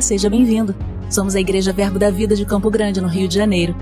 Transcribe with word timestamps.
Seja 0.00 0.30
bem-vindo. 0.30 0.74
Somos 1.10 1.34
a 1.34 1.40
Igreja 1.40 1.72
Verbo 1.72 1.98
da 1.98 2.10
Vida 2.10 2.36
de 2.36 2.44
Campo 2.44 2.70
Grande, 2.70 3.00
no 3.00 3.08
Rio 3.08 3.26
de 3.26 3.34
Janeiro. 3.34 3.74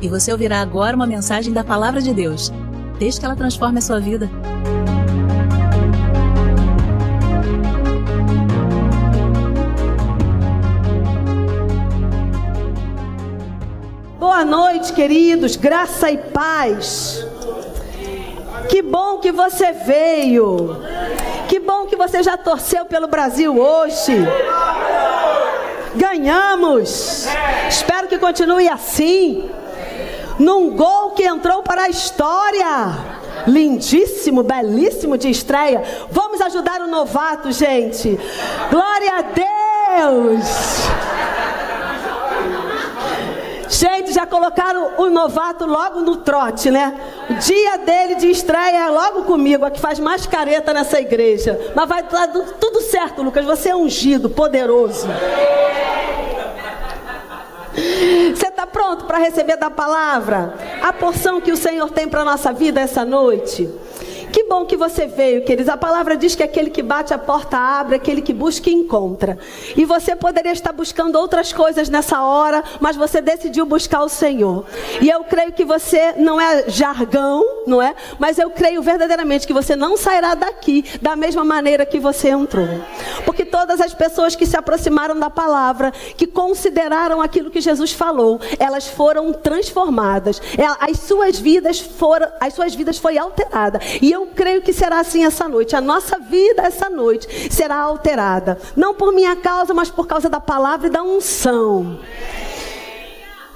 E 0.00 0.08
você 0.08 0.30
ouvirá 0.30 0.60
agora 0.60 0.94
uma 0.94 1.06
mensagem 1.06 1.52
da 1.52 1.64
Palavra 1.64 2.00
de 2.00 2.12
Deus. 2.12 2.52
Desde 2.98 3.18
que 3.18 3.26
ela 3.26 3.34
transforme 3.34 3.78
a 3.78 3.82
sua 3.82 3.98
vida. 3.98 4.30
Boa 14.20 14.44
noite, 14.44 14.92
queridos, 14.92 15.56
graça 15.56 16.10
e 16.10 16.18
paz. 16.18 17.26
Que 18.68 18.82
bom 18.82 19.18
que 19.18 19.32
você 19.32 19.72
veio. 19.72 20.76
Que 21.48 21.58
bom 21.58 21.86
que 21.86 21.96
você 21.96 22.22
já 22.22 22.36
torceu 22.36 22.84
pelo 22.84 23.08
Brasil 23.08 23.58
hoje. 23.58 24.12
Ganhamos. 25.94 27.26
Espero 27.68 28.08
que 28.08 28.18
continue 28.18 28.68
assim. 28.68 29.50
Num 30.38 30.74
gol 30.74 31.10
que 31.10 31.24
entrou 31.24 31.62
para 31.62 31.84
a 31.84 31.88
história. 31.88 33.12
Lindíssimo, 33.46 34.42
belíssimo 34.42 35.18
de 35.18 35.30
estreia. 35.30 35.82
Vamos 36.10 36.40
ajudar 36.40 36.80
o 36.80 36.86
novato, 36.86 37.50
gente. 37.52 38.18
Glória 38.70 39.12
a 39.18 39.22
Deus. 39.22 40.44
Gente, 43.72 44.12
já 44.12 44.26
colocaram 44.26 44.92
o 44.98 45.08
novato 45.08 45.64
logo 45.64 46.00
no 46.02 46.16
trote, 46.16 46.70
né? 46.70 46.94
O 47.30 47.34
dia 47.34 47.78
dele 47.78 48.16
de 48.16 48.30
estreia 48.30 48.84
é 48.84 48.90
logo 48.90 49.22
comigo, 49.22 49.64
a 49.64 49.70
que 49.70 49.80
faz 49.80 49.98
mais 49.98 50.26
careta 50.26 50.74
nessa 50.74 51.00
igreja. 51.00 51.58
Mas 51.74 51.88
vai 51.88 52.02
tudo 52.60 52.82
certo, 52.82 53.22
Lucas. 53.22 53.46
Você 53.46 53.70
é 53.70 53.74
ungido, 53.74 54.28
poderoso. 54.28 55.06
Você 57.74 58.46
está 58.46 58.66
pronto 58.66 59.06
para 59.06 59.16
receber 59.16 59.56
da 59.56 59.70
palavra 59.70 60.54
a 60.82 60.92
porção 60.92 61.40
que 61.40 61.50
o 61.50 61.56
Senhor 61.56 61.88
tem 61.90 62.06
para 62.06 62.22
nossa 62.24 62.52
vida 62.52 62.78
essa 62.78 63.06
noite? 63.06 63.70
Que 64.32 64.44
bom 64.44 64.64
que 64.64 64.78
você 64.78 65.06
veio, 65.06 65.44
queridos. 65.44 65.68
A 65.68 65.76
palavra 65.76 66.16
diz 66.16 66.34
que 66.34 66.42
aquele 66.42 66.70
que 66.70 66.82
bate 66.82 67.12
a 67.12 67.18
porta 67.18 67.58
abre, 67.58 67.96
aquele 67.96 68.22
que 68.22 68.32
busca 68.32 68.70
encontra. 68.70 69.38
E 69.76 69.84
você 69.84 70.16
poderia 70.16 70.52
estar 70.52 70.72
buscando 70.72 71.16
outras 71.16 71.52
coisas 71.52 71.90
nessa 71.90 72.22
hora, 72.22 72.64
mas 72.80 72.96
você 72.96 73.20
decidiu 73.20 73.66
buscar 73.66 74.02
o 74.02 74.08
Senhor. 74.08 74.64
E 75.02 75.10
eu 75.10 75.22
creio 75.24 75.52
que 75.52 75.66
você 75.66 76.14
não 76.16 76.40
é 76.40 76.64
jargão, 76.66 77.44
não 77.66 77.82
é? 77.82 77.94
Mas 78.18 78.38
eu 78.38 78.48
creio 78.48 78.80
verdadeiramente 78.80 79.46
que 79.46 79.52
você 79.52 79.76
não 79.76 79.98
sairá 79.98 80.34
daqui 80.34 80.82
da 81.02 81.14
mesma 81.14 81.44
maneira 81.44 81.84
que 81.84 82.00
você 82.00 82.30
entrou. 82.30 82.66
Porque 83.26 83.44
todas 83.44 83.82
as 83.82 83.92
pessoas 83.92 84.34
que 84.34 84.46
se 84.46 84.56
aproximaram 84.56 85.18
da 85.18 85.28
palavra, 85.28 85.92
que 86.16 86.26
consideraram 86.26 87.20
aquilo 87.20 87.50
que 87.50 87.60
Jesus 87.60 87.92
falou, 87.92 88.40
elas 88.58 88.86
foram 88.86 89.30
transformadas. 89.30 90.40
É, 90.56 90.90
as 90.90 91.00
suas 91.00 91.38
vidas 91.38 91.78
foram, 91.80 92.28
as 92.40 92.54
suas 92.54 92.74
vidas 92.74 92.96
foi 92.96 93.18
alterada. 93.18 93.78
E 94.00 94.10
eu 94.10 94.21
eu 94.22 94.28
creio 94.34 94.62
que 94.62 94.72
será 94.72 95.00
assim 95.00 95.24
essa 95.24 95.48
noite. 95.48 95.74
A 95.74 95.80
nossa 95.80 96.18
vida 96.18 96.62
essa 96.62 96.88
noite 96.88 97.52
será 97.52 97.76
alterada. 97.76 98.58
Não 98.76 98.94
por 98.94 99.12
minha 99.12 99.34
causa, 99.34 99.74
mas 99.74 99.90
por 99.90 100.06
causa 100.06 100.28
da 100.28 100.40
palavra 100.40 100.86
e 100.86 100.90
da 100.90 101.02
unção. 101.02 101.98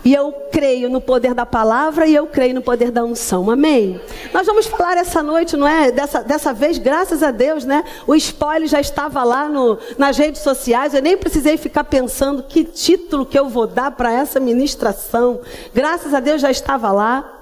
E 0.04 0.14
eu 0.14 0.32
creio 0.52 0.88
no 0.88 1.00
poder 1.00 1.34
da 1.34 1.44
palavra 1.44 2.06
e 2.06 2.14
eu 2.14 2.28
creio 2.28 2.54
no 2.54 2.62
poder 2.62 2.92
da 2.92 3.04
unção. 3.04 3.50
Amém? 3.50 4.00
Nós 4.32 4.46
vamos 4.46 4.66
falar 4.66 4.96
essa 4.96 5.20
noite, 5.20 5.56
não 5.56 5.66
é? 5.66 5.90
Dessa, 5.90 6.22
dessa 6.22 6.52
vez, 6.52 6.78
graças 6.78 7.24
a 7.24 7.32
Deus, 7.32 7.64
né? 7.64 7.82
O 8.06 8.14
spoiler 8.14 8.68
já 8.68 8.80
estava 8.80 9.24
lá 9.24 9.48
no, 9.48 9.78
nas 9.98 10.16
redes 10.16 10.42
sociais. 10.42 10.94
Eu 10.94 11.02
nem 11.02 11.16
precisei 11.16 11.56
ficar 11.56 11.84
pensando 11.84 12.44
que 12.44 12.62
título 12.62 13.26
que 13.26 13.38
eu 13.38 13.48
vou 13.48 13.66
dar 13.66 13.90
para 13.92 14.12
essa 14.12 14.38
ministração. 14.38 15.40
Graças 15.74 16.14
a 16.14 16.20
Deus 16.20 16.40
já 16.40 16.50
estava 16.52 16.92
lá. 16.92 17.32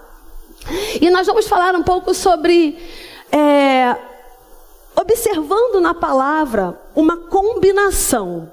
E 0.99 1.11
nós 1.11 1.27
vamos 1.27 1.47
falar 1.47 1.75
um 1.75 1.83
pouco 1.83 2.15
sobre 2.15 2.79
é, 3.35 3.97
observando 4.95 5.81
na 5.81 5.93
palavra 5.93 6.81
uma 6.95 7.17
combinação. 7.17 8.53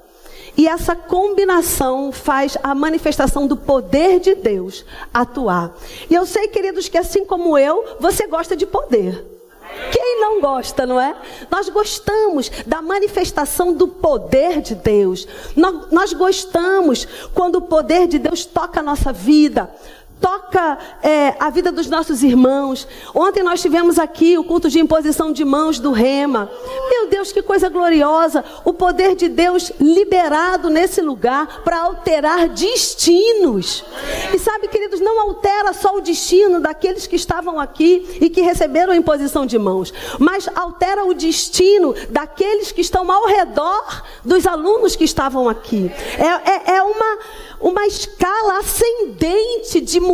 E 0.56 0.66
essa 0.68 0.94
combinação 0.94 2.12
faz 2.12 2.58
a 2.62 2.74
manifestação 2.74 3.46
do 3.46 3.56
poder 3.56 4.20
de 4.20 4.34
Deus 4.34 4.84
atuar. 5.14 5.74
E 6.10 6.14
eu 6.14 6.26
sei, 6.26 6.48
queridos, 6.48 6.88
que 6.88 6.98
assim 6.98 7.24
como 7.24 7.56
eu, 7.56 7.96
você 7.98 8.26
gosta 8.26 8.54
de 8.54 8.66
poder. 8.66 9.24
Quem 9.90 10.20
não 10.20 10.40
gosta, 10.40 10.84
não 10.84 11.00
é? 11.00 11.16
Nós 11.50 11.70
gostamos 11.70 12.50
da 12.66 12.82
manifestação 12.82 13.72
do 13.72 13.88
poder 13.88 14.60
de 14.60 14.74
Deus. 14.74 15.26
Nós, 15.56 15.90
nós 15.90 16.12
gostamos 16.12 17.06
quando 17.32 17.56
o 17.56 17.62
poder 17.62 18.06
de 18.06 18.18
Deus 18.18 18.44
toca 18.44 18.80
a 18.80 18.82
nossa 18.82 19.12
vida 19.12 19.70
toca 20.22 20.78
é, 21.02 21.34
a 21.40 21.50
vida 21.50 21.72
dos 21.72 21.88
nossos 21.88 22.22
irmãos. 22.22 22.86
Ontem 23.12 23.42
nós 23.42 23.60
tivemos 23.60 23.98
aqui 23.98 24.38
o 24.38 24.44
culto 24.44 24.70
de 24.70 24.78
imposição 24.78 25.32
de 25.32 25.44
mãos 25.44 25.80
do 25.80 25.90
Rema. 25.90 26.48
Meu 26.88 27.08
Deus, 27.08 27.32
que 27.32 27.42
coisa 27.42 27.68
gloriosa! 27.68 28.44
O 28.64 28.72
poder 28.72 29.16
de 29.16 29.28
Deus 29.28 29.72
liberado 29.80 30.70
nesse 30.70 31.00
lugar 31.00 31.62
para 31.64 31.80
alterar 31.80 32.48
destinos. 32.48 33.84
E 34.32 34.38
sabe, 34.38 34.68
queridos, 34.68 35.00
não 35.00 35.20
altera 35.20 35.72
só 35.72 35.96
o 35.96 36.00
destino 36.00 36.60
daqueles 36.60 37.08
que 37.08 37.16
estavam 37.16 37.58
aqui 37.58 38.18
e 38.20 38.30
que 38.30 38.40
receberam 38.40 38.92
a 38.92 38.96
imposição 38.96 39.44
de 39.44 39.58
mãos, 39.58 39.92
mas 40.20 40.48
altera 40.54 41.04
o 41.04 41.12
destino 41.12 41.94
daqueles 42.10 42.70
que 42.70 42.80
estão 42.80 43.10
ao 43.10 43.26
redor 43.26 44.04
dos 44.24 44.46
alunos 44.46 44.94
que 44.94 45.04
estavam 45.04 45.48
aqui. 45.48 45.90
É, 46.18 46.72
é, 46.72 46.76
é 46.76 46.82
uma 46.82 47.18
uma 47.62 47.86
escala 47.86 48.58
ascendente 48.58 49.80
de 49.80 50.00
mudança, 50.00 50.11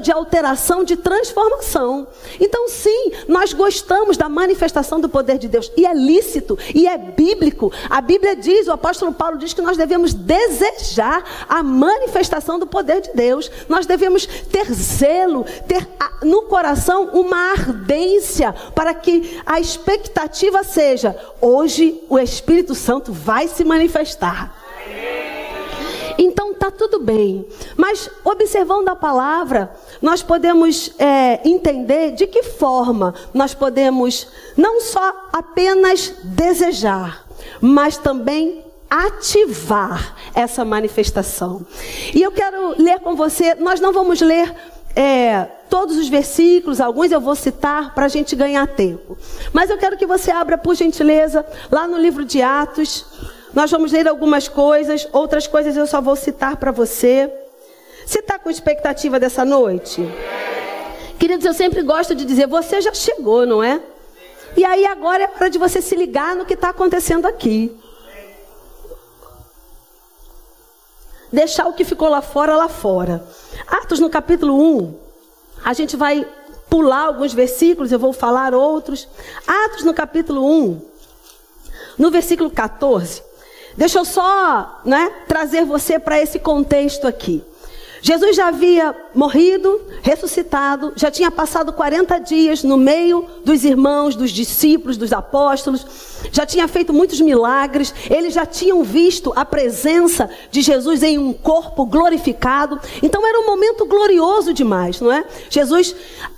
de 0.00 0.12
alteração, 0.12 0.84
de 0.84 0.96
transformação. 0.96 2.06
Então, 2.38 2.68
sim, 2.68 3.12
nós 3.28 3.52
gostamos 3.52 4.16
da 4.16 4.28
manifestação 4.28 5.00
do 5.00 5.08
poder 5.08 5.38
de 5.38 5.48
Deus. 5.48 5.70
E 5.76 5.86
é 5.86 5.94
lícito, 5.94 6.58
e 6.74 6.86
é 6.86 6.96
bíblico. 6.96 7.72
A 7.88 8.00
Bíblia 8.00 8.36
diz, 8.36 8.66
o 8.66 8.72
apóstolo 8.72 9.12
Paulo 9.12 9.38
diz 9.38 9.52
que 9.52 9.62
nós 9.62 9.76
devemos 9.76 10.14
desejar 10.14 11.46
a 11.48 11.62
manifestação 11.62 12.58
do 12.58 12.66
poder 12.66 13.00
de 13.00 13.12
Deus. 13.12 13.50
Nós 13.68 13.86
devemos 13.86 14.26
ter 14.26 14.72
zelo, 14.72 15.44
ter 15.66 15.86
no 16.22 16.42
coração 16.42 17.10
uma 17.12 17.52
ardência 17.52 18.54
para 18.74 18.94
que 18.94 19.40
a 19.44 19.60
expectativa 19.60 20.62
seja: 20.62 21.16
hoje 21.40 22.02
o 22.08 22.18
Espírito 22.18 22.74
Santo 22.74 23.12
vai 23.12 23.48
se 23.48 23.64
manifestar. 23.64 24.54
Então 24.86 25.29
tá 26.60 26.70
tudo 26.70 27.00
bem. 27.00 27.46
Mas 27.74 28.10
observando 28.22 28.90
a 28.90 28.94
palavra, 28.94 29.74
nós 30.02 30.22
podemos 30.22 30.92
é, 30.98 31.40
entender 31.48 32.12
de 32.12 32.26
que 32.26 32.42
forma 32.42 33.14
nós 33.32 33.54
podemos 33.54 34.28
não 34.58 34.78
só 34.82 35.28
apenas 35.32 36.12
desejar, 36.22 37.24
mas 37.62 37.96
também 37.96 38.62
ativar 38.90 40.14
essa 40.34 40.62
manifestação. 40.62 41.64
E 42.14 42.20
eu 42.20 42.30
quero 42.30 42.74
ler 42.80 43.00
com 43.00 43.16
você, 43.16 43.54
nós 43.54 43.80
não 43.80 43.92
vamos 43.92 44.20
ler 44.20 44.54
é, 44.94 45.44
todos 45.70 45.96
os 45.96 46.08
versículos, 46.08 46.78
alguns 46.78 47.10
eu 47.10 47.20
vou 47.20 47.36
citar 47.36 47.94
para 47.94 48.04
a 48.04 48.08
gente 48.08 48.36
ganhar 48.36 48.66
tempo. 48.66 49.16
Mas 49.50 49.70
eu 49.70 49.78
quero 49.78 49.96
que 49.96 50.04
você 50.04 50.30
abra, 50.30 50.58
por 50.58 50.74
gentileza, 50.74 51.46
lá 51.70 51.86
no 51.86 51.96
livro 51.96 52.22
de 52.22 52.42
Atos, 52.42 53.06
nós 53.52 53.70
vamos 53.70 53.92
ler 53.92 54.06
algumas 54.06 54.48
coisas, 54.48 55.08
outras 55.12 55.46
coisas 55.46 55.76
eu 55.76 55.86
só 55.86 56.00
vou 56.00 56.14
citar 56.14 56.56
para 56.56 56.70
você. 56.70 57.32
Você 58.06 58.20
está 58.20 58.38
com 58.38 58.50
expectativa 58.50 59.18
dessa 59.18 59.44
noite? 59.44 60.02
Queridos, 61.18 61.44
eu 61.44 61.54
sempre 61.54 61.82
gosto 61.82 62.14
de 62.14 62.24
dizer: 62.24 62.46
você 62.46 62.80
já 62.80 62.94
chegou, 62.94 63.44
não 63.44 63.62
é? 63.62 63.80
E 64.56 64.64
aí 64.64 64.84
agora 64.86 65.24
é 65.24 65.30
hora 65.36 65.50
de 65.50 65.58
você 65.58 65.82
se 65.82 65.94
ligar 65.94 66.34
no 66.34 66.44
que 66.44 66.54
está 66.54 66.70
acontecendo 66.70 67.26
aqui. 67.26 67.76
Deixar 71.32 71.66
o 71.68 71.72
que 71.72 71.84
ficou 71.84 72.08
lá 72.08 72.20
fora, 72.20 72.56
lá 72.56 72.68
fora. 72.68 73.24
Atos 73.66 74.00
no 74.00 74.10
capítulo 74.10 74.60
1, 74.78 74.98
a 75.64 75.72
gente 75.72 75.96
vai 75.96 76.26
pular 76.68 77.06
alguns 77.06 77.32
versículos, 77.32 77.92
eu 77.92 77.98
vou 77.98 78.12
falar 78.12 78.54
outros. 78.54 79.08
Atos 79.46 79.84
no 79.84 79.94
capítulo 79.94 80.44
1, 80.44 80.80
no 81.98 82.10
versículo 82.10 82.50
14. 82.50 83.29
Deixa 83.76 83.98
eu 83.98 84.04
só 84.04 84.80
né, 84.84 85.10
trazer 85.26 85.64
você 85.64 85.98
para 85.98 86.20
esse 86.20 86.38
contexto 86.38 87.06
aqui. 87.06 87.42
Jesus 88.02 88.34
já 88.34 88.48
havia 88.48 88.94
morrido, 89.14 89.80
ressuscitado, 90.02 90.92
já 90.96 91.10
tinha 91.10 91.30
passado 91.30 91.72
40 91.72 92.18
dias 92.20 92.62
no 92.62 92.76
meio 92.76 93.26
dos 93.44 93.62
irmãos, 93.62 94.16
dos 94.16 94.30
discípulos, 94.30 94.96
dos 94.96 95.12
apóstolos, 95.12 95.86
já 96.32 96.46
tinha 96.46 96.66
feito 96.66 96.94
muitos 96.94 97.20
milagres, 97.20 97.92
eles 98.08 98.32
já 98.32 98.46
tinham 98.46 98.82
visto 98.82 99.32
a 99.36 99.44
presença 99.44 100.30
de 100.50 100.62
Jesus 100.62 101.02
em 101.02 101.18
um 101.18 101.32
corpo 101.32 101.84
glorificado, 101.84 102.80
então 103.02 103.26
era 103.26 103.38
um 103.40 103.46
momento 103.46 103.84
glorioso 103.84 104.54
demais, 104.54 105.00
não 105.00 105.12
é? 105.12 105.24
Jesus 105.50 105.94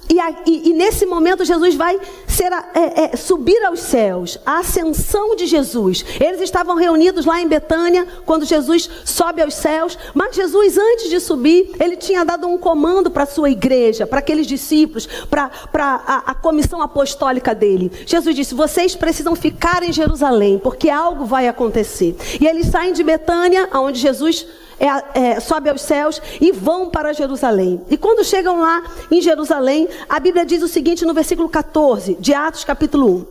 E, 0.08 0.50
e, 0.50 0.70
e, 0.70 0.72
nesse 0.74 1.06
momento 1.06 1.44
Jesus 1.44 1.74
vai 1.74 1.98
ser 2.26 2.52
é, 2.52 3.12
é, 3.12 3.16
subir 3.16 3.62
aos 3.64 3.80
céus, 3.80 4.38
a 4.44 4.58
ascensão 4.58 5.34
de 5.36 5.46
Jesus. 5.46 6.04
Eles 6.20 6.40
estavam 6.40 6.76
reunidos 6.76 7.24
lá 7.24 7.40
em 7.40 7.48
Betânia 7.48 8.06
quando 8.26 8.44
Jesus 8.44 8.90
sobe 9.04 9.40
aos 9.40 9.54
céus, 9.54 9.96
mas 10.12 10.34
Jesus 10.34 10.76
antes 10.76 11.08
de 11.08 11.20
subir, 11.20 11.70
ele 11.80 11.96
tinha 11.96 12.24
dado 12.24 12.46
um 12.46 12.58
comando 12.58 13.10
para 13.10 13.22
a 13.22 13.26
sua 13.26 13.50
igreja, 13.50 14.06
para 14.06 14.18
aqueles 14.18 14.46
discípulos, 14.46 15.08
para 15.30 15.50
a, 15.72 16.32
a 16.32 16.34
comissão 16.34 16.82
apostólica 16.82 17.54
dele. 17.54 17.90
Jesus 18.04 18.34
disse: 18.34 18.54
"Vocês 18.54 18.94
precisam 18.94 19.34
ficar 19.34 19.82
em 19.82 19.92
Jerusalém, 19.92 20.58
porque 20.58 20.90
algo 20.90 21.24
vai 21.24 21.48
acontecer". 21.48 22.16
E 22.40 22.46
eles 22.46 22.66
saem 22.66 22.92
de 22.92 23.02
Betânia, 23.02 23.68
aonde 23.72 23.98
Jesus 23.98 24.46
é, 24.82 25.20
é, 25.34 25.40
sobe 25.40 25.70
aos 25.70 25.80
céus 25.80 26.20
e 26.40 26.50
vão 26.50 26.90
para 26.90 27.12
Jerusalém. 27.12 27.80
E 27.88 27.96
quando 27.96 28.24
chegam 28.24 28.58
lá 28.58 28.82
em 29.10 29.22
Jerusalém, 29.22 29.88
a 30.08 30.18
Bíblia 30.18 30.44
diz 30.44 30.60
o 30.60 30.68
seguinte 30.68 31.04
no 31.04 31.14
versículo 31.14 31.48
14 31.48 32.16
de 32.18 32.34
Atos, 32.34 32.64
capítulo 32.64 33.06
1. 33.08 33.26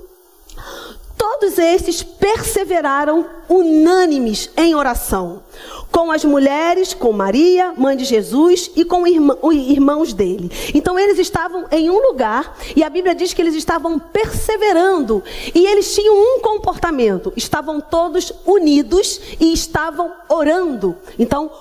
Todos 1.17 1.59
estes 1.59 2.01
perseveraram 2.01 3.25
unânimes 3.49 4.49
em 4.55 4.73
oração, 4.73 5.43
com 5.91 6.11
as 6.11 6.23
mulheres, 6.23 6.93
com 6.93 7.11
Maria, 7.11 7.73
mãe 7.77 7.97
de 7.97 8.05
Jesus, 8.05 8.71
e 8.75 8.85
com 8.85 9.03
os 9.03 9.55
irmãos 9.55 10.13
dele. 10.13 10.49
Então 10.73 10.97
eles 10.97 11.19
estavam 11.19 11.65
em 11.71 11.89
um 11.89 12.01
lugar, 12.01 12.57
e 12.75 12.83
a 12.83 12.89
Bíblia 12.89 13.13
diz 13.13 13.33
que 13.33 13.41
eles 13.41 13.55
estavam 13.55 13.99
perseverando, 13.99 15.23
e 15.53 15.65
eles 15.65 15.93
tinham 15.93 16.15
um 16.15 16.39
comportamento: 16.39 17.33
estavam 17.35 17.81
todos 17.81 18.31
unidos 18.45 19.19
e 19.39 19.53
estavam 19.53 20.11
orando. 20.29 20.95
Então, 21.19 21.51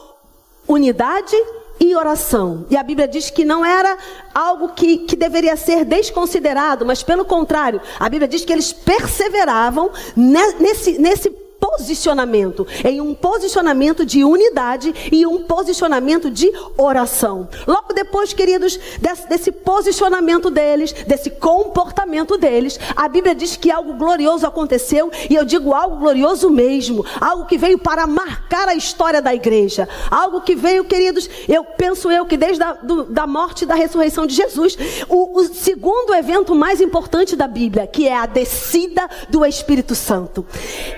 unidade 0.66 1.36
e 1.80 1.96
oração. 1.96 2.66
E 2.70 2.76
a 2.76 2.82
Bíblia 2.82 3.08
diz 3.08 3.30
que 3.30 3.44
não 3.44 3.64
era 3.64 3.96
algo 4.34 4.68
que, 4.68 4.98
que 4.98 5.16
deveria 5.16 5.56
ser 5.56 5.84
desconsiderado, 5.84 6.84
mas 6.84 7.02
pelo 7.02 7.24
contrário, 7.24 7.80
a 7.98 8.08
Bíblia 8.08 8.28
diz 8.28 8.44
que 8.44 8.52
eles 8.52 8.70
perseveravam 8.72 9.90
nesse, 10.14 10.98
nesse 10.98 11.30
posicionamento, 11.60 12.66
em 12.84 13.00
um 13.00 13.14
posicionamento 13.14 14.04
de 14.04 14.24
unidade 14.24 14.92
e 15.12 15.26
um 15.26 15.42
posicionamento 15.42 16.30
de 16.30 16.50
oração. 16.76 17.48
Logo 17.66 17.92
depois, 17.92 18.32
queridos, 18.32 18.78
desse, 18.98 19.28
desse, 19.28 19.52
posicionamento 19.52 20.50
deles, 20.50 20.92
desse 20.92 21.30
comportamento 21.30 22.38
deles, 22.38 22.80
a 22.96 23.06
Bíblia 23.08 23.34
diz 23.34 23.56
que 23.56 23.70
algo 23.70 23.94
glorioso 23.94 24.46
aconteceu, 24.46 25.10
e 25.28 25.34
eu 25.34 25.44
digo 25.44 25.74
algo 25.74 25.96
glorioso 25.96 26.48
mesmo, 26.48 27.04
algo 27.20 27.44
que 27.44 27.58
veio 27.58 27.78
para 27.78 28.06
marcar 28.06 28.68
a 28.68 28.74
história 28.74 29.20
da 29.20 29.34
igreja, 29.34 29.88
algo 30.10 30.40
que 30.40 30.54
veio, 30.54 30.84
queridos, 30.84 31.28
eu 31.48 31.62
penso 31.62 32.10
eu 32.10 32.24
que 32.24 32.36
desde 32.36 32.62
a 32.62 32.72
do, 32.72 33.04
da 33.04 33.26
morte 33.26 33.62
e 33.62 33.66
da 33.66 33.74
ressurreição 33.74 34.26
de 34.26 34.34
Jesus, 34.34 34.76
o, 35.08 35.40
o 35.40 35.44
segundo 35.54 36.14
evento 36.14 36.54
mais 36.54 36.80
importante 36.80 37.36
da 37.36 37.46
Bíblia, 37.46 37.86
que 37.86 38.08
é 38.08 38.16
a 38.16 38.26
descida 38.26 39.08
do 39.28 39.44
Espírito 39.44 39.94
Santo. 39.94 40.46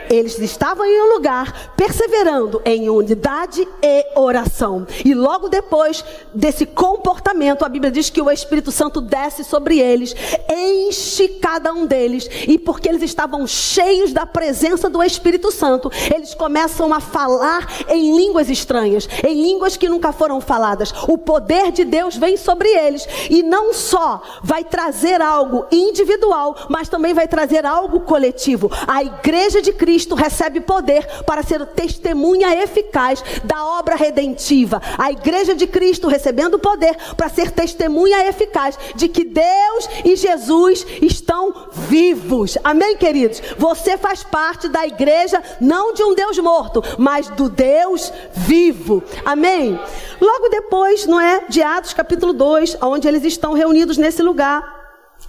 Eles 0.08 0.38
estavam 0.52 0.84
em 0.86 1.02
um 1.02 1.14
lugar 1.14 1.72
perseverando 1.76 2.62
em 2.64 2.88
unidade 2.88 3.66
e 3.82 4.06
oração. 4.14 4.86
E 5.04 5.14
logo 5.14 5.48
depois 5.48 6.04
desse 6.34 6.66
comportamento, 6.66 7.64
a 7.64 7.68
Bíblia 7.68 7.90
diz 7.90 8.10
que 8.10 8.20
o 8.20 8.30
Espírito 8.30 8.70
Santo 8.70 9.00
desce 9.00 9.42
sobre 9.42 9.78
eles, 9.78 10.14
enche 10.48 11.28
cada 11.40 11.72
um 11.72 11.86
deles, 11.86 12.28
e 12.46 12.58
porque 12.58 12.88
eles 12.88 13.02
estavam 13.02 13.46
cheios 13.46 14.12
da 14.12 14.26
presença 14.26 14.88
do 14.88 15.02
Espírito 15.02 15.50
Santo, 15.50 15.90
eles 16.14 16.34
começam 16.34 16.92
a 16.92 17.00
falar 17.00 17.66
em 17.88 18.16
línguas 18.16 18.48
estranhas, 18.48 19.08
em 19.26 19.42
línguas 19.42 19.76
que 19.76 19.88
nunca 19.88 20.12
foram 20.12 20.40
faladas. 20.40 20.92
O 21.08 21.16
poder 21.16 21.72
de 21.72 21.84
Deus 21.84 22.16
vem 22.16 22.36
sobre 22.36 22.68
eles 22.68 23.06
e 23.30 23.42
não 23.42 23.72
só 23.72 24.22
vai 24.42 24.64
trazer 24.64 25.20
algo 25.20 25.66
individual, 25.72 26.56
mas 26.68 26.88
também 26.88 27.14
vai 27.14 27.26
trazer 27.26 27.64
algo 27.64 28.00
coletivo. 28.00 28.70
A 28.86 29.02
igreja 29.02 29.62
de 29.62 29.72
Cristo 29.72 30.14
recebe 30.14 30.41
recebe 30.42 30.60
poder 30.60 31.06
para 31.24 31.42
ser 31.42 31.64
testemunha 31.66 32.54
eficaz 32.62 33.22
da 33.44 33.64
obra 33.78 33.94
redentiva. 33.94 34.82
A 34.98 35.12
igreja 35.12 35.54
de 35.54 35.68
Cristo 35.68 36.08
recebendo 36.08 36.58
poder 36.58 36.96
para 37.16 37.28
ser 37.28 37.52
testemunha 37.52 38.26
eficaz 38.26 38.76
de 38.96 39.08
que 39.08 39.24
Deus 39.24 39.88
e 40.04 40.16
Jesus 40.16 40.84
estão 41.00 41.68
vivos. 41.72 42.58
Amém, 42.64 42.96
queridos? 42.96 43.40
Você 43.56 43.96
faz 43.96 44.24
parte 44.24 44.68
da 44.68 44.84
igreja 44.84 45.40
não 45.60 45.94
de 45.94 46.02
um 46.02 46.14
Deus 46.14 46.36
morto, 46.38 46.82
mas 46.98 47.28
do 47.28 47.48
Deus 47.48 48.12
vivo. 48.32 49.02
Amém? 49.24 49.78
Logo 50.20 50.48
depois, 50.48 51.06
não 51.06 51.20
é, 51.20 51.44
de 51.48 51.62
Atos 51.62 51.94
capítulo 51.94 52.32
2, 52.32 52.78
onde 52.82 53.06
eles 53.06 53.24
estão 53.24 53.52
reunidos 53.52 53.96
nesse 53.96 54.22
lugar, 54.22 54.82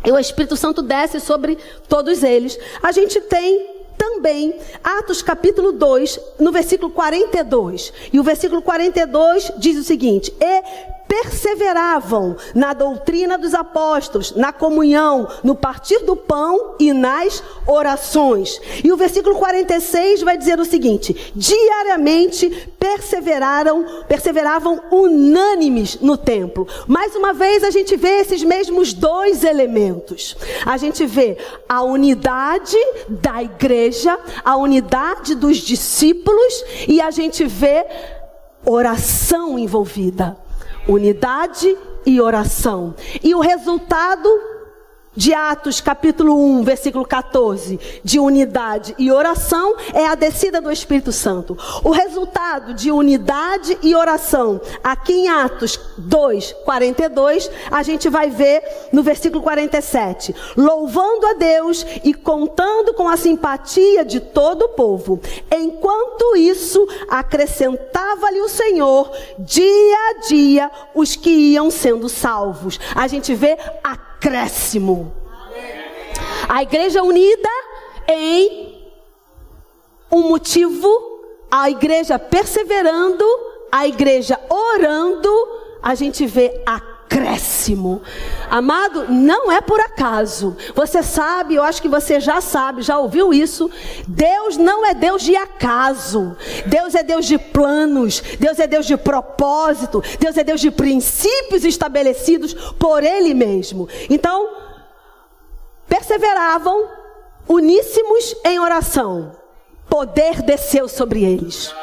e 0.05 0.11
o 0.11 0.19
Espírito 0.19 0.57
Santo 0.57 0.81
desce 0.81 1.19
sobre 1.19 1.57
todos 1.87 2.23
eles. 2.23 2.57
A 2.81 2.91
gente 2.91 3.21
tem 3.21 3.72
também 3.97 4.55
Atos 4.83 5.21
capítulo 5.21 5.71
2, 5.71 6.19
no 6.39 6.51
versículo 6.51 6.91
42. 6.91 7.93
E 8.11 8.19
o 8.19 8.23
versículo 8.23 8.61
42 8.61 9.51
diz 9.57 9.77
o 9.77 9.83
seguinte: 9.83 10.33
E 10.39 10.92
perseveravam 11.07 12.35
na 12.53 12.73
doutrina 12.73 13.37
dos 13.37 13.53
apóstolos, 13.53 14.35
na 14.35 14.51
comunhão, 14.51 15.27
no 15.43 15.55
partir 15.55 15.99
do 15.99 16.15
pão 16.15 16.75
e 16.79 16.91
nas 16.93 17.43
orações. 17.67 18.59
E 18.83 18.91
o 18.91 18.97
versículo 18.97 19.35
46 19.35 20.21
vai 20.21 20.37
dizer 20.37 20.59
o 20.59 20.65
seguinte: 20.65 21.31
diariamente 21.35 22.49
perseveraram, 22.79 24.03
perseveravam 24.07 24.81
unânimes 24.91 25.99
no 26.01 26.17
templo. 26.17 26.67
Mais 26.87 27.15
uma 27.15 27.33
vez 27.33 27.63
a 27.63 27.71
gente 27.71 27.95
vê 27.95 28.19
esses 28.19 28.43
mesmos 28.43 28.93
dois 28.93 29.43
elementos. 29.43 30.35
A 30.65 30.77
gente 30.77 31.05
vê 31.05 31.37
a 31.67 31.81
unidade 31.83 32.77
da 33.07 33.41
igreja, 33.41 34.17
a 34.43 34.55
unidade 34.55 35.35
dos 35.35 35.57
discípulos 35.57 36.63
e 36.87 37.01
a 37.01 37.11
gente 37.11 37.45
vê 37.45 37.85
oração 38.65 39.59
envolvida 39.59 40.42
unidade 40.87 41.75
e 42.05 42.19
oração. 42.19 42.95
E 43.21 43.33
o 43.33 43.39
resultado 43.39 44.29
de 45.15 45.33
Atos 45.33 45.79
capítulo 45.79 46.35
1, 46.59 46.63
versículo 46.63 47.05
14, 47.05 47.79
de 48.03 48.19
unidade 48.19 48.95
e 48.97 49.11
oração, 49.11 49.75
é 49.93 50.05
a 50.07 50.15
descida 50.15 50.59
do 50.59 50.71
Espírito 50.71 51.11
Santo. 51.11 51.57
O 51.83 51.91
resultado 51.91 52.73
de 52.73 52.91
unidade 52.91 53.77
e 53.81 53.95
oração, 53.95 54.59
aqui 54.83 55.13
em 55.13 55.29
Atos 55.29 55.79
2, 55.97 56.53
42, 56.65 57.49
a 57.71 57.83
gente 57.83 58.09
vai 58.09 58.29
ver 58.29 58.63
no 58.91 59.03
versículo 59.03 59.41
47. 59.41 60.35
Louvando 60.57 61.27
a 61.27 61.33
Deus 61.33 61.85
e 62.03 62.13
contando 62.13 62.93
com 62.93 63.07
a 63.07 63.17
simpatia 63.17 64.03
de 64.03 64.19
todo 64.19 64.63
o 64.63 64.69
povo. 64.69 65.19
Enquanto 65.51 66.35
isso, 66.35 66.87
acrescentava-lhe 67.09 68.41
o 68.41 68.49
Senhor, 68.49 69.11
dia 69.37 69.97
a 70.09 70.27
dia, 70.27 70.71
os 70.95 71.15
que 71.15 71.29
iam 71.29 71.69
sendo 71.69 72.09
salvos. 72.09 72.79
A 72.95 73.07
gente 73.07 73.33
vê 73.35 73.57
a 73.83 74.12
acréscimo. 74.23 75.13
A 76.47 76.63
igreja 76.63 77.03
unida 77.03 77.49
em 78.07 78.89
um 80.09 80.29
motivo, 80.29 80.87
a 81.51 81.69
igreja 81.69 82.17
perseverando, 82.17 83.25
a 83.69 83.85
igreja 83.85 84.39
orando, 84.49 85.29
a 85.81 85.93
gente 85.93 86.25
vê 86.25 86.61
acréscimo. 86.65 86.92
Amado, 88.49 89.05
não 89.09 89.51
é 89.51 89.61
por 89.61 89.79
acaso. 89.79 90.55
Você 90.75 91.01
sabe, 91.03 91.55
eu 91.55 91.63
acho 91.63 91.81
que 91.81 91.87
você 91.87 92.19
já 92.19 92.41
sabe, 92.41 92.81
já 92.81 92.97
ouviu 92.97 93.33
isso. 93.33 93.69
Deus 94.07 94.57
não 94.57 94.85
é 94.85 94.93
Deus 94.93 95.21
de 95.21 95.35
acaso. 95.35 96.35
Deus 96.65 96.95
é 96.95 97.03
Deus 97.03 97.25
de 97.25 97.37
planos. 97.37 98.21
Deus 98.39 98.59
é 98.59 98.67
Deus 98.67 98.85
de 98.85 98.97
propósito. 98.97 100.03
Deus 100.19 100.37
é 100.37 100.43
Deus 100.43 100.61
de 100.61 100.71
princípios 100.71 101.63
estabelecidos 101.63 102.53
por 102.53 103.03
Ele 103.03 103.33
mesmo. 103.33 103.87
Então, 104.09 104.49
perseveravam 105.87 106.87
uníssimos 107.47 108.35
em 108.45 108.59
oração. 108.59 109.31
Poder 109.89 110.41
desceu 110.41 110.87
sobre 110.87 111.23
eles 111.23 111.73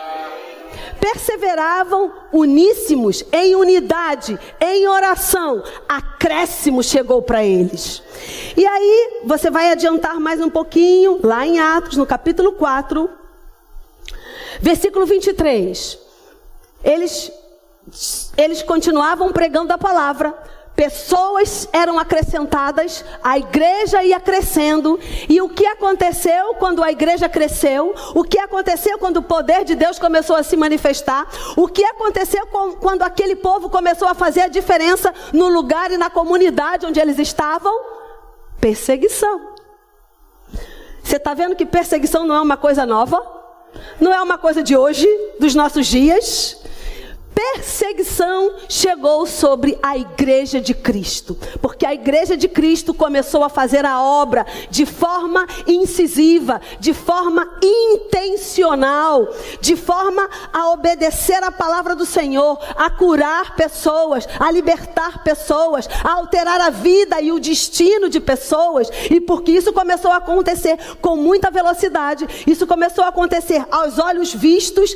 perseveravam 1.00 2.12
uníssimos, 2.33 3.25
em 3.33 3.57
unidade, 3.57 4.38
em 4.61 4.87
oração. 4.87 5.62
Acréscimo 5.88 6.83
chegou 6.83 7.23
para 7.23 7.42
eles. 7.42 8.02
E 8.57 8.66
aí, 8.66 9.23
você 9.25 9.50
vai 9.50 9.73
adiantar 9.73 10.21
mais 10.21 10.40
um 10.40 10.50
pouquinho, 10.50 11.19
lá 11.23 11.47
em 11.47 11.59
Atos, 11.59 11.97
no 11.97 12.07
capítulo 12.07 12.52
4, 12.52 13.11
versículo 14.61 15.07
23. 15.07 15.99
Eles, 16.85 17.33
eles 18.37 18.62
continuavam 18.62 19.33
pregando 19.33 19.73
a 19.73 19.78
palavra, 19.78 20.35
pessoas 20.74 21.68
eram 21.72 21.98
acrescentadas, 21.98 23.04
a 23.22 23.38
igreja 23.38 24.02
ia 24.02 24.18
crescendo. 24.18 24.98
E 25.28 25.40
o 25.40 25.48
que 25.48 25.66
aconteceu 25.66 26.54
quando 26.54 26.82
a 26.82 26.90
igreja 26.90 27.28
cresceu? 27.28 27.94
O 28.14 28.24
que 28.24 28.38
aconteceu 28.38 28.98
quando 28.98 29.18
o 29.18 29.22
poder 29.22 29.64
de 29.64 29.74
Deus 29.74 29.98
começou 29.98 30.36
a 30.36 30.42
se 30.42 30.56
manifestar? 30.56 31.28
O 31.56 31.68
que 31.68 31.84
aconteceu 31.84 32.46
quando 32.80 33.02
aquele 33.02 33.36
povo 33.36 33.68
começou 33.68 34.08
a 34.08 34.14
fazer 34.14 34.42
a 34.42 34.48
diferença 34.48 35.12
no 35.32 35.48
lugar 35.48 35.90
e 35.90 35.98
na 35.98 36.08
comunidade 36.08 36.86
onde 36.86 36.98
eles 36.98 37.18
estavam? 37.18 37.72
Perseguição. 38.60 39.50
Você 41.02 41.16
está 41.16 41.34
vendo 41.34 41.56
que 41.56 41.66
perseguição 41.66 42.26
não 42.26 42.36
é 42.36 42.40
uma 42.40 42.56
coisa 42.56 42.86
nova? 42.86 43.20
Não 44.00 44.12
é 44.12 44.20
uma 44.22 44.38
coisa 44.38 44.62
de 44.62 44.76
hoje, 44.76 45.06
dos 45.38 45.54
nossos 45.54 45.86
dias? 45.86 46.60
Perseguição 47.54 48.54
chegou 48.69 49.26
sobre 49.26 49.78
a 49.83 49.97
igreja 49.97 50.61
de 50.61 50.75
Cristo, 50.75 51.37
porque 51.61 51.85
a 51.85 51.95
igreja 51.95 52.37
de 52.37 52.49
Cristo 52.49 52.95
começou 52.95 53.42
a 53.42 53.49
fazer 53.49 53.85
a 53.85 54.00
obra 54.00 54.47
de 54.71 54.87
forma 54.87 55.47
incisiva, 55.66 56.61
de 56.78 56.95
forma 56.95 57.49
intencional, 57.62 59.28
de 59.61 59.76
forma 59.76 60.28
a 60.52 60.71
obedecer 60.71 61.42
a 61.42 61.50
palavra 61.50 61.97
do 61.97 62.07
Senhor, 62.07 62.59
a 62.76 62.88
curar 62.90 63.57
pessoas, 63.57 64.28
a 64.38 64.50
libertar 64.50 65.25
pessoas, 65.25 65.88
a 66.04 66.12
alterar 66.12 66.61
a 66.61 66.71
vida 66.71 67.21
e 67.21 67.33
o 67.33 67.40
destino 67.40 68.09
de 68.09 68.21
pessoas, 68.21 68.88
e 69.11 69.21
porque 69.21 69.52
isso 69.52 69.73
começou 69.73 70.11
a 70.11 70.16
acontecer 70.16 70.78
com 71.00 71.16
muita 71.16 71.50
velocidade, 71.50 72.26
isso 72.47 72.66
começou 72.66 73.04
a 73.04 73.09
acontecer 73.09 73.64
aos 73.71 73.99
olhos 73.99 74.33
vistos 74.33 74.95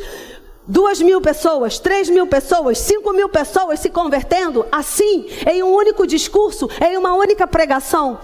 duas 0.66 1.00
mil 1.00 1.20
pessoas, 1.20 1.78
três 1.78 2.08
mil 2.08 2.26
pessoas, 2.26 2.78
cinco 2.78 3.12
mil 3.12 3.28
pessoas 3.28 3.80
se 3.80 3.90
convertendo, 3.90 4.66
assim, 4.70 5.26
em 5.50 5.62
um 5.62 5.72
único 5.74 6.06
discurso, 6.06 6.68
em 6.80 6.96
uma 6.96 7.14
única 7.14 7.46
pregação, 7.46 8.18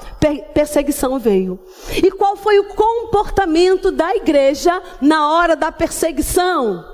perseguição 0.55 1.19
veio. 1.19 1.59
E 2.03 2.11
qual 2.11 2.37
foi 2.37 2.59
o 2.59 2.65
comportamento 2.65 3.91
da 3.91 4.15
igreja 4.15 4.83
na 5.01 5.31
hora 5.33 5.55
da 5.55 5.71
perseguição? 5.71 6.85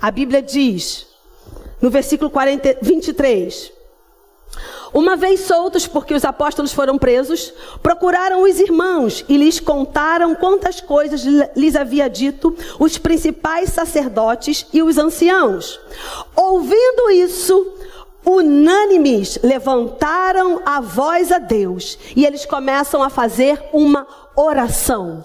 A 0.00 0.10
Bíblia 0.10 0.40
diz, 0.40 1.06
no 1.80 1.90
versículo 1.90 2.30
40, 2.30 2.78
23. 2.80 3.79
Uma 4.92 5.16
vez 5.16 5.40
soltos, 5.40 5.86
porque 5.86 6.14
os 6.14 6.24
apóstolos 6.24 6.72
foram 6.72 6.98
presos, 6.98 7.52
procuraram 7.82 8.42
os 8.42 8.58
irmãos 8.58 9.24
e 9.28 9.36
lhes 9.36 9.60
contaram 9.60 10.34
quantas 10.34 10.80
coisas 10.80 11.22
lhes 11.56 11.76
havia 11.76 12.08
dito 12.08 12.54
os 12.78 12.98
principais 12.98 13.70
sacerdotes 13.70 14.66
e 14.72 14.82
os 14.82 14.98
anciãos. 14.98 15.80
Ouvindo 16.34 17.10
isso, 17.10 17.72
unânimes 18.24 19.38
levantaram 19.42 20.60
a 20.66 20.80
voz 20.80 21.30
a 21.30 21.38
Deus 21.38 21.98
e 22.14 22.26
eles 22.26 22.44
começam 22.44 23.02
a 23.02 23.08
fazer 23.08 23.62
uma 23.72 24.06
oração. 24.36 25.24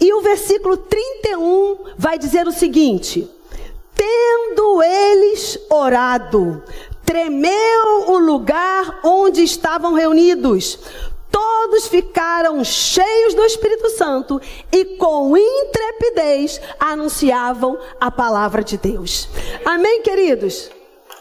E 0.00 0.12
o 0.14 0.22
versículo 0.22 0.76
31 0.76 1.78
vai 1.96 2.18
dizer 2.18 2.46
o 2.46 2.52
seguinte: 2.52 3.30
Tendo 3.94 4.82
eles 4.82 5.58
orado, 5.70 6.62
tremeu 7.12 8.08
o 8.08 8.18
lugar 8.18 9.00
onde 9.04 9.42
estavam 9.42 9.92
reunidos. 9.92 10.78
Todos 11.30 11.86
ficaram 11.86 12.64
cheios 12.64 13.34
do 13.34 13.44
Espírito 13.44 13.90
Santo 13.90 14.40
e 14.72 14.96
com 14.96 15.36
intrepidez 15.36 16.58
anunciavam 16.80 17.78
a 18.00 18.10
palavra 18.10 18.64
de 18.64 18.78
Deus. 18.78 19.28
Amém, 19.62 20.00
queridos? 20.00 20.70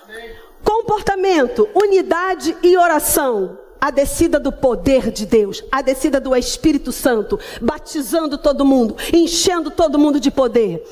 Amém. 0.06 0.32
Comportamento, 0.64 1.68
unidade 1.76 2.56
e 2.64 2.78
oração 2.78 3.58
a 3.82 3.90
descida 3.90 4.40
do 4.40 4.52
poder 4.52 5.12
de 5.12 5.26
Deus, 5.26 5.64
a 5.72 5.82
descida 5.82 6.22
do 6.22 6.36
Espírito 6.36 6.92
Santo, 6.92 7.40
batizando 7.60 8.38
todo 8.38 8.64
mundo, 8.64 8.96
enchendo 9.12 9.72
todo 9.72 9.98
mundo 9.98 10.20
de 10.20 10.30
poder. 10.30 10.86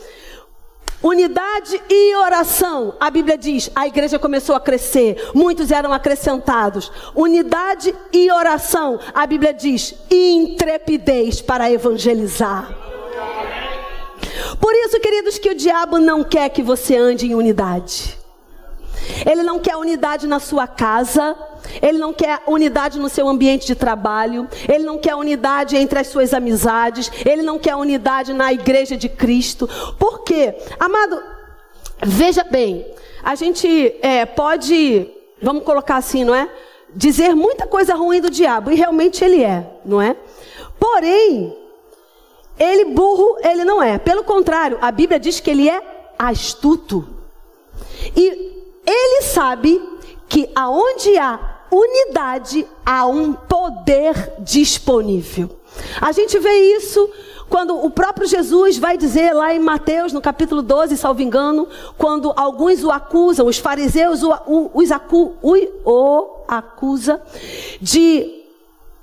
Unidade 1.02 1.82
e 1.90 2.16
oração. 2.16 2.96
A 3.00 3.10
Bíblia 3.10 3.38
diz: 3.38 3.70
a 3.74 3.88
igreja 3.88 4.20
começou 4.20 4.56
a 4.56 4.60
crescer, 4.60 5.30
muitos 5.34 5.72
eram 5.72 5.94
acrescentados. 5.94 6.92
Unidade 7.16 7.96
e 8.12 8.30
oração. 8.32 9.00
A 9.14 9.26
Bíblia 9.26 9.54
diz: 9.54 9.96
intrepidez 10.12 11.42
para 11.42 11.72
evangelizar. 11.72 12.76
Por 14.60 14.74
isso, 14.74 15.00
queridos, 15.00 15.38
que 15.38 15.50
o 15.50 15.56
diabo 15.56 16.00
não 16.00 16.24
quer 16.24 16.50
que 16.50 16.62
você 16.62 16.98
ande 16.98 17.28
em 17.28 17.36
unidade. 17.36 18.18
Ele 19.26 19.42
não 19.42 19.60
quer 19.60 19.78
unidade 19.78 20.28
na 20.28 20.40
sua 20.40 20.68
casa, 20.68 21.36
ele 21.82 21.98
não 21.98 22.14
quer 22.14 22.42
unidade 22.48 23.00
no 23.00 23.10
seu 23.10 23.28
ambiente 23.28 23.68
de 23.68 23.76
trabalho, 23.76 24.48
ele 24.68 24.84
não 24.84 24.98
quer 24.98 25.16
unidade 25.16 25.78
entre 25.78 26.00
as 26.00 26.08
suas 26.08 26.34
amizades, 26.34 27.12
ele 27.26 27.42
não 27.42 27.60
quer 27.60 27.76
unidade 27.76 28.34
na 28.34 28.52
igreja 28.52 28.98
de 28.98 29.10
Cristo. 29.10 29.70
Por 29.98 30.24
quê? 30.24 30.56
Amado, 30.80 31.22
veja 32.04 32.44
bem, 32.44 32.86
a 33.24 33.36
gente 33.36 33.96
é, 34.02 34.26
pode, 34.26 35.10
vamos 35.42 35.64
colocar 35.64 35.98
assim, 35.98 36.24
não 36.24 36.36
é? 36.36 36.50
Dizer 36.96 37.36
muita 37.36 37.68
coisa 37.68 37.94
ruim 37.94 38.20
do 38.20 38.30
diabo, 38.30 38.72
e 38.72 38.76
realmente 38.76 39.24
ele 39.24 39.44
é, 39.44 39.70
não 39.86 40.02
é? 40.02 40.16
Porém, 40.80 41.56
ele 42.58 42.86
burro, 42.86 43.38
ele 43.44 43.64
não 43.64 43.82
é. 43.82 43.98
Pelo 43.98 44.24
contrário, 44.24 44.78
a 44.82 44.92
Bíblia 44.92 45.20
diz 45.20 45.40
que 45.40 45.50
ele 45.50 45.70
é 45.70 45.82
astuto. 46.18 47.08
E 48.16 48.50
ele 48.86 49.22
sabe 49.22 49.82
que 50.30 50.50
aonde 50.56 51.18
há 51.18 51.58
unidade, 51.72 52.66
há 52.86 53.06
um 53.06 53.34
poder 53.34 54.34
disponível. 54.40 55.50
A 56.00 56.12
gente 56.12 56.38
vê 56.40 56.76
isso 56.78 57.10
quando 57.50 57.76
o 57.84 57.90
próprio 57.90 58.28
Jesus 58.28 58.78
vai 58.78 58.96
dizer 58.96 59.34
lá 59.34 59.54
em 59.54 59.60
Mateus, 59.60 60.14
no 60.14 60.22
capítulo 60.22 60.62
12, 60.62 60.96
salvo 60.98 61.22
engano, 61.22 61.68
quando 61.98 62.32
alguns 62.36 62.84
o 62.84 62.92
acusam, 62.92 63.48
os 63.48 63.58
fariseus 63.58 64.22
o, 64.22 64.32
o, 64.46 64.72
os 64.74 64.92
acu, 64.92 65.34
o, 65.42 65.56
o 65.84 66.44
acusa 66.48 67.20
de 67.82 68.39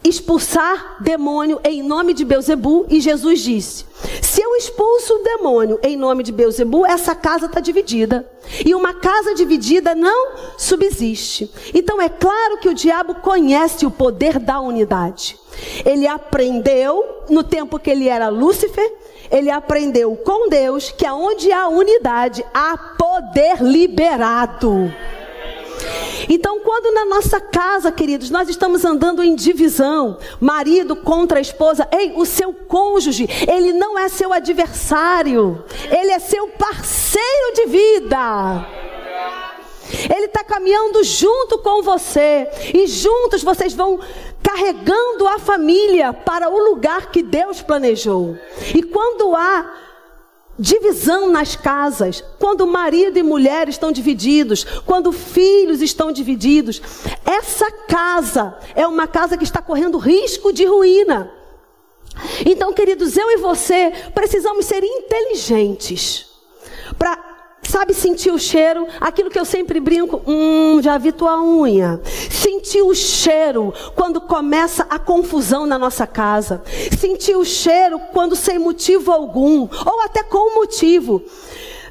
expulsar 0.09 0.97
demônio 1.01 1.61
em 1.65 1.83
nome 1.83 2.15
de 2.15 2.25
Beuzebu 2.25 2.87
e 2.89 3.01
Jesus 3.01 3.41
disse: 3.41 3.85
Se 4.23 4.43
eu 4.43 4.55
expulso 4.57 5.15
o 5.15 5.23
demônio 5.23 5.79
em 5.83 5.97
nome 5.97 6.23
de 6.23 6.33
Beuzebu, 6.33 6.87
essa 6.87 7.15
casa 7.15 7.47
está 7.47 7.61
dividida. 7.61 8.29
E 8.65 8.75
uma 8.75 8.95
casa 8.95 9.35
dividida 9.35 9.95
não 9.95 10.33
subsiste. 10.57 11.51
Então 11.75 12.01
é 12.01 12.09
claro 12.09 12.59
que 12.59 12.69
o 12.69 12.75
diabo 12.75 13.17
conhece 13.17 13.85
o 13.85 13.91
poder 13.91 14.39
da 14.39 14.61
unidade. 14.61 15.39
Ele 15.85 16.07
aprendeu 16.07 17.25
no 17.29 17.43
tempo 17.43 17.79
que 17.79 17.91
ele 17.91 18.09
era 18.09 18.29
Lúcifer, 18.29 18.93
ele 19.31 19.51
aprendeu 19.51 20.15
com 20.17 20.49
Deus 20.49 20.91
que 20.91 21.05
aonde 21.05 21.51
há 21.51 21.69
unidade 21.69 22.45
há 22.55 22.77
poder 22.77 23.63
liberado. 23.63 24.93
Então, 26.29 26.61
quando 26.61 26.93
na 26.93 27.05
nossa 27.05 27.41
casa, 27.41 27.93
queridos, 27.93 28.31
nós 28.31 28.49
estamos 28.49 28.85
andando 28.85 29.23
em 29.23 29.35
divisão, 29.35 30.19
marido 30.41 30.97
contra 30.97 31.39
a 31.39 31.41
esposa, 31.41 31.89
ei, 31.93 32.13
o 32.17 32.25
seu 32.25 32.53
cônjuge, 32.53 33.29
ele 33.49 33.73
não 33.73 33.99
é 33.99 34.09
seu 34.09 34.33
adversário, 34.33 35.65
ele 35.91 36.11
é 36.11 36.19
seu 36.19 36.49
parceiro 36.49 37.55
de 37.55 37.67
vida. 37.67 38.67
Ele 40.13 40.27
está 40.27 40.43
caminhando 40.43 41.05
junto 41.05 41.59
com 41.59 41.83
você, 41.83 42.49
e 42.75 42.87
juntos 42.87 43.43
vocês 43.43 43.73
vão 43.73 44.01
carregando 44.43 45.27
a 45.29 45.39
família 45.39 46.13
para 46.13 46.49
o 46.49 46.59
lugar 46.71 47.11
que 47.11 47.23
Deus 47.23 47.63
planejou. 47.63 48.37
E 48.75 48.83
quando 48.83 49.35
há 49.35 49.86
divisão 50.59 51.31
nas 51.31 51.55
casas, 51.55 52.25
quando 52.39 52.67
marido 52.67 53.19
e 53.19 53.23
mulher 53.23 53.69
estão 53.69 53.93
divididos, 53.93 54.65
quando 54.85 55.13
filhos 55.13 55.83
estão 55.83 56.11
divididos, 56.11 56.81
essa 57.25 57.71
casa 57.71 58.57
é 58.75 58.87
uma 58.87 59.07
casa 59.07 59.37
que 59.37 59.45
está 59.45 59.61
correndo 59.61 59.99
risco 59.99 60.53
de 60.53 60.65
ruína. 60.65 61.31
Então, 62.45 62.73
queridos, 62.73 63.17
eu 63.17 63.31
e 63.31 63.37
você 63.37 63.93
precisamos 64.15 64.65
ser 64.65 64.83
inteligentes 64.83 66.27
para 66.99 67.36
Sabe 67.69 67.93
sentir 67.93 68.31
o 68.31 68.39
cheiro? 68.39 68.87
Aquilo 69.01 69.31
que 69.31 69.39
eu 69.39 69.45
sempre 69.45 69.81
brinco, 69.81 70.23
hum, 70.27 70.81
já 70.83 70.97
vi 70.99 71.13
tua 71.13 71.43
unha. 71.43 72.01
Sentir 72.31 72.83
o 72.83 72.95
cheiro 72.95 73.75
quando 73.95 74.21
começa 74.21 74.87
a 74.89 74.99
confusão 74.99 75.67
na 75.67 75.79
nossa 75.79 76.07
casa. 76.07 76.63
Sentir 76.99 77.37
o 77.37 77.45
cheiro 77.45 77.99
quando 78.13 78.37
sem 78.37 78.59
motivo 78.59 79.11
algum, 79.11 79.69
ou 79.85 80.01
até 80.03 80.23
com 80.23 80.55
motivo. 80.55 81.23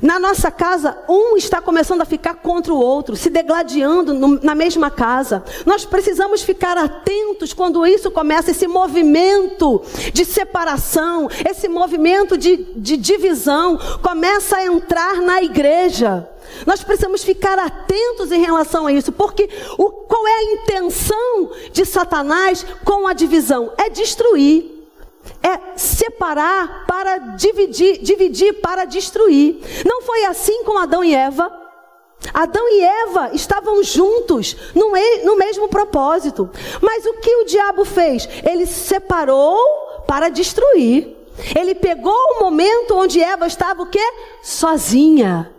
Na 0.06 0.20
nossa 0.20 0.52
casa, 0.52 0.96
um 1.10 1.36
está 1.36 1.60
começando 1.60 2.02
a 2.02 2.06
ficar 2.06 2.36
contra 2.36 2.72
o 2.72 2.80
outro, 2.80 3.16
se 3.16 3.28
degladiando 3.28 4.14
no, 4.14 4.40
na 4.40 4.54
mesma 4.54 4.92
casa. 4.92 5.44
Nós 5.66 5.84
precisamos 5.84 6.44
ficar 6.44 6.78
atentos 6.78 7.54
quando 7.54 7.84
isso 7.88 8.12
começa, 8.12 8.52
esse 8.52 8.68
movimento 8.68 9.82
de 10.14 10.24
separação, 10.24 11.28
esse 11.50 11.68
movimento 11.68 12.38
de, 12.38 12.56
de 12.76 12.98
divisão, 12.98 13.80
começa 14.04 14.58
a 14.58 14.66
entrar 14.66 15.16
na 15.24 15.42
igreja. 15.42 16.30
Nós 16.68 16.84
precisamos 16.84 17.24
ficar 17.24 17.58
atentos 17.58 18.32
em 18.32 18.42
relação 18.42 18.86
a 18.86 18.94
isso, 18.94 19.12
porque 19.12 19.50
o, 19.76 19.90
qual 19.90 20.28
é 20.28 20.34
a 20.34 20.54
intenção 20.54 21.50
de 21.74 21.84
Satanás 21.84 22.64
com 22.84 23.08
a 23.08 23.14
divisão? 23.14 23.74
É 23.76 23.90
destruir. 23.90 24.75
É 25.42 25.78
separar 25.78 26.86
para 26.88 27.18
dividir, 27.18 28.00
dividir 28.00 28.62
para 28.62 28.86
destruir. 28.86 29.60
Não 29.86 30.02
foi 30.02 30.26
assim 30.26 30.64
com 30.64 30.78
Adão 30.78 31.04
e 31.04 31.14
Eva? 31.14 31.52
Adão 32.34 32.68
e 32.68 32.82
Eva 32.82 33.32
estavam 33.34 33.84
juntos 33.84 34.56
no, 34.74 35.36
mesmo 35.36 35.68
propósito. 35.68 36.50
Mas 36.82 37.06
o 37.06 37.14
que 37.16 37.36
o 37.38 37.46
diabo 37.46 37.86
fez? 37.86 38.28
Ele 38.44 38.66
separou 38.66 39.58
para 40.08 40.30
destruir. 40.30 41.16
Ele 41.56 41.76
pegou 41.76 42.14
o 42.14 42.40
momento 42.40 42.96
onde 42.96 43.22
Eva 43.22 43.46
estava 43.46 43.84
o 43.84 43.88
quê? 43.88 44.14
Sozinha. 44.42 45.52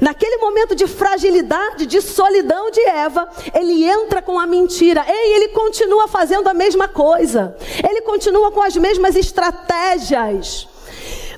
Naquele 0.00 0.36
momento 0.38 0.74
de 0.74 0.86
fragilidade, 0.86 1.86
de 1.86 2.00
solidão 2.00 2.70
de 2.70 2.80
Eva, 2.80 3.28
ele 3.54 3.84
entra 3.84 4.22
com 4.22 4.38
a 4.38 4.46
mentira. 4.46 5.04
E 5.08 5.34
ele 5.34 5.48
continua 5.48 6.06
fazendo 6.06 6.48
a 6.48 6.54
mesma 6.54 6.88
coisa. 6.88 7.56
Ele 7.88 8.00
continua 8.02 8.50
com 8.50 8.62
as 8.62 8.76
mesmas 8.76 9.16
estratégias. 9.16 10.68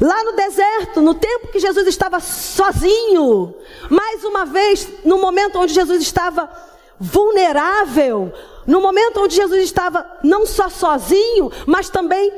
Lá 0.00 0.25
no 0.25 0.32
deserto, 0.32 1.00
no 1.00 1.14
tempo 1.14 1.49
que 1.49 1.61
Jesus 1.61 1.87
estava 1.87 2.18
sozinho, 2.18 3.54
mais 3.88 4.25
uma 4.25 4.44
vez, 4.44 4.88
no 5.04 5.18
momento 5.18 5.58
onde 5.58 5.72
Jesus 5.72 6.02
estava 6.02 6.50
vulnerável, 6.99 8.32
no 8.66 8.80
momento 8.80 9.20
onde 9.20 9.37
Jesus 9.37 9.62
estava 9.62 10.06
não 10.22 10.46
só 10.46 10.68
sozinho, 10.68 11.50
mas 11.66 11.88
também 11.88 12.32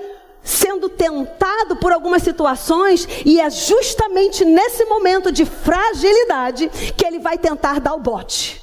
sendo 0.45 0.91
tentado 0.91 1.77
por 1.77 1.91
algumas 1.91 2.23
situações, 2.23 3.09
e 3.25 3.41
é 3.41 3.49
justamente 3.49 4.45
nesse 4.45 4.85
momento 4.85 5.33
de 5.33 5.47
fragilidade 5.47 6.71
que 6.95 7.07
ele 7.07 7.19
vai 7.19 7.39
tentar 7.39 7.81
dar 7.81 7.95
o 7.95 8.01
bote. 8.01 8.63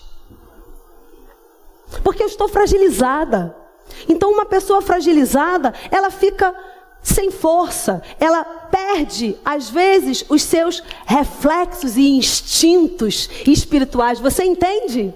Porque 2.04 2.24
eu 2.24 2.28
estou 2.28 2.48
fragilizada. 2.48 3.56
Então, 4.08 4.32
uma 4.32 4.46
pessoa 4.46 4.82
fragilizada, 4.82 5.74
ela 5.90 6.10
fica 6.10 6.56
sem 7.04 7.32
força, 7.32 8.02
ela 8.20 8.44
perde, 8.44 9.36
às 9.44 9.70
vezes, 9.70 10.24
os 10.30 10.44
seus 10.44 10.84
reflexos 11.06 11.98
e 11.98 12.10
instintos 12.10 13.28
espirituais. 13.46 14.20
Você 14.20 14.44
entende? 14.44 15.14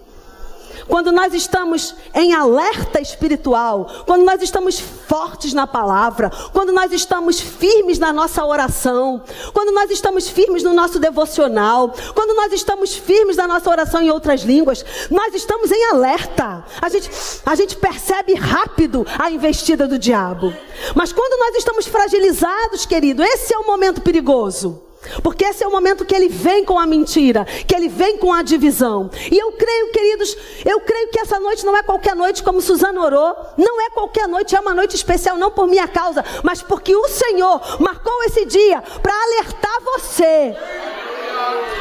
Quando 0.88 1.12
nós 1.12 1.34
estamos 1.34 1.96
em 2.13 2.34
alerta 2.34 3.01
espiritual, 3.01 4.04
quando 4.06 4.24
nós 4.24 4.42
estamos 4.42 4.80
fortes 4.80 5.54
na 5.54 5.68
palavra, 5.68 6.32
quando 6.54 6.72
nós 6.72 6.92
estamos 6.92 7.39
firmes 7.39 8.00
na 8.00 8.13
nossa 8.13 8.46
oração, 8.46 9.24
quando 9.54 9.72
nós 9.72 9.89
estamos 9.92 10.27
firmes 10.30 10.63
no 10.63 10.74
nosso 10.74 11.00
devocional, 11.00 11.94
quando 12.13 12.36
nós 12.36 12.54
estamos 12.54 12.96
firmes 12.96 13.38
na 13.38 13.48
nossa 13.48 13.70
oração 13.70 14.01
em 14.01 14.12
outras 14.12 14.42
línguas, 14.42 14.86
nós 15.10 15.34
estamos 15.34 15.72
em 15.72 15.86
alerta. 15.92 16.63
A 16.82 16.89
gente, 16.89 17.10
a 17.46 17.56
gente 17.56 17.75
percebe 17.75 18.34
rápido 18.34 19.06
a 19.18 19.30
investida 19.30 19.88
do 19.88 20.00
diabo. 20.00 20.54
Mas 20.94 21.12
quando 21.12 21.39
nós 21.39 21.56
estamos 21.56 21.86
fragilizados, 21.88 22.86
querido, 22.86 23.24
esse 23.24 23.54
é 23.54 23.58
o 23.58 23.65
momento 23.65 24.01
perigoso. 24.01 24.82
Porque 25.24 25.46
esse 25.46 25.64
é 25.64 25.68
o 25.68 25.72
momento 25.72 26.06
que 26.06 26.16
ele 26.16 26.30
vem 26.30 26.64
com 26.64 26.80
a 26.80 26.86
mentira, 26.86 27.46
que 27.46 27.76
ele 27.76 27.88
vem 27.88 28.18
com 28.18 28.34
a 28.34 28.42
divisão. 28.42 29.10
E 29.32 29.38
eu 29.38 29.52
creio, 29.54 29.92
queridos, 29.92 30.38
eu 30.66 30.80
creio 30.82 31.10
que 31.10 31.20
essa 31.20 31.40
noite 31.40 31.66
não 31.66 31.76
é 31.76 31.84
qualquer 31.84 32.16
noite 32.16 32.44
como 32.44 32.62
Suzana 32.62 33.02
orou, 33.02 33.36
não 33.58 33.82
é 33.82 33.90
qualquer 33.90 34.28
noite, 34.28 34.56
é 34.56 34.60
uma 34.60 34.74
noite 34.74 34.96
especial 34.96 35.38
não 35.38 35.52
por 35.52 35.68
minha 35.68 35.88
causa, 35.88 36.24
mas 36.44 36.62
porque 36.62 36.96
o 36.96 37.08
Senhor 37.08 37.62
marcou 37.80 38.24
esse 38.24 38.46
dia 38.46 38.82
para 39.02 39.14
alertar 39.14 39.82
você. 39.84 40.56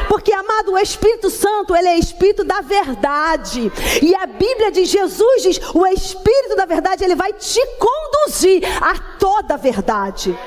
Porque, 0.07 0.31
amado, 0.31 0.73
o 0.73 0.77
Espírito 0.77 1.29
Santo, 1.29 1.75
ele 1.75 1.87
é 1.87 1.97
Espírito 1.97 2.43
da 2.43 2.61
verdade. 2.61 3.71
E 4.01 4.15
a 4.15 4.25
Bíblia 4.25 4.71
de 4.71 4.85
Jesus 4.85 5.43
diz: 5.43 5.59
o 5.73 5.85
Espírito 5.87 6.55
da 6.55 6.65
verdade, 6.65 7.03
ele 7.03 7.15
vai 7.15 7.33
te 7.33 7.59
conduzir 7.77 8.63
a 8.81 8.97
toda 9.19 9.55
a 9.55 9.57
verdade. 9.57 10.37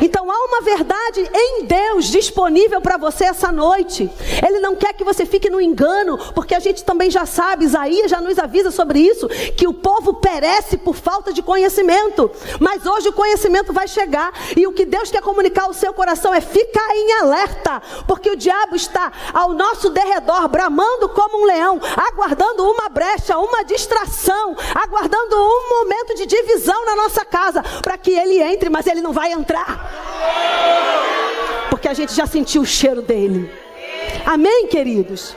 Então 0.00 0.30
há 0.30 0.44
uma 0.44 0.60
verdade 0.60 1.28
em 1.34 1.64
Deus 1.64 2.06
disponível 2.06 2.80
para 2.80 2.96
você 2.96 3.24
essa 3.24 3.50
noite. 3.50 4.10
Ele 4.46 4.60
não 4.60 4.76
quer 4.76 4.92
que 4.92 5.04
você 5.04 5.24
fique 5.26 5.50
no 5.50 5.60
engano, 5.60 6.18
porque 6.34 6.54
a 6.54 6.60
gente 6.60 6.84
também 6.84 7.10
já 7.10 7.26
sabe, 7.26 7.64
Isaías 7.64 8.10
já 8.10 8.20
nos 8.20 8.38
avisa 8.38 8.70
sobre 8.70 9.00
isso, 9.00 9.28
que 9.56 9.66
o 9.66 9.74
povo 9.74 10.14
perece 10.14 10.76
por 10.76 10.94
falta 10.94 11.32
de 11.32 11.42
conhecimento. 11.42 12.30
Mas 12.60 12.86
hoje 12.86 13.08
o 13.08 13.12
conhecimento 13.12 13.72
vai 13.72 13.88
chegar 13.88 14.32
e 14.56 14.66
o 14.66 14.72
que 14.72 14.84
Deus 14.84 15.10
quer 15.10 15.22
comunicar 15.22 15.64
ao 15.64 15.72
seu 15.72 15.92
coração 15.92 16.34
é 16.34 16.40
ficar 16.40 16.96
em 16.96 17.12
alerta, 17.20 17.82
porque 18.06 18.30
o 18.30 18.36
diabo 18.36 18.76
está 18.76 19.12
ao 19.32 19.52
nosso 19.52 19.90
derredor, 19.90 20.48
bramando 20.48 21.08
como 21.08 21.42
um 21.42 21.44
leão, 21.44 21.80
aguardando 21.96 22.64
uma 22.70 22.88
brecha, 22.88 23.38
uma 23.38 23.64
distração, 23.64 24.56
aguardando 24.74 25.36
um 25.36 25.68
momento 25.78 26.14
de 26.14 26.26
divisão 26.26 26.84
na 26.84 26.96
nossa 26.96 27.24
casa, 27.24 27.62
para 27.82 27.98
que 27.98 28.12
ele 28.12 28.42
entre, 28.42 28.68
mas 28.68 28.86
ele 28.86 29.00
não 29.00 29.12
vai 29.12 29.32
entrar. 29.32 29.73
Porque 31.70 31.88
a 31.88 31.94
gente 31.94 32.14
já 32.14 32.26
sentiu 32.26 32.62
o 32.62 32.66
cheiro 32.66 33.02
dele. 33.02 33.50
Amém, 34.24 34.66
queridos? 34.68 35.36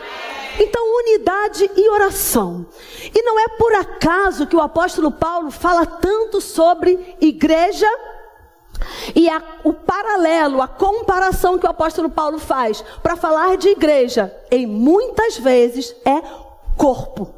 Então, 0.59 0.81
unidade 0.97 1.69
e 1.75 1.89
oração. 1.89 2.65
E 3.13 3.21
não 3.21 3.39
é 3.39 3.47
por 3.49 3.73
acaso 3.75 4.47
que 4.47 4.55
o 4.55 4.61
apóstolo 4.61 5.11
Paulo 5.11 5.51
fala 5.51 5.85
tanto 5.85 6.41
sobre 6.41 7.15
igreja 7.21 7.87
e 9.15 9.29
a, 9.29 9.41
o 9.63 9.73
paralelo, 9.73 10.61
a 10.61 10.67
comparação 10.67 11.57
que 11.57 11.65
o 11.65 11.69
apóstolo 11.69 12.09
Paulo 12.09 12.39
faz 12.39 12.83
para 13.01 13.15
falar 13.15 13.57
de 13.57 13.69
igreja, 13.69 14.35
em 14.51 14.65
muitas 14.65 15.37
vezes 15.37 15.95
é 16.05 16.21
corpo. 16.75 17.36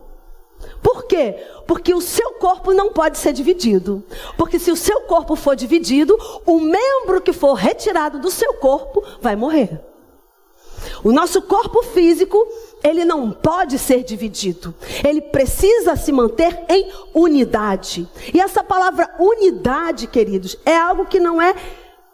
Por 0.82 1.04
quê? 1.06 1.36
Porque 1.68 1.94
o 1.94 2.02
seu 2.02 2.34
corpo 2.34 2.74
não 2.74 2.92
pode 2.92 3.18
ser 3.18 3.34
dividido. 3.34 4.04
Porque 4.38 4.58
se 4.58 4.72
o 4.72 4.76
seu 4.76 5.02
corpo 5.02 5.36
for 5.36 5.56
dividido, 5.56 6.18
o 6.46 6.60
membro 6.60 7.22
que 7.22 7.34
for 7.34 7.54
retirado 7.54 8.20
do 8.20 8.32
seu 8.32 8.54
corpo 8.56 9.04
vai 9.22 9.36
morrer. 9.36 9.80
O 11.04 11.12
nosso 11.12 11.42
corpo 11.42 11.84
físico, 11.84 12.48
ele 12.84 13.04
não 13.04 13.32
pode 13.32 13.78
ser 13.78 14.04
dividido. 14.04 14.74
Ele 15.04 15.22
precisa 15.22 15.96
se 15.96 16.12
manter 16.12 16.66
em 16.70 16.92
unidade. 17.14 18.08
E 18.34 18.40
essa 18.40 18.64
palavra 18.64 19.14
unidade, 19.20 20.08
queridos, 20.08 20.58
é 20.66 20.76
algo 20.76 21.06
que 21.06 21.20
não 21.20 21.42
é 21.42 21.54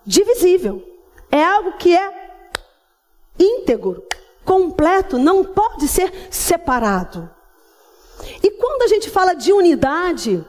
divisível. 0.05 0.83
É 1.31 1.43
algo 1.43 1.73
que 1.73 1.95
é 1.95 2.25
íntegro, 3.37 4.03
completo, 4.43 5.17
não 5.17 5.43
pode 5.43 5.87
ser 5.87 6.11
separado. 6.29 7.29
E 8.43 8.51
quando 8.51 8.83
a 8.83 8.87
gente 8.87 9.09
fala 9.09 9.33
de 9.33 9.51
unidade, 9.51 10.43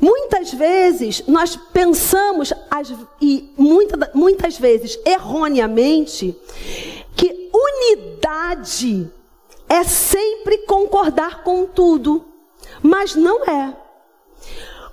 muitas 0.00 0.52
vezes 0.52 1.22
nós 1.26 1.56
pensamos, 1.56 2.52
e 3.20 3.52
muita, 3.56 4.10
muitas 4.14 4.58
vezes 4.58 4.98
erroneamente, 5.04 6.38
que 7.16 7.50
unidade 7.52 9.10
é 9.68 9.82
sempre 9.84 10.58
concordar 10.58 11.42
com 11.42 11.66
tudo, 11.66 12.24
mas 12.82 13.14
não 13.14 13.44
é. 13.44 13.76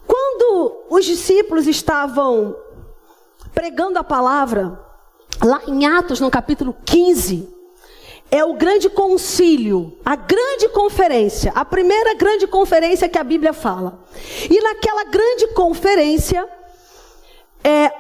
Quando 0.08 0.84
os 0.90 1.06
discípulos 1.06 1.68
estavam 1.68 2.56
pregando 3.54 4.00
a 4.00 4.04
palavra, 4.04 4.80
lá 5.44 5.62
em 5.68 5.86
Atos, 5.86 6.20
no 6.20 6.32
capítulo 6.32 6.76
15, 6.86 7.61
é 8.32 8.46
o 8.46 8.54
grande 8.54 8.90
concílio, 8.90 10.00
a 10.06 10.16
grande 10.16 10.70
conferência, 10.70 11.52
a 11.54 11.66
primeira 11.66 12.14
grande 12.14 12.48
conferência 12.48 13.10
que 13.10 13.18
a 13.18 13.24
Bíblia 13.26 13.52
fala. 13.52 14.00
E 14.50 14.62
naquela 14.62 15.04
grande 15.04 15.48
conferência, 15.48 16.48
é, 17.62 17.92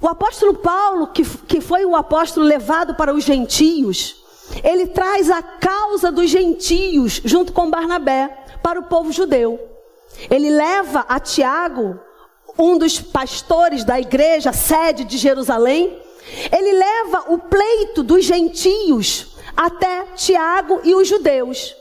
o 0.00 0.06
apóstolo 0.06 0.54
Paulo, 0.54 1.08
que, 1.08 1.24
que 1.24 1.60
foi 1.60 1.84
o 1.84 1.96
apóstolo 1.96 2.46
levado 2.46 2.94
para 2.94 3.12
os 3.12 3.24
gentios, 3.24 4.22
ele 4.62 4.86
traz 4.86 5.28
a 5.28 5.42
causa 5.42 6.12
dos 6.12 6.30
gentios, 6.30 7.20
junto 7.24 7.52
com 7.52 7.68
Barnabé, 7.68 8.28
para 8.62 8.78
o 8.78 8.84
povo 8.84 9.10
judeu. 9.10 9.58
Ele 10.30 10.50
leva 10.50 11.04
a 11.08 11.18
Tiago, 11.18 11.98
um 12.56 12.78
dos 12.78 13.00
pastores 13.00 13.82
da 13.82 13.98
igreja, 13.98 14.52
sede 14.52 15.02
de 15.02 15.18
Jerusalém, 15.18 16.00
ele 16.52 16.72
leva 16.72 17.24
o 17.32 17.38
pleito 17.38 18.02
dos 18.04 18.24
gentios 18.24 19.31
até 19.56 20.04
Tiago 20.16 20.80
e 20.84 20.94
os 20.94 21.08
judeus. 21.08 21.76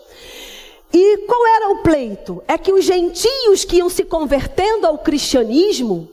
E 0.93 1.17
qual 1.19 1.47
era 1.47 1.69
o 1.69 1.77
pleito? 1.77 2.43
É 2.47 2.57
que 2.57 2.73
os 2.73 2.83
gentios 2.83 3.63
que 3.63 3.77
iam 3.77 3.89
se 3.89 4.03
convertendo 4.03 4.85
ao 4.85 4.97
cristianismo, 4.97 6.09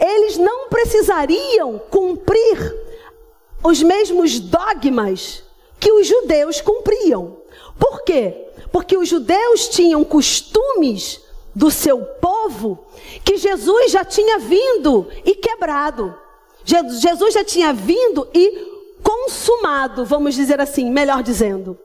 eles 0.00 0.36
não 0.36 0.68
precisariam 0.68 1.78
cumprir 1.90 2.74
os 3.62 3.82
mesmos 3.82 4.40
dogmas 4.40 5.44
que 5.78 5.92
os 5.92 6.06
judeus 6.06 6.60
cumpriam. 6.60 7.36
Por 7.78 8.02
quê? 8.02 8.48
Porque 8.72 8.96
os 8.96 9.08
judeus 9.08 9.68
tinham 9.68 10.02
costumes 10.02 11.20
do 11.54 11.70
seu 11.70 12.00
povo 12.02 12.84
que 13.24 13.36
Jesus 13.36 13.92
já 13.92 14.04
tinha 14.04 14.38
vindo 14.38 15.08
e 15.24 15.34
quebrado. 15.34 16.14
Jesus 16.64 17.32
já 17.32 17.44
tinha 17.44 17.72
vindo 17.72 18.28
e 18.34 18.75
consumado, 19.02 20.04
vamos 20.04 20.34
dizer 20.34 20.60
assim, 20.60 20.90
melhor 20.90 21.22
dizendo. 21.22 21.78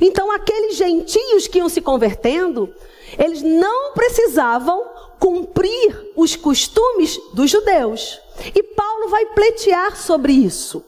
Então, 0.00 0.30
aqueles 0.32 0.76
gentios 0.76 1.46
que 1.46 1.58
iam 1.58 1.68
se 1.68 1.80
convertendo, 1.80 2.72
eles 3.18 3.42
não 3.42 3.92
precisavam 3.92 4.84
cumprir 5.18 6.12
os 6.16 6.36
costumes 6.36 7.18
dos 7.32 7.50
judeus. 7.50 8.20
E 8.54 8.62
Paulo 8.62 9.08
vai 9.08 9.26
pleitear 9.26 9.96
sobre 9.96 10.32
isso. 10.32 10.84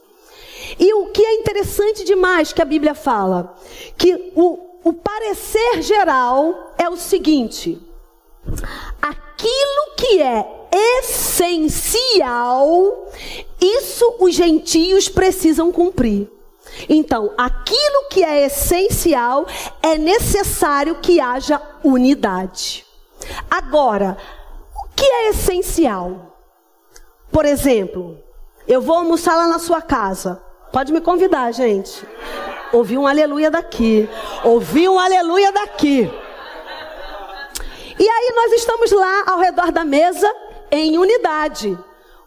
E 0.79 0.93
o 0.95 1.07
que 1.07 1.25
é 1.25 1.35
interessante 1.35 2.05
demais 2.05 2.53
que 2.53 2.61
a 2.61 2.65
Bíblia 2.65 2.95
fala, 2.95 3.57
que 3.97 4.33
o, 4.35 4.59
o 4.85 4.93
parecer 4.93 5.83
geral 5.83 6.75
é 6.77 6.89
o 6.89 6.97
seguinte: 6.97 7.81
aquilo 9.39 9.95
que 9.97 10.21
é 10.21 10.45
essencial, 11.01 12.33
isso 13.61 14.17
os 14.19 14.35
gentios 14.35 15.09
precisam 15.09 15.71
cumprir. 15.71 16.29
Então, 16.89 17.33
aquilo 17.39 18.09
que 18.11 18.25
é 18.25 18.47
essencial 18.47 19.47
é 19.83 19.97
necessário 19.97 20.97
que 20.97 21.21
haja 21.21 21.63
unidade. 21.83 22.85
Agora, 23.51 24.17
o 24.75 24.89
que 24.95 25.05
é 25.05 25.29
essencial? 25.31 26.37
Por 27.31 27.45
exemplo, 27.45 28.19
eu 28.67 28.81
vou 28.83 28.97
almoçar 28.97 29.37
lá 29.37 29.47
na 29.47 29.59
sua 29.59 29.81
casa. 29.81 30.43
Pode 30.73 30.93
me 30.93 31.01
convidar, 31.01 31.53
gente. 31.53 32.05
Ouvi 32.73 32.99
um 32.99 33.07
aleluia 33.07 33.51
daqui. 33.51 34.09
Ouvi 34.45 34.89
um 34.89 34.99
aleluia 34.99 35.53
daqui. 35.53 36.11
E 37.99 38.09
aí 38.09 38.33
nós 38.35 38.53
estamos 38.53 38.93
lá 38.93 39.25
ao 39.27 39.39
redor 39.39 39.73
da 39.73 39.85
mesa 39.85 40.33
em 40.71 40.97
unidade. 40.99 41.77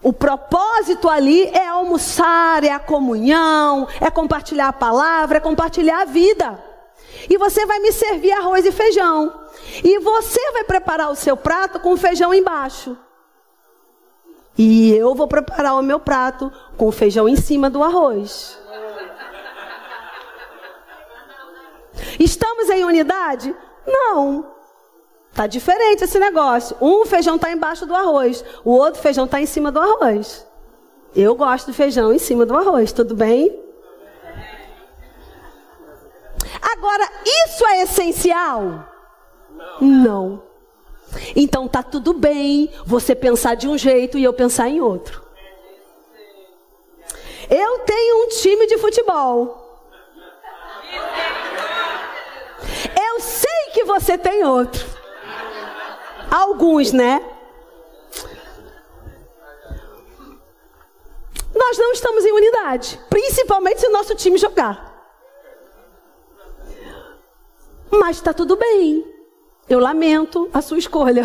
O 0.03 0.11
propósito 0.11 1.07
ali 1.07 1.45
é 1.45 1.67
almoçar, 1.67 2.63
é 2.63 2.71
a 2.71 2.79
comunhão, 2.79 3.87
é 3.99 4.09
compartilhar 4.09 4.67
a 4.67 4.73
palavra, 4.73 5.37
é 5.37 5.41
compartilhar 5.41 6.01
a 6.01 6.05
vida. 6.05 6.61
E 7.29 7.37
você 7.37 7.65
vai 7.65 7.79
me 7.79 7.91
servir 7.91 8.31
arroz 8.31 8.65
e 8.65 8.71
feijão. 8.71 9.33
E 9.83 9.99
você 9.99 10.51
vai 10.51 10.63
preparar 10.63 11.11
o 11.11 11.15
seu 11.15 11.37
prato 11.37 11.79
com 11.79 11.95
feijão 11.95 12.33
embaixo. 12.33 12.97
E 14.57 14.93
eu 14.93 15.15
vou 15.15 15.27
preparar 15.27 15.75
o 15.75 15.83
meu 15.83 15.99
prato 15.99 16.51
com 16.77 16.91
feijão 16.91 17.29
em 17.29 17.35
cima 17.35 17.69
do 17.69 17.83
arroz. 17.83 18.59
Estamos 22.19 22.69
em 22.69 22.83
unidade? 22.83 23.55
Não. 23.85 24.60
Tá 25.33 25.47
diferente 25.47 26.03
esse 26.03 26.19
negócio. 26.19 26.75
Um 26.81 27.05
feijão 27.05 27.37
tá 27.37 27.51
embaixo 27.51 27.85
do 27.85 27.95
arroz, 27.95 28.43
o 28.63 28.71
outro 28.71 29.01
feijão 29.01 29.27
tá 29.27 29.39
em 29.39 29.45
cima 29.45 29.71
do 29.71 29.79
arroz. 29.79 30.45
Eu 31.15 31.35
gosto 31.35 31.67
do 31.67 31.73
feijão 31.73 32.11
em 32.13 32.19
cima 32.19 32.45
do 32.45 32.55
arroz, 32.55 32.91
tudo 32.91 33.15
bem? 33.15 33.59
Agora, 36.61 37.09
isso 37.25 37.65
é 37.65 37.81
essencial? 37.83 38.87
Não. 39.79 40.43
Então 41.35 41.67
tá 41.67 41.83
tudo 41.83 42.13
bem 42.13 42.71
você 42.85 43.13
pensar 43.15 43.55
de 43.55 43.67
um 43.67 43.77
jeito 43.77 44.17
e 44.17 44.23
eu 44.23 44.33
pensar 44.33 44.69
em 44.69 44.79
outro. 44.79 45.21
Eu 47.49 47.79
tenho 47.79 48.25
um 48.25 48.27
time 48.29 48.65
de 48.67 48.77
futebol. 48.77 49.81
Eu 52.95 53.19
sei 53.19 53.71
que 53.73 53.83
você 53.83 54.17
tem 54.17 54.43
outro. 54.45 55.00
Alguns, 56.31 56.93
né? 56.93 57.21
Nós 61.53 61.77
não 61.77 61.91
estamos 61.91 62.23
em 62.23 62.31
unidade, 62.31 62.97
principalmente 63.09 63.81
se 63.81 63.87
o 63.87 63.91
nosso 63.91 64.15
time 64.15 64.37
jogar. 64.37 64.89
Mas 67.91 68.15
está 68.15 68.33
tudo 68.33 68.55
bem. 68.55 69.05
Eu 69.67 69.79
lamento 69.79 70.49
a 70.53 70.61
sua 70.61 70.79
escolha. 70.79 71.23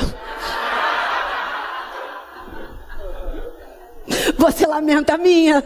Você 4.37 4.67
lamenta 4.67 5.15
a 5.15 5.19
minha. 5.19 5.63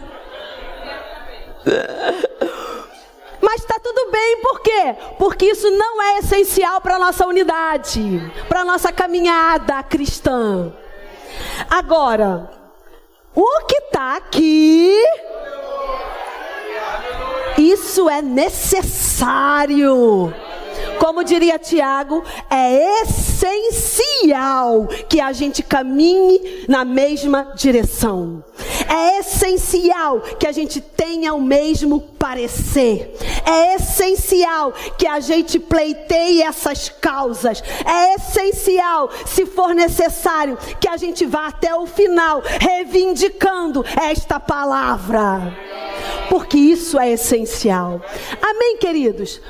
Mas 3.41 3.63
está 3.63 3.79
tudo 3.79 4.11
bem, 4.11 4.43
por 4.43 4.61
quê? 4.61 4.97
Porque 5.19 5.47
isso 5.47 5.71
não 5.71 6.03
é 6.03 6.19
essencial 6.19 6.81
para 6.81 6.97
a 6.97 6.99
nossa 6.99 7.27
unidade, 7.27 8.33
para 8.49 8.61
a 8.61 8.65
nossa 8.65 8.93
caminhada 8.93 9.83
cristã. 9.83 10.73
Agora, 11.69 12.51
o 13.35 13.65
que 13.67 13.77
está 13.77 14.17
aqui, 14.17 14.95
isso 17.57 18.09
é 18.11 18.21
necessário. 18.21 19.81
Como 21.01 21.25
diria 21.25 21.59
Tiago, 21.59 22.23
é 22.51 23.01
essencial 23.01 24.87
que 25.09 25.19
a 25.19 25.33
gente 25.33 25.63
caminhe 25.63 26.67
na 26.69 26.85
mesma 26.85 27.55
direção. 27.55 28.45
É 28.87 29.21
essencial 29.21 30.21
que 30.39 30.47
a 30.47 30.53
gente 30.53 30.79
tenha 30.79 31.33
o 31.33 31.41
mesmo 31.41 32.01
parecer. 32.19 33.17
É 33.47 33.77
essencial 33.77 34.75
que 34.99 35.07
a 35.07 35.21
gente 35.21 35.59
pleiteie 35.59 36.43
essas 36.43 36.91
causas. 36.91 37.65
É 37.87 38.17
essencial, 38.17 39.09
se 39.25 39.47
for 39.47 39.75
necessário, 39.75 40.59
que 40.79 40.87
a 40.87 40.99
gente 40.99 41.25
vá 41.25 41.47
até 41.47 41.75
o 41.75 41.87
final 41.87 42.43
reivindicando 42.45 43.83
esta 43.99 44.39
palavra. 44.39 45.57
Porque 46.29 46.59
isso 46.59 47.01
é 47.01 47.13
essencial. 47.13 48.03
Amém, 48.43 48.77
queridos? 48.77 49.41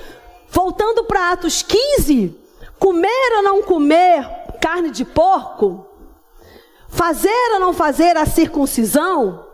Voltando 0.50 1.04
para 1.04 1.30
Atos 1.30 1.62
15, 1.62 2.36
comer 2.78 3.36
ou 3.36 3.42
não 3.42 3.62
comer 3.62 4.28
carne 4.60 4.90
de 4.90 5.04
porco, 5.04 5.86
fazer 6.88 7.52
ou 7.54 7.60
não 7.60 7.72
fazer 7.72 8.16
a 8.16 8.26
circuncisão, 8.26 9.46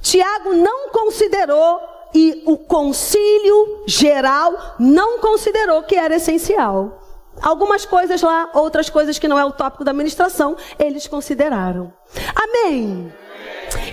Tiago 0.00 0.52
não 0.54 0.90
considerou 0.90 1.80
e 2.14 2.42
o 2.46 2.56
concílio 2.56 3.82
geral 3.86 4.76
não 4.78 5.18
considerou 5.18 5.82
que 5.82 5.96
era 5.96 6.16
essencial. 6.16 6.98
Algumas 7.40 7.86
coisas 7.86 8.20
lá, 8.20 8.50
outras 8.52 8.90
coisas 8.90 9.18
que 9.18 9.28
não 9.28 9.38
é 9.38 9.44
o 9.44 9.52
tópico 9.52 9.84
da 9.84 9.92
ministração, 9.92 10.56
eles 10.78 11.06
consideraram. 11.06 11.92
Amém. 12.34 13.10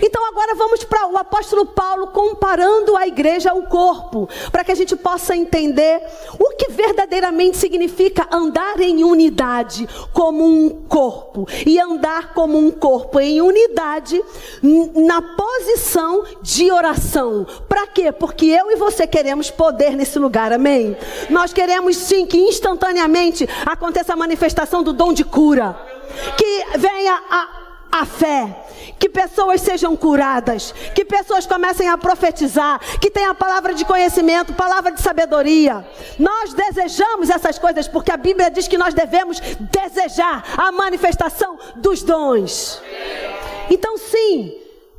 Então 0.02 0.26
agora 0.28 0.54
vamos 0.54 0.84
para 0.84 1.06
o 1.06 1.16
apóstolo 1.16 1.66
Paulo 1.66 2.08
comparando 2.08 2.96
a 2.96 3.06
igreja 3.06 3.50
ao 3.50 3.62
corpo, 3.62 4.28
para 4.50 4.64
que 4.64 4.72
a 4.72 4.74
gente 4.74 4.96
possa 4.96 5.36
entender 5.36 6.00
o 6.38 6.50
que 6.56 6.70
verdadeiramente 6.70 7.56
significa 7.56 8.26
andar 8.30 8.80
em 8.80 9.04
unidade 9.04 9.88
como 10.12 10.44
um 10.44 10.68
corpo 10.88 11.46
e 11.66 11.78
andar 11.78 12.32
como 12.34 12.58
um 12.58 12.70
corpo 12.70 13.20
em 13.20 13.40
unidade 13.40 14.22
na 14.94 15.20
posição 15.22 16.24
de 16.42 16.70
oração. 16.70 17.46
Para 17.68 17.86
quê? 17.86 18.12
Porque 18.12 18.46
eu 18.46 18.70
e 18.70 18.76
você 18.76 19.06
queremos 19.06 19.50
poder 19.50 19.96
nesse 19.96 20.18
lugar, 20.18 20.52
amém? 20.52 20.96
Nós 21.30 21.52
queremos 21.52 21.96
sim 21.96 22.26
que 22.26 22.38
instantaneamente 22.38 23.48
aconteça 23.66 24.12
a 24.12 24.16
manifestação 24.16 24.82
do 24.82 24.92
dom 24.92 25.12
de 25.12 25.24
cura, 25.24 25.76
que 26.36 26.78
venha 26.78 27.20
a, 27.30 27.57
a 27.98 28.06
fé 28.06 28.64
que 28.98 29.08
pessoas 29.08 29.60
sejam 29.60 29.96
curadas, 29.96 30.72
que 30.94 31.04
pessoas 31.04 31.46
comecem 31.46 31.88
a 31.88 31.96
profetizar, 31.96 32.80
que 33.00 33.10
tenha 33.10 33.34
palavra 33.34 33.74
de 33.74 33.84
conhecimento, 33.84 34.52
palavra 34.52 34.92
de 34.92 35.00
sabedoria. 35.00 35.86
Nós 36.18 36.52
desejamos 36.52 37.30
essas 37.30 37.58
coisas 37.58 37.86
porque 37.86 38.10
a 38.10 38.16
Bíblia 38.16 38.50
diz 38.50 38.66
que 38.66 38.78
nós 38.78 38.94
devemos 38.94 39.40
desejar 39.70 40.44
a 40.56 40.72
manifestação 40.72 41.58
dos 41.76 42.02
dons. 42.02 42.80
Então, 43.70 43.98
sim, 43.98 44.54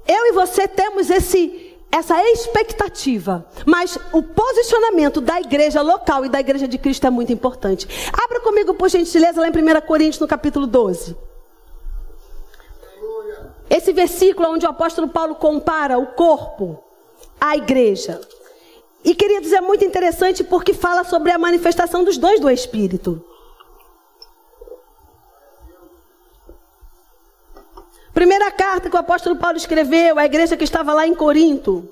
eu 0.07 0.27
e 0.27 0.31
você 0.33 0.67
temos 0.67 1.09
esse 1.09 1.65
essa 1.91 2.21
expectativa, 2.23 3.43
mas 3.65 3.97
o 4.13 4.21
posicionamento 4.21 5.19
da 5.19 5.41
igreja 5.41 5.81
local 5.81 6.23
e 6.23 6.29
da 6.29 6.39
igreja 6.39 6.67
de 6.67 6.77
Cristo 6.77 7.07
é 7.07 7.09
muito 7.09 7.33
importante. 7.33 7.88
Abra 8.13 8.39
comigo, 8.41 8.75
por 8.75 8.89
gentileza, 8.89 9.41
lá 9.41 9.47
em 9.47 9.51
1 9.51 9.81
Coríntios, 9.88 10.19
no 10.19 10.27
capítulo 10.27 10.67
12. 10.67 11.29
Esse 13.69 13.93
versículo 13.93 14.49
onde 14.49 14.65
o 14.65 14.69
apóstolo 14.69 15.08
Paulo 15.08 15.36
compara 15.36 15.97
o 15.97 16.08
corpo 16.08 16.84
à 17.39 17.55
igreja. 17.55 18.19
E 19.03 19.13
queridos, 19.13 19.53
é 19.53 19.62
muito 19.62 19.86
interessante 19.86 20.43
porque 20.43 20.73
fala 20.73 21.03
sobre 21.03 21.32
a 21.32 21.38
manifestação 21.38 22.03
dos 22.03 22.17
dons 22.17 22.39
do 22.39 22.49
Espírito. 22.49 23.23
Primeira 28.13 28.51
carta 28.51 28.89
que 28.89 28.95
o 28.95 28.99
apóstolo 28.99 29.38
Paulo 29.38 29.55
escreveu 29.55 30.19
à 30.19 30.25
igreja 30.25 30.58
que 30.58 30.63
estava 30.63 30.93
lá 30.93 31.08
em 31.08 31.15
Corinto. 31.15 31.88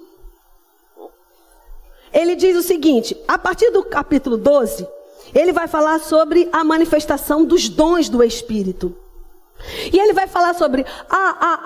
Ele 2.12 2.36
diz 2.36 2.58
o 2.58 2.64
seguinte: 2.64 3.16
a 3.28 3.38
partir 3.38 3.70
do 3.72 3.84
capítulo 3.84 4.36
12, 4.36 4.86
ele 5.34 5.54
vai 5.54 5.68
falar 5.68 6.00
sobre 6.00 6.50
a 6.52 6.64
manifestação 6.64 7.46
dos 7.46 7.70
dons 7.70 8.10
do 8.10 8.24
Espírito. 8.24 8.98
E 9.92 10.00
ele 10.00 10.14
vai 10.14 10.28
falar 10.28 10.54
sobre 10.54 10.86
a, 11.10 11.18
a, 11.18 11.60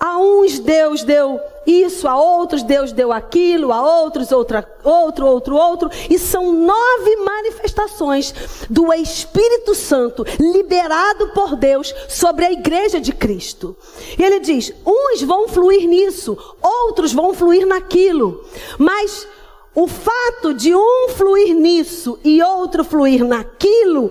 a, 0.00 0.08
a 0.08 0.18
uns 0.18 0.58
Deus 0.58 1.02
deu 1.02 1.40
isso, 1.66 2.08
a 2.08 2.18
outros 2.18 2.62
Deus 2.62 2.92
deu 2.92 3.12
aquilo, 3.12 3.72
a 3.72 4.00
outros 4.00 4.32
outra, 4.32 4.66
outro, 4.82 5.26
outro, 5.26 5.56
outro. 5.56 5.90
E 6.08 6.18
são 6.18 6.52
nove 6.52 7.16
manifestações 7.16 8.34
do 8.68 8.92
Espírito 8.92 9.74
Santo 9.74 10.24
liberado 10.40 11.28
por 11.28 11.56
Deus 11.56 11.94
sobre 12.08 12.44
a 12.44 12.52
igreja 12.52 13.00
de 13.00 13.12
Cristo. 13.12 13.76
E 14.18 14.22
ele 14.22 14.40
diz: 14.40 14.72
uns 14.86 15.22
vão 15.22 15.48
fluir 15.48 15.86
nisso, 15.86 16.36
outros 16.60 17.12
vão 17.12 17.34
fluir 17.34 17.66
naquilo. 17.66 18.44
Mas 18.78 19.26
o 19.74 19.86
fato 19.86 20.52
de 20.54 20.74
um 20.74 21.08
fluir 21.10 21.54
nisso 21.54 22.18
e 22.22 22.42
outro 22.42 22.84
fluir 22.84 23.24
naquilo 23.24 24.10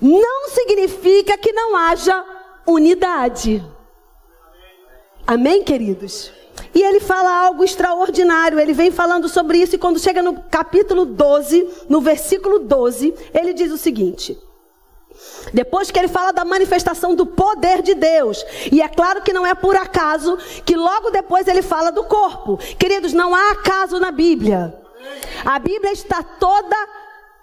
não 0.00 0.48
significa 0.48 1.36
que 1.36 1.52
não 1.52 1.76
haja 1.76 2.24
unidade. 2.66 3.64
Amém, 5.26 5.62
queridos? 5.62 6.32
E 6.74 6.82
ele 6.82 7.00
fala 7.00 7.46
algo 7.46 7.64
extraordinário, 7.64 8.58
ele 8.58 8.72
vem 8.72 8.90
falando 8.90 9.28
sobre 9.28 9.58
isso, 9.58 9.74
e 9.74 9.78
quando 9.78 9.98
chega 9.98 10.22
no 10.22 10.42
capítulo 10.44 11.04
12, 11.04 11.68
no 11.88 12.00
versículo 12.00 12.58
12, 12.60 13.14
ele 13.34 13.52
diz 13.52 13.70
o 13.72 13.78
seguinte. 13.78 14.38
Depois 15.52 15.90
que 15.90 15.98
ele 15.98 16.08
fala 16.08 16.32
da 16.32 16.44
manifestação 16.44 17.14
do 17.14 17.26
poder 17.26 17.82
de 17.82 17.94
Deus. 17.94 18.44
E 18.70 18.80
é 18.80 18.88
claro 18.88 19.22
que 19.22 19.32
não 19.32 19.46
é 19.46 19.54
por 19.54 19.76
acaso 19.76 20.38
que 20.64 20.76
logo 20.76 21.10
depois 21.10 21.46
ele 21.46 21.62
fala 21.62 21.90
do 21.90 22.04
corpo. 22.04 22.56
Queridos, 22.78 23.12
não 23.12 23.34
há 23.34 23.52
acaso 23.52 23.98
na 23.98 24.10
Bíblia. 24.10 24.74
A 25.44 25.58
Bíblia 25.58 25.92
está 25.92 26.22
toda 26.22 26.76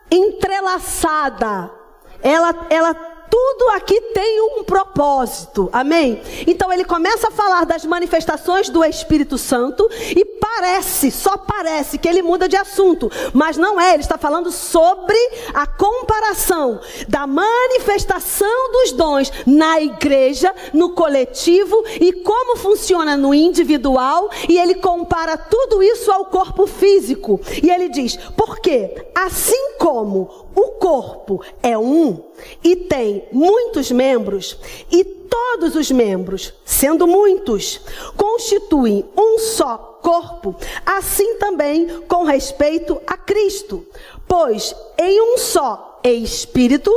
entrelaçada 0.09 1.71
ela, 2.21 2.67
ela 2.69 2.93
tudo 3.29 3.69
aqui 3.71 3.99
tem 4.13 4.41
um 4.41 4.63
propósito, 4.63 5.69
amém? 5.71 6.21
Então 6.45 6.71
ele 6.71 6.83
começa 6.83 7.27
a 7.27 7.31
falar 7.31 7.65
das 7.65 7.85
manifestações 7.85 8.69
do 8.69 8.83
Espírito 8.83 9.37
Santo 9.37 9.87
e 10.15 10.25
parece, 10.25 11.11
só 11.11 11.37
parece 11.37 11.97
que 11.97 12.07
ele 12.07 12.21
muda 12.21 12.47
de 12.47 12.55
assunto, 12.55 13.11
mas 13.33 13.57
não 13.57 13.79
é, 13.79 13.93
ele 13.93 14.03
está 14.03 14.17
falando 14.17 14.51
sobre 14.51 15.17
a 15.53 15.67
comparação 15.67 16.79
da 17.07 17.27
manifestação 17.27 18.71
dos 18.71 18.91
dons 18.93 19.31
na 19.45 19.81
igreja, 19.81 20.53
no 20.73 20.91
coletivo 20.93 21.83
e 21.99 22.13
como 22.13 22.57
funciona 22.57 23.17
no 23.17 23.33
individual, 23.33 24.29
e 24.47 24.57
ele 24.57 24.75
compara 24.75 25.37
tudo 25.37 25.83
isso 25.83 26.11
ao 26.11 26.25
corpo 26.25 26.65
físico. 26.65 27.39
E 27.61 27.69
ele 27.69 27.89
diz: 27.89 28.17
porque 28.35 29.05
assim 29.13 29.75
como 29.77 30.46
o 30.57 30.71
corpo 30.79 31.39
é 31.61 31.77
um 31.77 32.19
e 32.63 32.75
tem 32.75 33.27
muitos 33.31 33.91
membros, 33.91 34.57
e 34.91 35.03
todos 35.03 35.75
os 35.75 35.91
membros, 35.91 36.51
sendo 36.65 37.05
muitos, 37.05 37.79
constituem 38.15 39.05
um 39.15 39.37
só 39.37 39.99
corpo, 40.01 40.55
assim 40.83 41.35
também 41.35 42.01
com 42.07 42.23
respeito 42.23 42.99
a 43.05 43.15
Cristo. 43.15 43.85
Pois 44.27 44.75
em 44.97 45.21
um 45.21 45.37
só 45.37 45.99
Espírito, 46.03 46.91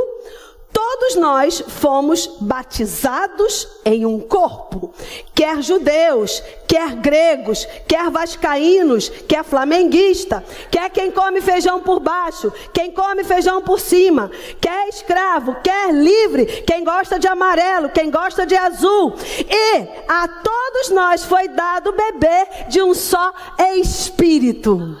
Todos 0.71 1.15
nós 1.15 1.63
fomos 1.67 2.27
batizados 2.39 3.67
em 3.83 4.05
um 4.05 4.19
corpo, 4.19 4.93
quer 5.35 5.61
judeus, 5.61 6.41
quer 6.67 6.95
gregos, 6.95 7.67
quer 7.87 8.09
vascaínos, 8.09 9.09
quer 9.27 9.43
flamenguista, 9.43 10.43
quer 10.69 10.89
quem 10.89 11.11
come 11.11 11.41
feijão 11.41 11.81
por 11.81 11.99
baixo, 11.99 12.53
quem 12.73 12.91
come 12.91 13.23
feijão 13.23 13.61
por 13.61 13.79
cima, 13.79 14.31
quer 14.61 14.87
escravo, 14.87 15.57
quer 15.61 15.93
livre, 15.93 16.45
quem 16.45 16.83
gosta 16.83 17.19
de 17.19 17.27
amarelo, 17.27 17.89
quem 17.89 18.09
gosta 18.09 18.45
de 18.45 18.55
azul. 18.55 19.13
E 19.49 19.87
a 20.07 20.27
todos 20.27 20.89
nós 20.91 21.23
foi 21.23 21.49
dado 21.49 21.91
beber 21.91 22.67
de 22.69 22.81
um 22.81 22.93
só 22.93 23.33
espírito. 23.75 24.97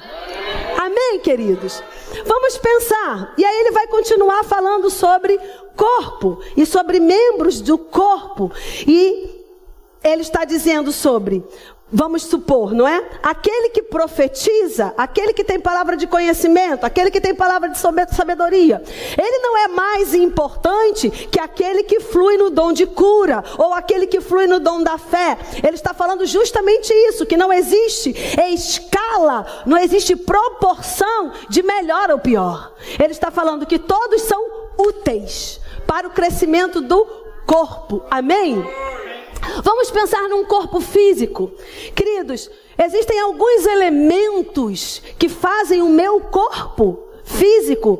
Amém, 0.77 1.19
queridos? 1.19 1.81
Vamos 2.25 2.57
pensar. 2.57 3.33
E 3.37 3.45
aí 3.45 3.59
ele 3.59 3.71
vai 3.71 3.87
continuar 3.87 4.43
falando 4.43 4.89
sobre 4.89 5.39
corpo 5.75 6.39
e 6.55 6.65
sobre 6.65 6.99
membros 6.99 7.61
do 7.61 7.77
corpo. 7.77 8.51
E 8.87 9.41
ele 10.03 10.21
está 10.21 10.45
dizendo 10.45 10.91
sobre 10.91 11.43
Vamos 11.93 12.23
supor, 12.23 12.73
não 12.73 12.87
é? 12.87 13.03
Aquele 13.21 13.67
que 13.67 13.81
profetiza, 13.81 14.93
aquele 14.97 15.33
que 15.33 15.43
tem 15.43 15.59
palavra 15.59 15.97
de 15.97 16.07
conhecimento, 16.07 16.85
aquele 16.85 17.11
que 17.11 17.19
tem 17.19 17.35
palavra 17.35 17.67
de 17.67 17.77
sabedoria, 17.77 18.81
ele 19.17 19.39
não 19.39 19.57
é 19.57 19.67
mais 19.67 20.13
importante 20.13 21.09
que 21.09 21.37
aquele 21.37 21.83
que 21.83 21.99
flui 21.99 22.37
no 22.37 22.49
dom 22.49 22.71
de 22.71 22.85
cura 22.85 23.43
ou 23.57 23.73
aquele 23.73 24.07
que 24.07 24.21
flui 24.21 24.47
no 24.47 24.61
dom 24.61 24.81
da 24.81 24.97
fé. 24.97 25.37
Ele 25.61 25.75
está 25.75 25.93
falando 25.93 26.25
justamente 26.25 26.93
isso, 27.09 27.25
que 27.25 27.35
não 27.35 27.51
existe 27.51 28.15
escala, 28.53 29.45
não 29.65 29.77
existe 29.77 30.15
proporção 30.15 31.33
de 31.49 31.61
melhor 31.61 32.09
ou 32.09 32.19
pior. 32.19 32.73
Ele 32.97 33.11
está 33.11 33.29
falando 33.29 33.65
que 33.65 33.77
todos 33.77 34.21
são 34.21 34.41
úteis 34.77 35.59
para 35.91 36.07
o 36.07 36.11
crescimento 36.11 36.79
do 36.79 37.05
corpo. 37.45 38.01
Amém? 38.09 38.63
Vamos 39.61 39.91
pensar 39.91 40.29
num 40.29 40.45
corpo 40.45 40.79
físico. 40.79 41.51
Queridos, 41.93 42.49
existem 42.81 43.19
alguns 43.19 43.65
elementos 43.65 45.01
que 45.19 45.27
fazem 45.27 45.81
o 45.81 45.89
meu 45.89 46.21
corpo 46.21 46.97
físico 47.25 47.99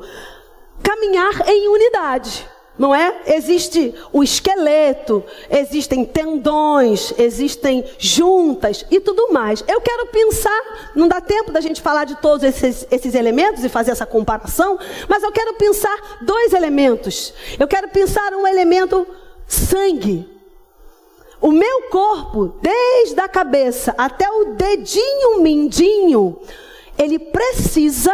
caminhar 0.81 1.49
em 1.49 1.67
unidade. 1.67 2.47
Não 2.81 2.95
é? 2.95 3.21
Existe 3.27 3.93
o 4.11 4.23
esqueleto, 4.23 5.23
existem 5.51 6.03
tendões, 6.03 7.13
existem 7.15 7.85
juntas 7.99 8.83
e 8.89 8.99
tudo 8.99 9.31
mais. 9.31 9.63
Eu 9.67 9.79
quero 9.81 10.07
pensar, 10.07 10.89
não 10.95 11.07
dá 11.07 11.21
tempo 11.21 11.51
da 11.51 11.61
gente 11.61 11.79
falar 11.79 12.05
de 12.05 12.15
todos 12.15 12.43
esses, 12.43 12.87
esses 12.89 13.13
elementos 13.13 13.63
e 13.63 13.69
fazer 13.69 13.91
essa 13.91 14.07
comparação, 14.07 14.79
mas 15.07 15.21
eu 15.21 15.31
quero 15.31 15.53
pensar 15.57 15.95
dois 16.23 16.53
elementos. 16.53 17.35
Eu 17.59 17.67
quero 17.67 17.87
pensar 17.89 18.33
um 18.33 18.47
elemento 18.47 19.05
sangue. 19.45 20.27
O 21.39 21.51
meu 21.51 21.83
corpo, 21.91 22.55
desde 22.63 23.21
a 23.21 23.27
cabeça 23.27 23.93
até 23.95 24.27
o 24.27 24.55
dedinho 24.55 25.39
mindinho, 25.39 26.41
ele 26.97 27.19
precisa 27.19 28.11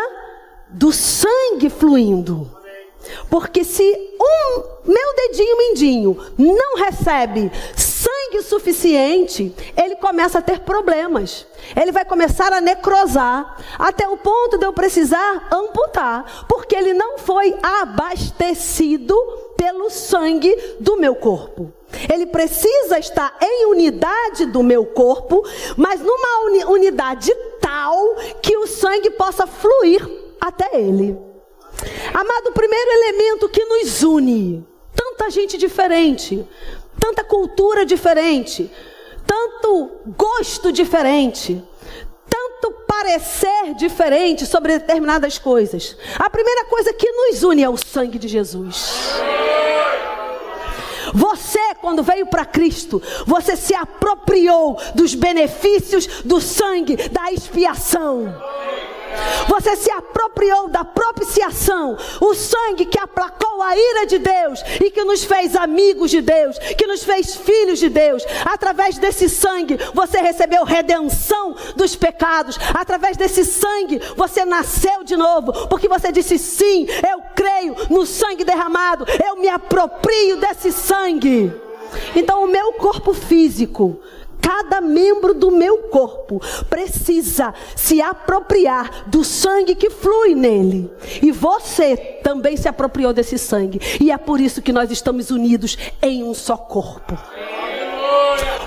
do 0.68 0.92
sangue 0.92 1.70
fluindo. 1.70 2.57
Porque 3.30 3.64
se 3.64 3.84
um 4.20 4.64
meu 4.86 5.16
dedinho 5.16 5.58
mindinho 5.58 6.18
não 6.38 6.78
recebe 6.78 7.52
sangue 7.76 8.42
suficiente, 8.42 9.54
ele 9.76 9.96
começa 9.96 10.40
a 10.40 10.42
ter 10.42 10.60
problemas. 10.60 11.46
Ele 11.76 11.92
vai 11.92 12.06
começar 12.06 12.54
a 12.54 12.62
necrosar, 12.62 13.58
até 13.78 14.08
o 14.08 14.18
ponto 14.18 14.58
de 14.58 14.66
eu 14.66 14.74
precisar 14.74 15.48
amputar, 15.52 16.46
porque 16.48 16.76
ele 16.76 16.94
não 16.94 17.18
foi 17.18 17.56
abastecido 17.62 19.16
pelo 19.58 19.90
sangue 19.90 20.56
do 20.80 20.98
meu 20.98 21.16
corpo. 21.16 21.74
Ele 22.12 22.26
precisa 22.26 23.00
estar 23.00 23.36
em 23.42 23.66
unidade 23.68 24.46
do 24.46 24.62
meu 24.62 24.86
corpo, 24.86 25.44
mas 25.76 26.02
numa 26.02 26.46
uni 26.46 26.64
unidade 26.66 27.34
tal 27.60 28.16
que 28.42 28.56
o 28.58 28.68
sangue 28.68 29.10
possa 29.12 29.48
fluir 29.48 30.08
até 30.40 30.80
ele. 30.80 31.18
Amado, 32.14 32.50
o 32.50 32.54
primeiro 32.54 32.92
elemento 32.92 33.50
que 33.50 33.64
nos 33.64 34.04
une, 34.04 34.66
tanta 34.96 35.30
gente 35.30 35.58
diferente, 35.58 36.48
tanta 37.00 37.24
cultura 37.24 37.86
diferente, 37.86 38.72
tanto 39.26 39.92
gosto 40.18 40.72
diferente, 40.72 41.64
tanto 42.30 42.72
parecer 42.88 43.74
diferente 43.76 44.46
sobre 44.46 44.80
determinadas 44.80 45.38
coisas. 45.38 45.96
A 46.18 46.30
primeira 46.30 46.66
coisa 46.66 46.94
que 46.94 47.12
nos 47.12 47.44
une 47.44 47.64
é 47.64 47.70
o 47.70 47.78
sangue 47.78 48.18
de 48.18 48.28
Jesus. 48.28 49.22
Você, 51.14 51.76
quando 51.82 52.04
veio 52.04 52.28
para 52.28 52.46
Cristo, 52.46 53.02
você 53.26 53.56
se 53.56 53.74
apropriou 53.74 54.78
dos 54.94 55.16
benefícios 55.16 56.06
do 56.24 56.42
sangue, 56.42 56.96
da 57.10 57.32
expiação. 57.32 58.36
Você 59.48 59.76
se 59.76 59.92
apropriou 59.92 60.70
da 60.70 60.84
propiciação, 60.84 61.98
o 62.22 62.34
sangue 62.34 62.86
que 62.86 63.00
aplacou 63.00 63.62
a 63.62 63.76
ira 63.76 64.06
de 64.06 64.20
Deus 64.20 64.62
e 64.84 64.92
que 64.92 65.04
nos 65.04 65.24
fez 65.24 65.56
amigos 65.56 66.12
de 66.12 66.22
Deus, 66.22 66.58
que 66.60 66.88
nos 66.88 67.04
fez 67.04 67.36
filhos 67.36 67.80
de 67.80 67.90
Deus. 67.90 68.24
Através 68.46 68.98
desse 68.98 69.30
sangue, 69.30 69.78
você 69.94 70.20
recebeu 70.20 70.64
redenção 70.64 71.56
dos 71.76 71.96
pecados. 71.96 72.58
Através 72.74 73.18
desse 73.18 73.44
sangue, 73.46 74.02
você 74.16 74.46
nasceu 74.46 75.04
de 75.04 75.16
novo, 75.16 75.68
porque 75.68 75.88
você 75.88 76.12
disse 76.12 76.38
sim, 76.38 76.88
eu 77.10 77.22
creio 77.36 77.76
no 77.90 78.06
sangue 78.06 78.44
derramado, 78.44 79.06
eu 79.26 79.38
me 79.38 79.48
aproprio 79.48 80.38
desse 80.38 80.72
sangue. 80.72 81.52
Então, 82.16 82.44
o 82.44 82.48
meu 82.48 82.74
corpo 82.74 83.14
físico 83.14 84.00
cada 84.48 84.80
membro 84.80 85.34
do 85.34 85.52
meu 85.52 85.90
corpo 85.90 86.42
precisa 86.70 87.54
se 87.76 88.02
apropriar 88.02 89.04
do 89.10 89.22
sangue 89.22 89.76
que 89.76 89.90
flui 89.90 90.36
nele. 90.36 90.90
E 91.22 91.34
você 91.34 91.98
também 92.24 92.56
se 92.56 92.66
apropriou 92.66 93.12
desse 93.12 93.38
sangue. 93.38 93.82
E 94.00 94.10
é 94.10 94.18
por 94.18 94.40
isso 94.40 94.62
que 94.62 94.72
nós 94.72 94.90
estamos 94.90 95.32
unidos 95.32 95.78
em 96.02 96.24
um 96.24 96.34
só 96.34 96.56
corpo. 96.56 97.18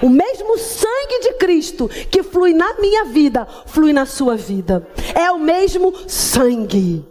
O 0.03 0.11
mesmo 0.11 0.59
sangue 0.59 1.21
de 1.23 1.33
Cristo 1.39 1.89
que 1.89 2.23
flui 2.23 2.53
na 2.53 2.75
minha 2.75 3.07
vida, 3.07 3.49
flui 3.65 3.95
na 3.95 4.05
sua 4.05 4.37
vida. 4.37 4.87
É 5.15 5.31
o 5.31 5.39
mesmo 5.39 5.95
sangue. 6.07 7.03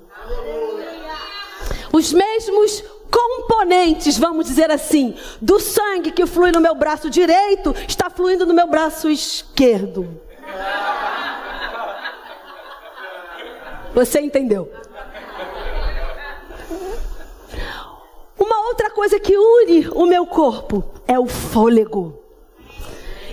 Os 1.91 2.13
mesmos 2.13 2.83
componentes, 3.11 4.17
vamos 4.17 4.45
dizer 4.45 4.71
assim, 4.71 5.15
do 5.41 5.59
sangue 5.59 6.11
que 6.11 6.25
flui 6.25 6.51
no 6.51 6.59
meu 6.59 6.75
braço 6.75 7.09
direito, 7.09 7.75
está 7.87 8.09
fluindo 8.09 8.45
no 8.45 8.53
meu 8.53 8.67
braço 8.67 9.09
esquerdo. 9.09 10.19
Você 13.93 14.21
entendeu? 14.21 14.71
Uma 18.37 18.67
outra 18.67 18.89
coisa 18.89 19.19
que 19.19 19.35
une 19.37 19.89
o 19.89 20.05
meu 20.05 20.25
corpo 20.25 20.83
é 21.07 21.19
o 21.19 21.25
fôlego. 21.25 22.21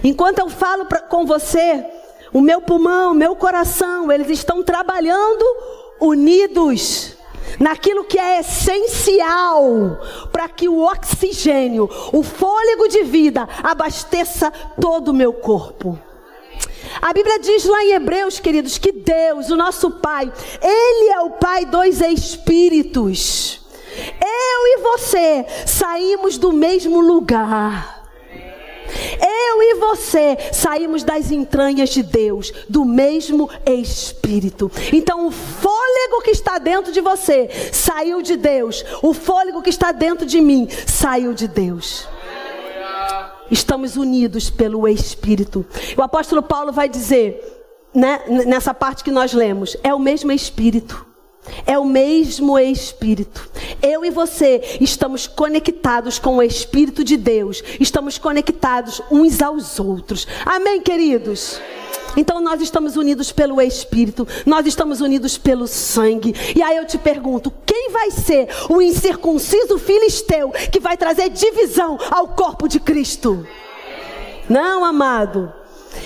Enquanto 0.03 0.39
eu 0.39 0.49
falo 0.49 0.87
pra, 0.87 1.01
com 1.01 1.25
você, 1.25 1.85
o 2.33 2.41
meu 2.41 2.61
pulmão, 2.61 3.13
o 3.13 3.15
meu 3.15 3.37
coração, 3.37 4.11
eles 4.11 4.29
estão 4.29 4.63
trabalhando 4.63 5.45
unidos 6.01 7.16
naquilo 7.59 8.05
que 8.05 8.19
é 8.19 8.41
essencial 8.41 9.99
para 10.33 10.49
que 10.49 10.69
o 10.69 10.81
oxigênio, 10.81 11.89
o 12.13 12.23
fôlego 12.23 12.89
de 12.89 13.03
vida, 13.03 13.49
abasteça 13.63 14.51
todo 14.81 15.09
o 15.09 15.15
meu 15.15 15.33
corpo. 15.33 15.99
A 17.01 17.13
Bíblia 17.13 17.39
diz 17.39 17.65
lá 17.65 17.85
em 17.85 17.93
Hebreus, 17.93 18.41
queridos, 18.41 18.79
que 18.79 18.93
Deus, 18.93 19.51
o 19.51 19.57
nosso 19.57 19.91
Pai, 19.91 20.33
Ele 20.63 21.11
é 21.11 21.21
o 21.21 21.31
Pai 21.31 21.65
dos 21.67 22.01
Espíritos. 22.01 23.61
Eu 24.21 24.67
e 24.67 24.79
você 24.83 25.47
saímos 25.67 26.39
do 26.39 26.53
mesmo 26.53 27.01
lugar. 27.01 27.96
Eu 29.21 29.63
e 29.63 29.75
você 29.75 30.37
saímos 30.53 31.03
das 31.03 31.31
entranhas 31.31 31.91
de 31.91 32.03
Deus, 32.03 32.53
do 32.69 32.85
mesmo 32.85 33.49
Espírito. 33.65 34.71
Então, 34.93 35.27
o 35.27 35.31
fôlego 35.31 36.23
que 36.23 36.31
está 36.31 36.59
dentro 36.59 36.93
de 36.93 37.01
você 37.01 37.49
saiu 37.73 38.23
de 38.23 38.37
Deus, 38.37 38.85
o 39.03 39.13
fôlego 39.13 39.63
que 39.63 39.71
está 39.71 39.93
dentro 39.93 40.27
de 40.27 40.41
mim 40.41 40.69
saiu 40.87 41.33
de 41.33 41.49
Deus. 41.49 42.09
Estamos 43.51 43.97
unidos 43.97 44.51
pelo 44.51 44.89
Espírito. 44.89 45.65
O 45.97 46.03
apóstolo 46.03 46.43
Paulo 46.43 46.73
vai 46.73 46.89
dizer, 46.89 47.41
né, 47.95 48.21
nessa 48.47 48.75
parte 48.75 49.05
que 49.05 49.11
nós 49.11 49.33
lemos, 49.33 49.77
é 49.85 49.95
o 49.95 49.99
mesmo 49.99 50.33
Espírito. 50.33 51.07
É 51.67 51.79
o 51.79 51.85
mesmo 51.85 52.59
Espírito. 52.59 53.49
Eu 53.83 54.05
e 54.05 54.11
você 54.11 54.63
estamos 54.81 55.27
conectados 55.27 56.19
com 56.19 56.37
o 56.37 56.43
Espírito 56.43 57.05
de 57.05 57.17
Deus. 57.17 57.63
Estamos 57.81 58.19
conectados 58.19 59.01
uns 59.11 59.41
aos 59.43 59.79
outros. 59.79 60.27
Amém, 60.45 60.81
queridos? 60.81 61.61
Então 62.17 62.41
nós 62.41 62.63
estamos 62.63 62.97
unidos 62.97 63.31
pelo 63.31 63.61
Espírito, 63.61 64.27
nós 64.47 64.67
estamos 64.67 65.01
unidos 65.01 65.37
pelo 65.37 65.67
sangue. 65.67 66.35
E 66.57 66.63
aí 66.63 66.77
eu 66.77 66.87
te 66.87 66.97
pergunto: 66.97 67.53
quem 67.67 67.91
vai 67.91 68.11
ser 68.11 68.49
o 68.71 68.81
incircunciso 68.81 69.79
filisteu 69.79 70.51
que 70.73 70.81
vai 70.81 70.97
trazer 70.97 71.29
divisão 71.29 71.99
ao 72.11 72.29
corpo 72.29 72.67
de 72.67 72.81
Cristo? 72.81 73.47
Não, 74.49 74.85
amado. 74.85 75.53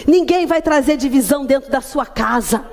Ninguém 0.06 0.46
vai 0.46 0.62
trazer 0.62 0.96
divisão 0.96 1.44
dentro 1.44 1.70
da 1.70 1.80
sua 1.80 2.06
casa. 2.06 2.64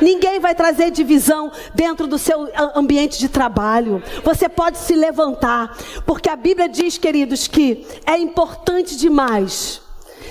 Ninguém 0.00 0.40
vai 0.40 0.54
trazer 0.54 0.90
divisão 0.90 1.50
dentro 1.74 2.06
do 2.06 2.18
seu 2.18 2.48
ambiente 2.74 3.18
de 3.18 3.28
trabalho. 3.28 4.02
Você 4.24 4.48
pode 4.48 4.78
se 4.78 4.94
levantar, 4.94 5.76
porque 6.04 6.28
a 6.28 6.36
Bíblia 6.36 6.68
diz, 6.68 6.98
queridos, 6.98 7.46
que 7.46 7.86
é 8.04 8.18
importante 8.18 8.96
demais 8.96 9.80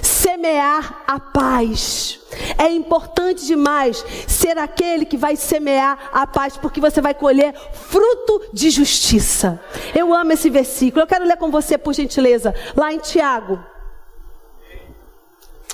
semear 0.01 1.03
a 1.07 1.19
paz. 1.19 2.19
É 2.57 2.69
importante 2.69 3.45
demais 3.45 4.03
ser 4.27 4.57
aquele 4.57 5.05
que 5.05 5.17
vai 5.17 5.35
semear 5.35 6.09
a 6.11 6.27
paz, 6.27 6.57
porque 6.57 6.81
você 6.81 7.01
vai 7.01 7.13
colher 7.13 7.53
fruto 7.73 8.41
de 8.53 8.69
justiça. 8.69 9.59
Eu 9.93 10.13
amo 10.13 10.33
esse 10.33 10.49
versículo. 10.49 11.03
Eu 11.03 11.07
quero 11.07 11.25
ler 11.25 11.37
com 11.37 11.49
você, 11.49 11.77
por 11.77 11.93
gentileza, 11.93 12.53
lá 12.75 12.93
em 12.93 12.99
Tiago. 12.99 13.74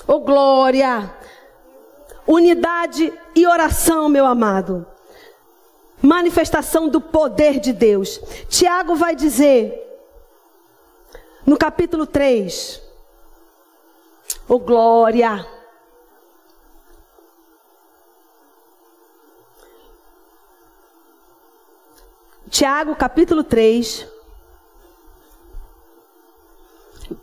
Oh 0.08 0.20
glória! 0.20 1.14
Unidade 2.28 3.12
e 3.36 3.48
oração, 3.48 4.08
meu 4.08 4.26
amado. 4.26 4.86
Manifestação 6.02 6.90
do 6.90 7.00
poder 7.00 7.60
de 7.60 7.74
Deus. 7.74 8.20
Tiago 8.50 8.96
vai 8.96 9.16
dizer, 9.16 9.78
no 11.46 11.58
capítulo 11.58 12.08
3, 12.08 12.82
oh 14.48 14.60
glória! 14.60 15.46
Tiago, 22.50 22.96
capítulo 22.96 23.46
3, 23.46 24.06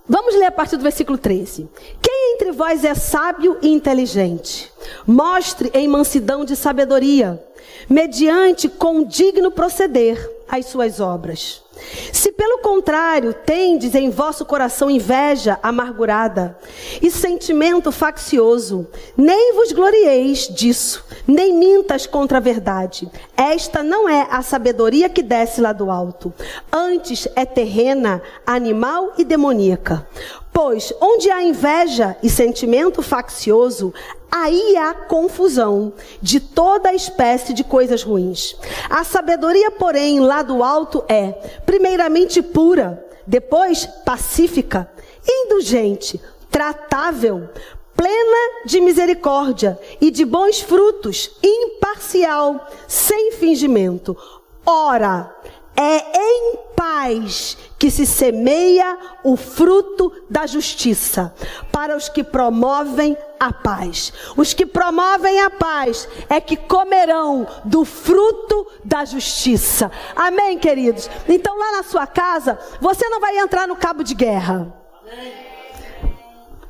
Vamos 0.09 0.35
ler 0.35 0.47
a 0.47 0.53
partir 0.53 0.77
do 0.77 0.83
versículo 0.83 1.19
13. 1.19 1.69
Quem 2.01 2.35
entre 2.35 2.53
vós 2.53 2.85
é 2.85 2.95
sábio 2.95 3.59
e 3.63 3.69
inteligente? 3.69 4.73
Mostre 5.07 5.71
em 5.75 5.89
mansidão 5.89 6.45
de 6.45 6.57
sabedoria, 6.57 7.43
mediante 7.89 8.69
com 8.69 9.05
digno 9.05 9.51
proceder 9.51 10.19
as 10.49 10.67
suas 10.67 11.01
obras. 11.01 11.63
Se 12.13 12.33
pelo 12.33 12.59
contrário 12.59 13.33
tendes 13.33 13.95
em 13.95 14.11
vosso 14.11 14.45
coração 14.45 14.91
inveja 14.91 15.59
amargurada 15.63 16.57
e 17.01 17.11
sentimento 17.11 17.91
faccioso, 17.93 18.87
nem 19.17 19.55
vos 19.55 19.73
glorieis 19.73 20.49
disso, 20.49 21.05
nem 21.27 21.53
mintas 21.53 22.07
contra 22.07 22.39
a 22.39 22.41
verdade. 22.41 23.11
Esta 23.37 23.83
não 23.83 24.09
é 24.09 24.27
a 24.31 24.43
sabedoria 24.43 25.09
que 25.09 25.23
desce 25.23 25.61
lá 25.61 25.73
do 25.73 25.91
alto, 25.91 26.33
antes 26.73 27.29
é 27.35 27.45
terrena, 27.45 28.23
animal 28.47 29.13
e 29.19 29.25
demoníaca. 29.25 30.07
Pois 30.61 30.93
onde 31.01 31.31
há 31.31 31.41
inveja 31.41 32.17
e 32.21 32.29
sentimento 32.29 33.01
faccioso, 33.01 33.95
aí 34.29 34.77
há 34.77 34.93
confusão 34.93 35.93
de 36.21 36.41
toda 36.41 36.93
espécie 36.93 37.55
de 37.55 37.63
coisas 37.63 38.03
ruins. 38.03 38.57
A 38.91 39.05
sabedoria, 39.05 39.71
porém, 39.71 40.19
lá 40.19 40.43
do 40.43 40.65
alto 40.65 41.05
é, 41.09 41.31
primeiramente 41.65 42.43
pura, 42.43 43.07
depois 43.25 43.87
pacífica, 44.05 44.91
indulgente, 45.25 46.21
tratável, 46.51 47.49
plena 47.95 48.65
de 48.67 48.81
misericórdia 48.81 49.79
e 50.01 50.11
de 50.11 50.25
bons 50.25 50.59
frutos, 50.59 51.31
imparcial, 51.41 52.67
sem 52.89 53.31
fingimento. 53.31 54.17
Ora, 54.67 55.38
é 55.81 56.05
em 56.21 56.57
paz 56.75 57.57
que 57.79 57.89
se 57.89 58.05
semeia 58.05 58.99
o 59.23 59.37
fruto 59.37 60.13
da 60.29 60.45
justiça 60.45 61.33
para 61.71 61.97
os 61.97 62.09
que 62.09 62.25
promovem 62.25 63.17
a 63.39 63.53
paz. 63.53 64.13
Os 64.37 64.53
que 64.53 64.67
promovem 64.67 65.41
a 65.41 65.49
paz 65.49 66.09
é 66.29 66.41
que 66.41 66.57
comerão 66.57 67.47
do 67.65 67.85
fruto 67.85 68.67
da 68.85 69.05
justiça. 69.05 69.93
Amém, 70.17 70.59
queridos? 70.59 71.09
Então, 71.29 71.57
lá 71.57 71.77
na 71.77 71.85
sua 71.85 72.09
casa, 72.09 72.59
você 72.81 73.09
não 73.09 73.21
vai 73.21 73.39
entrar 73.39 73.69
no 73.69 73.77
cabo 73.77 74.03
de 74.03 74.15
guerra. 74.15 74.75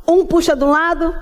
Um 0.06 0.26
puxa 0.26 0.54
de 0.54 0.64
um 0.64 0.70
lado, 0.70 1.14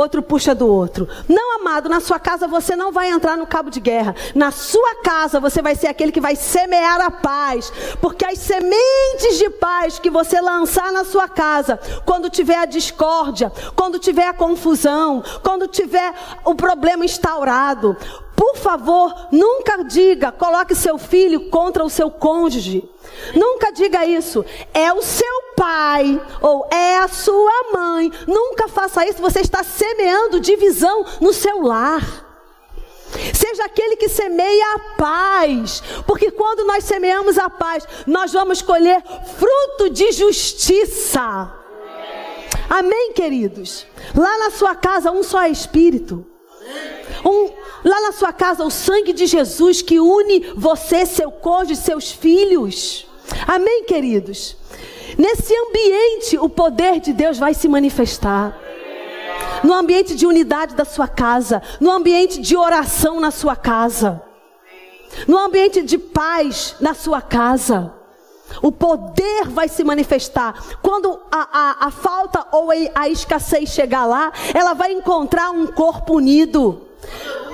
outro 0.00 0.22
puxa 0.22 0.54
do 0.54 0.66
outro. 0.66 1.08
Não, 1.28 1.60
amado, 1.60 1.88
na 1.88 2.00
sua 2.00 2.18
casa 2.18 2.46
você 2.46 2.74
não 2.74 2.92
vai 2.92 3.10
entrar 3.10 3.36
no 3.36 3.46
cabo 3.46 3.70
de 3.70 3.80
guerra. 3.80 4.14
Na 4.34 4.50
sua 4.50 4.96
casa 5.02 5.40
você 5.40 5.60
vai 5.60 5.74
ser 5.74 5.88
aquele 5.88 6.12
que 6.12 6.20
vai 6.20 6.36
semear 6.36 7.00
a 7.00 7.10
paz. 7.10 7.72
Porque 8.00 8.24
as 8.24 8.38
sementes 8.38 9.38
de 9.38 9.50
paz 9.50 9.98
que 9.98 10.10
você 10.10 10.40
lançar 10.40 10.92
na 10.92 11.04
sua 11.04 11.28
casa, 11.28 11.78
quando 12.04 12.30
tiver 12.30 12.56
a 12.56 12.64
discórdia, 12.64 13.52
quando 13.76 13.98
tiver 13.98 14.26
a 14.26 14.34
confusão, 14.34 15.22
quando 15.42 15.66
tiver 15.66 16.12
o 16.44 16.54
problema 16.54 17.04
instaurado, 17.04 17.96
por 18.40 18.56
favor, 18.56 19.28
nunca 19.30 19.84
diga, 19.84 20.32
coloque 20.32 20.74
seu 20.74 20.96
filho 20.96 21.50
contra 21.50 21.84
o 21.84 21.90
seu 21.90 22.10
cônjuge. 22.10 22.88
Nunca 23.34 23.70
diga 23.70 24.06
isso. 24.06 24.42
É 24.72 24.90
o 24.94 25.02
seu 25.02 25.42
pai 25.54 26.18
ou 26.40 26.66
é 26.72 26.96
a 26.96 27.06
sua 27.06 27.52
mãe. 27.70 28.10
Nunca 28.26 28.66
faça 28.66 29.04
isso. 29.04 29.20
Você 29.20 29.40
está 29.40 29.62
semeando 29.62 30.40
divisão 30.40 31.04
no 31.20 31.34
seu 31.34 31.60
lar. 31.60 32.02
Seja 33.34 33.66
aquele 33.66 33.96
que 33.96 34.08
semeia 34.08 34.74
a 34.74 34.78
paz, 34.96 35.82
porque 36.06 36.30
quando 36.30 36.64
nós 36.64 36.84
semeamos 36.84 37.36
a 37.36 37.50
paz, 37.50 37.86
nós 38.06 38.32
vamos 38.32 38.62
colher 38.62 39.02
fruto 39.36 39.90
de 39.90 40.12
justiça. 40.12 41.52
Amém, 42.70 43.12
queridos? 43.12 43.86
Lá 44.16 44.38
na 44.38 44.50
sua 44.50 44.74
casa, 44.74 45.10
um 45.10 45.22
só 45.22 45.42
é 45.42 45.50
espírito. 45.50 46.29
Um, 47.24 47.50
lá 47.84 48.00
na 48.00 48.12
sua 48.12 48.32
casa, 48.32 48.64
o 48.64 48.70
sangue 48.70 49.12
de 49.12 49.26
Jesus 49.26 49.82
que 49.82 50.00
une 50.00 50.52
você, 50.54 51.04
seu 51.06 51.30
cônjuge, 51.30 51.76
seus 51.76 52.10
filhos. 52.10 53.06
Amém, 53.46 53.84
queridos? 53.84 54.56
Nesse 55.18 55.54
ambiente, 55.54 56.38
o 56.38 56.48
poder 56.48 57.00
de 57.00 57.12
Deus 57.12 57.38
vai 57.38 57.54
se 57.54 57.68
manifestar. 57.68 58.58
No 59.62 59.74
ambiente 59.74 60.14
de 60.14 60.26
unidade 60.26 60.74
da 60.74 60.84
sua 60.84 61.06
casa, 61.06 61.62
no 61.80 61.90
ambiente 61.90 62.40
de 62.40 62.56
oração 62.56 63.20
na 63.20 63.30
sua 63.30 63.54
casa, 63.54 64.22
no 65.26 65.36
ambiente 65.36 65.82
de 65.82 65.98
paz 65.98 66.76
na 66.80 66.94
sua 66.94 67.20
casa. 67.20 67.99
O 68.62 68.72
poder 68.72 69.48
vai 69.48 69.68
se 69.68 69.84
manifestar. 69.84 70.54
Quando 70.82 71.20
a, 71.30 71.48
a, 71.52 71.86
a 71.86 71.90
falta 71.90 72.46
ou 72.52 72.70
a 72.94 73.08
escassez 73.08 73.70
chegar 73.70 74.06
lá, 74.06 74.32
ela 74.54 74.74
vai 74.74 74.92
encontrar 74.92 75.50
um 75.50 75.66
corpo 75.66 76.16
unido. 76.16 76.86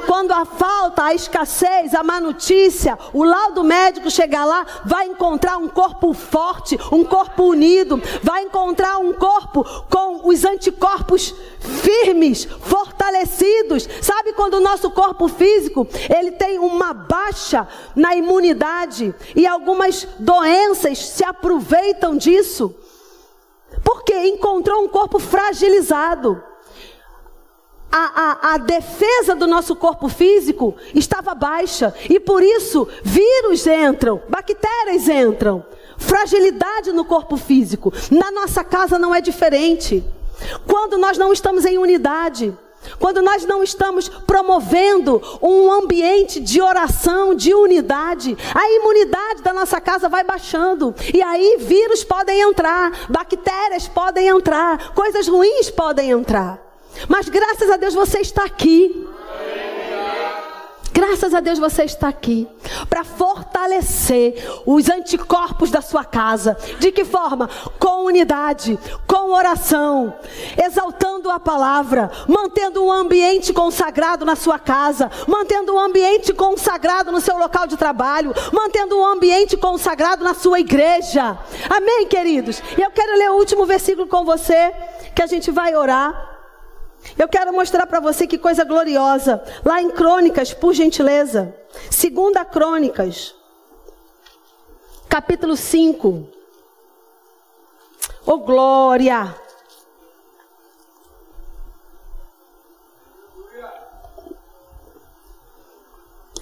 Quando 0.06 0.32
a 0.32 0.44
falta, 0.44 1.02
a 1.02 1.14
escassez, 1.14 1.92
a 1.94 2.02
má 2.02 2.20
notícia, 2.20 2.98
o 3.12 3.24
laudo 3.24 3.64
médico 3.64 4.10
chegar 4.10 4.44
lá, 4.44 4.64
vai 4.84 5.06
encontrar 5.06 5.56
um 5.56 5.68
corpo 5.68 6.12
forte, 6.12 6.78
um 6.92 7.04
corpo 7.04 7.44
unido, 7.44 8.00
vai 8.22 8.44
encontrar 8.44 8.98
um 8.98 9.12
corpo 9.12 9.64
com 9.90 10.28
os 10.28 10.44
anticorpos 10.44 11.34
firmes, 11.58 12.44
fortalecidos. 12.44 13.88
Sabe 14.00 14.32
quando 14.32 14.54
o 14.54 14.60
nosso 14.60 14.90
corpo 14.90 15.26
físico, 15.28 15.86
ele 16.16 16.32
tem 16.32 16.58
uma 16.58 16.94
baixa 16.94 17.66
na 17.94 18.14
imunidade 18.14 19.14
e 19.34 19.46
algumas 19.46 20.06
doenças 20.18 20.98
se 20.98 21.24
aproveitam 21.24 22.16
disso? 22.16 22.74
Porque 23.82 24.14
encontrou 24.28 24.84
um 24.84 24.88
corpo 24.88 25.18
fragilizado 25.18 26.42
a, 27.90 28.50
a, 28.50 28.54
a 28.54 28.58
defesa 28.58 29.34
do 29.34 29.46
nosso 29.46 29.74
corpo 29.76 30.08
físico 30.08 30.74
estava 30.94 31.34
baixa. 31.34 31.94
E 32.10 32.20
por 32.20 32.42
isso, 32.42 32.86
vírus 33.02 33.66
entram, 33.66 34.22
bactérias 34.28 35.08
entram. 35.08 35.64
Fragilidade 35.96 36.92
no 36.92 37.04
corpo 37.04 37.36
físico. 37.36 37.92
Na 38.10 38.30
nossa 38.30 38.62
casa 38.62 38.98
não 38.98 39.14
é 39.14 39.20
diferente. 39.20 40.04
Quando 40.66 40.98
nós 40.98 41.16
não 41.16 41.32
estamos 41.32 41.64
em 41.64 41.78
unidade, 41.78 42.54
quando 42.98 43.22
nós 43.22 43.44
não 43.44 43.62
estamos 43.62 44.08
promovendo 44.08 45.20
um 45.42 45.72
ambiente 45.72 46.38
de 46.38 46.60
oração, 46.60 47.34
de 47.34 47.54
unidade, 47.54 48.36
a 48.54 48.70
imunidade 48.72 49.42
da 49.42 49.52
nossa 49.52 49.80
casa 49.80 50.08
vai 50.08 50.22
baixando. 50.22 50.94
E 51.12 51.22
aí 51.22 51.56
vírus 51.60 52.04
podem 52.04 52.40
entrar, 52.40 52.92
bactérias 53.08 53.88
podem 53.88 54.28
entrar, 54.28 54.92
coisas 54.92 55.26
ruins 55.26 55.70
podem 55.70 56.10
entrar. 56.10 56.65
Mas 57.08 57.28
graças 57.28 57.70
a 57.70 57.76
Deus 57.76 57.94
você 57.94 58.18
está 58.18 58.44
aqui. 58.44 59.06
Graças 60.96 61.34
a 61.34 61.40
Deus 61.40 61.58
você 61.58 61.84
está 61.84 62.08
aqui 62.08 62.48
para 62.88 63.04
fortalecer 63.04 64.34
os 64.64 64.88
anticorpos 64.88 65.70
da 65.70 65.82
sua 65.82 66.06
casa. 66.06 66.56
De 66.78 66.90
que 66.90 67.04
forma? 67.04 67.50
Com 67.78 68.06
unidade, 68.06 68.78
com 69.06 69.30
oração, 69.34 70.14
exaltando 70.56 71.30
a 71.30 71.38
palavra, 71.38 72.10
mantendo 72.26 72.82
um 72.82 72.90
ambiente 72.90 73.52
consagrado 73.52 74.24
na 74.24 74.34
sua 74.36 74.58
casa, 74.58 75.10
mantendo 75.26 75.74
um 75.74 75.78
ambiente 75.78 76.32
consagrado 76.32 77.12
no 77.12 77.20
seu 77.20 77.36
local 77.36 77.66
de 77.66 77.76
trabalho, 77.76 78.32
mantendo 78.50 78.98
um 78.98 79.04
ambiente 79.04 79.54
consagrado 79.54 80.24
na 80.24 80.32
sua 80.32 80.60
igreja. 80.60 81.38
Amém, 81.68 82.06
queridos? 82.06 82.62
E 82.76 82.80
eu 82.80 82.90
quero 82.90 83.18
ler 83.18 83.30
o 83.32 83.36
último 83.36 83.66
versículo 83.66 84.06
com 84.06 84.24
você, 84.24 84.72
que 85.14 85.20
a 85.20 85.26
gente 85.26 85.50
vai 85.50 85.76
orar. 85.76 86.35
Eu 87.18 87.28
quero 87.28 87.52
mostrar 87.52 87.86
para 87.86 88.00
você 88.00 88.26
que 88.26 88.38
coisa 88.38 88.64
gloriosa. 88.64 89.42
Lá 89.64 89.80
em 89.80 89.90
Crônicas, 89.90 90.52
por 90.52 90.72
gentileza. 90.74 91.54
Segunda 91.90 92.44
Crônicas. 92.44 93.34
Capítulo 95.08 95.56
5. 95.56 96.28
Oh 98.26 98.38
glória! 98.38 99.34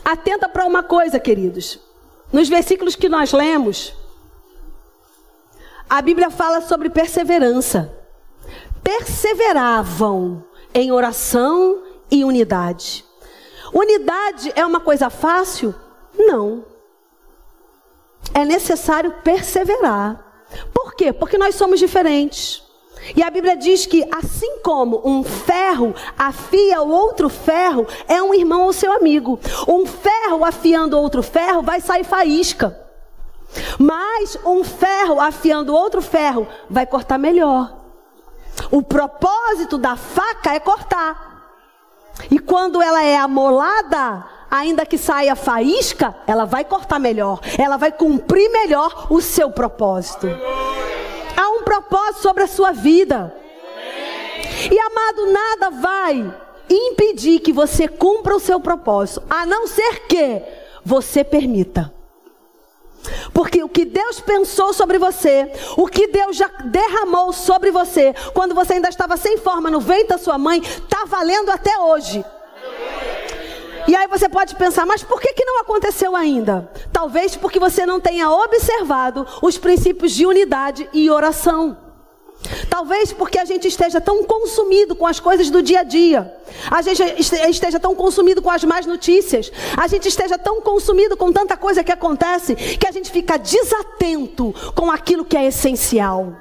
Atenta 0.04 0.48
para 0.48 0.66
uma 0.66 0.82
coisa, 0.82 1.18
queridos. 1.18 1.78
Nos 2.32 2.48
versículos 2.48 2.96
que 2.96 3.08
nós 3.08 3.32
lemos, 3.32 3.94
a 5.88 6.02
Bíblia 6.02 6.30
fala 6.30 6.60
sobre 6.60 6.90
perseverança. 6.90 7.92
Perseveravam 8.82 10.44
em 10.74 10.90
oração 10.90 11.82
e 12.10 12.24
unidade. 12.24 13.04
Unidade 13.72 14.52
é 14.54 14.66
uma 14.66 14.80
coisa 14.80 15.08
fácil? 15.08 15.74
Não. 16.18 16.64
É 18.32 18.44
necessário 18.44 19.12
perseverar. 19.22 20.24
Por 20.72 20.94
quê? 20.94 21.12
Porque 21.12 21.38
nós 21.38 21.54
somos 21.54 21.78
diferentes. 21.78 22.62
E 23.16 23.22
a 23.22 23.30
Bíblia 23.30 23.56
diz 23.56 23.84
que 23.84 24.06
assim 24.10 24.58
como 24.58 25.02
um 25.04 25.22
ferro 25.22 25.94
afia 26.18 26.80
o 26.80 26.88
outro 26.88 27.28
ferro, 27.28 27.86
é 28.08 28.22
um 28.22 28.32
irmão 28.32 28.62
ou 28.62 28.72
seu 28.72 28.92
amigo. 28.92 29.38
Um 29.68 29.84
ferro 29.84 30.44
afiando 30.44 30.98
outro 30.98 31.22
ferro 31.22 31.62
vai 31.62 31.80
sair 31.80 32.04
faísca. 32.04 32.80
Mas 33.78 34.38
um 34.44 34.64
ferro 34.64 35.20
afiando 35.20 35.74
outro 35.74 36.00
ferro 36.00 36.48
vai 36.68 36.86
cortar 36.86 37.18
melhor. 37.18 37.83
O 38.70 38.82
propósito 38.82 39.78
da 39.78 39.96
faca 39.96 40.54
é 40.54 40.60
cortar. 40.60 41.34
E 42.30 42.38
quando 42.38 42.80
ela 42.80 43.02
é 43.02 43.16
amolada, 43.16 44.24
ainda 44.50 44.86
que 44.86 44.96
saia 44.96 45.34
faísca, 45.34 46.14
ela 46.26 46.44
vai 46.44 46.64
cortar 46.64 46.98
melhor. 46.98 47.40
Ela 47.58 47.76
vai 47.76 47.90
cumprir 47.90 48.48
melhor 48.50 49.08
o 49.10 49.20
seu 49.20 49.50
propósito. 49.50 50.28
Há 51.36 51.50
um 51.50 51.62
propósito 51.62 52.22
sobre 52.22 52.44
a 52.44 52.48
sua 52.48 52.72
vida. 52.72 53.34
E 54.70 54.78
amado, 54.78 55.32
nada 55.32 55.70
vai 55.70 56.34
impedir 56.70 57.40
que 57.40 57.52
você 57.52 57.86
cumpra 57.86 58.34
o 58.34 58.40
seu 58.40 58.58
propósito, 58.58 59.22
a 59.28 59.44
não 59.44 59.66
ser 59.66 60.06
que 60.06 60.42
você 60.84 61.22
permita. 61.22 61.92
Porque 63.32 63.62
o 63.62 63.68
que 63.68 63.84
Deus 63.84 64.20
pensou 64.20 64.72
sobre 64.72 64.98
você, 64.98 65.50
o 65.76 65.86
que 65.86 66.06
Deus 66.08 66.36
já 66.36 66.48
derramou 66.64 67.32
sobre 67.32 67.70
você, 67.70 68.14
quando 68.32 68.54
você 68.54 68.74
ainda 68.74 68.88
estava 68.88 69.16
sem 69.16 69.38
forma 69.38 69.70
no 69.70 69.80
ventre 69.80 70.08
da 70.08 70.18
sua 70.18 70.38
mãe, 70.38 70.60
está 70.60 71.04
valendo 71.06 71.50
até 71.50 71.78
hoje. 71.78 72.24
E 73.86 73.94
aí 73.94 74.08
você 74.08 74.28
pode 74.28 74.54
pensar, 74.56 74.86
mas 74.86 75.02
por 75.02 75.20
que, 75.20 75.34
que 75.34 75.44
não 75.44 75.60
aconteceu 75.60 76.16
ainda? 76.16 76.70
Talvez 76.90 77.36
porque 77.36 77.58
você 77.58 77.84
não 77.84 78.00
tenha 78.00 78.30
observado 78.30 79.26
os 79.42 79.58
princípios 79.58 80.12
de 80.12 80.24
unidade 80.24 80.88
e 80.92 81.10
oração. 81.10 81.83
Talvez 82.68 83.12
porque 83.12 83.38
a 83.38 83.44
gente 83.44 83.68
esteja 83.68 84.00
tão 84.00 84.24
consumido 84.24 84.94
com 84.94 85.06
as 85.06 85.18
coisas 85.18 85.50
do 85.50 85.62
dia 85.62 85.80
a 85.80 85.82
dia, 85.82 86.34
a 86.70 86.82
gente 86.82 87.20
esteja 87.48 87.78
tão 87.78 87.94
consumido 87.94 88.42
com 88.42 88.50
as 88.50 88.64
más 88.64 88.86
notícias, 88.86 89.50
a 89.76 89.86
gente 89.86 90.08
esteja 90.08 90.36
tão 90.36 90.60
consumido 90.60 91.16
com 91.16 91.32
tanta 91.32 91.56
coisa 91.56 91.82
que 91.82 91.92
acontece, 91.92 92.54
que 92.54 92.86
a 92.86 92.92
gente 92.92 93.10
fica 93.10 93.38
desatento 93.38 94.54
com 94.74 94.90
aquilo 94.90 95.24
que 95.24 95.36
é 95.36 95.46
essencial. 95.46 96.32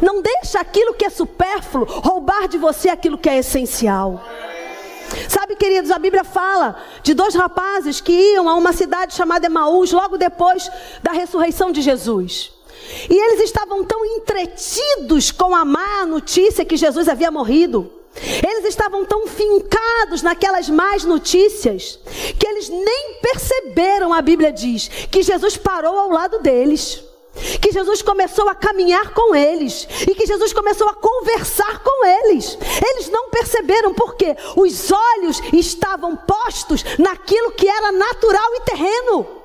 Não 0.00 0.22
deixa 0.22 0.60
aquilo 0.60 0.94
que 0.94 1.04
é 1.04 1.10
supérfluo 1.10 1.84
roubar 1.84 2.48
de 2.48 2.58
você 2.58 2.88
aquilo 2.88 3.18
que 3.18 3.28
é 3.28 3.38
essencial. 3.38 4.22
Sabe, 5.28 5.56
queridos, 5.56 5.90
a 5.90 5.98
Bíblia 5.98 6.22
fala 6.22 6.76
de 7.02 7.14
dois 7.14 7.34
rapazes 7.34 8.00
que 8.00 8.12
iam 8.12 8.48
a 8.48 8.54
uma 8.54 8.72
cidade 8.72 9.14
chamada 9.14 9.46
Emaús 9.46 9.90
logo 9.90 10.16
depois 10.16 10.70
da 11.02 11.12
ressurreição 11.12 11.72
de 11.72 11.82
Jesus. 11.82 12.52
E 13.08 13.14
eles 13.14 13.40
estavam 13.40 13.84
tão 13.84 14.04
entretidos 14.04 15.30
com 15.30 15.54
a 15.54 15.64
má 15.64 16.06
notícia 16.06 16.64
que 16.64 16.76
Jesus 16.76 17.08
havia 17.08 17.30
morrido. 17.30 18.00
Eles 18.16 18.64
estavam 18.64 19.04
tão 19.04 19.26
fincados 19.26 20.22
naquelas 20.22 20.68
más 20.68 21.04
notícias 21.04 21.98
que 22.38 22.46
eles 22.46 22.68
nem 22.68 23.14
perceberam, 23.22 24.12
a 24.12 24.20
Bíblia 24.20 24.52
diz, 24.52 24.88
que 25.10 25.22
Jesus 25.22 25.56
parou 25.56 25.96
ao 25.96 26.10
lado 26.10 26.40
deles. 26.40 27.04
Que 27.62 27.70
Jesus 27.70 28.02
começou 28.02 28.48
a 28.48 28.56
caminhar 28.56 29.14
com 29.14 29.34
eles 29.34 29.86
e 30.06 30.14
que 30.14 30.26
Jesus 30.26 30.52
começou 30.52 30.88
a 30.88 30.94
conversar 30.94 31.80
com 31.82 32.04
eles. 32.04 32.58
Eles 32.84 33.08
não 33.08 33.30
perceberam 33.30 33.94
porque 33.94 34.36
os 34.56 34.90
olhos 34.90 35.40
estavam 35.52 36.16
postos 36.16 36.84
naquilo 36.98 37.52
que 37.52 37.68
era 37.68 37.92
natural 37.92 38.54
e 38.56 38.60
terreno. 38.62 39.39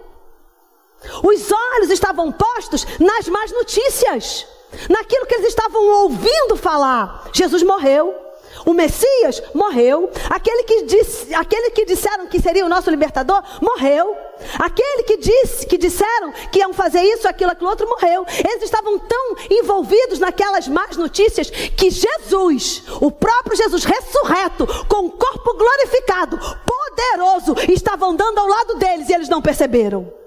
Os 1.24 1.52
olhos 1.52 1.90
estavam 1.90 2.32
postos 2.32 2.86
nas 3.00 3.28
más 3.28 3.52
notícias, 3.52 4.48
naquilo 4.90 5.26
que 5.26 5.36
eles 5.36 5.48
estavam 5.48 5.84
ouvindo 6.04 6.56
falar. 6.56 7.30
Jesus 7.34 7.64
morreu. 7.64 8.26
o 8.66 8.74
Messias 8.74 9.42
morreu. 9.54 10.10
Aquele 10.30 10.64
que, 10.64 10.84
disse, 10.84 11.34
aquele 11.34 11.72
que 11.72 11.86
disseram 11.86 12.28
que 12.28 12.42
seria 12.42 12.66
o 12.66 12.70
nosso 12.70 12.90
libertador 12.90 13.42
morreu. 13.62 14.16
Aquele 14.60 15.04
que 15.04 15.18
disse, 15.18 15.66
que 15.66 15.78
disseram 15.78 16.32
que 16.52 16.60
iam 16.60 16.74
fazer 16.74 17.02
isso, 17.02 17.28
aquilo, 17.28 17.52
aquilo 17.52 17.70
outro 17.70 17.88
morreu. 17.88 18.26
Eles 18.28 18.64
estavam 18.64 18.98
tão 19.00 19.36
envolvidos 19.50 20.20
naquelas 20.20 20.68
más 20.68 20.98
notícias 20.98 21.50
que 21.50 21.90
Jesus, 21.90 22.84
o 23.00 23.12
próprio 23.12 23.56
Jesus 23.56 23.84
ressurreto, 23.84 24.68
com 24.88 25.06
o 25.06 25.12
corpo 25.12 25.54
glorificado, 25.54 26.38
poderoso, 26.66 27.56
estava 27.72 28.06
andando 28.06 28.40
ao 28.40 28.48
lado 28.48 28.76
deles 28.76 29.10
e 29.10 29.14
eles 29.14 29.30
não 29.30 29.42
perceberam. 29.42 30.25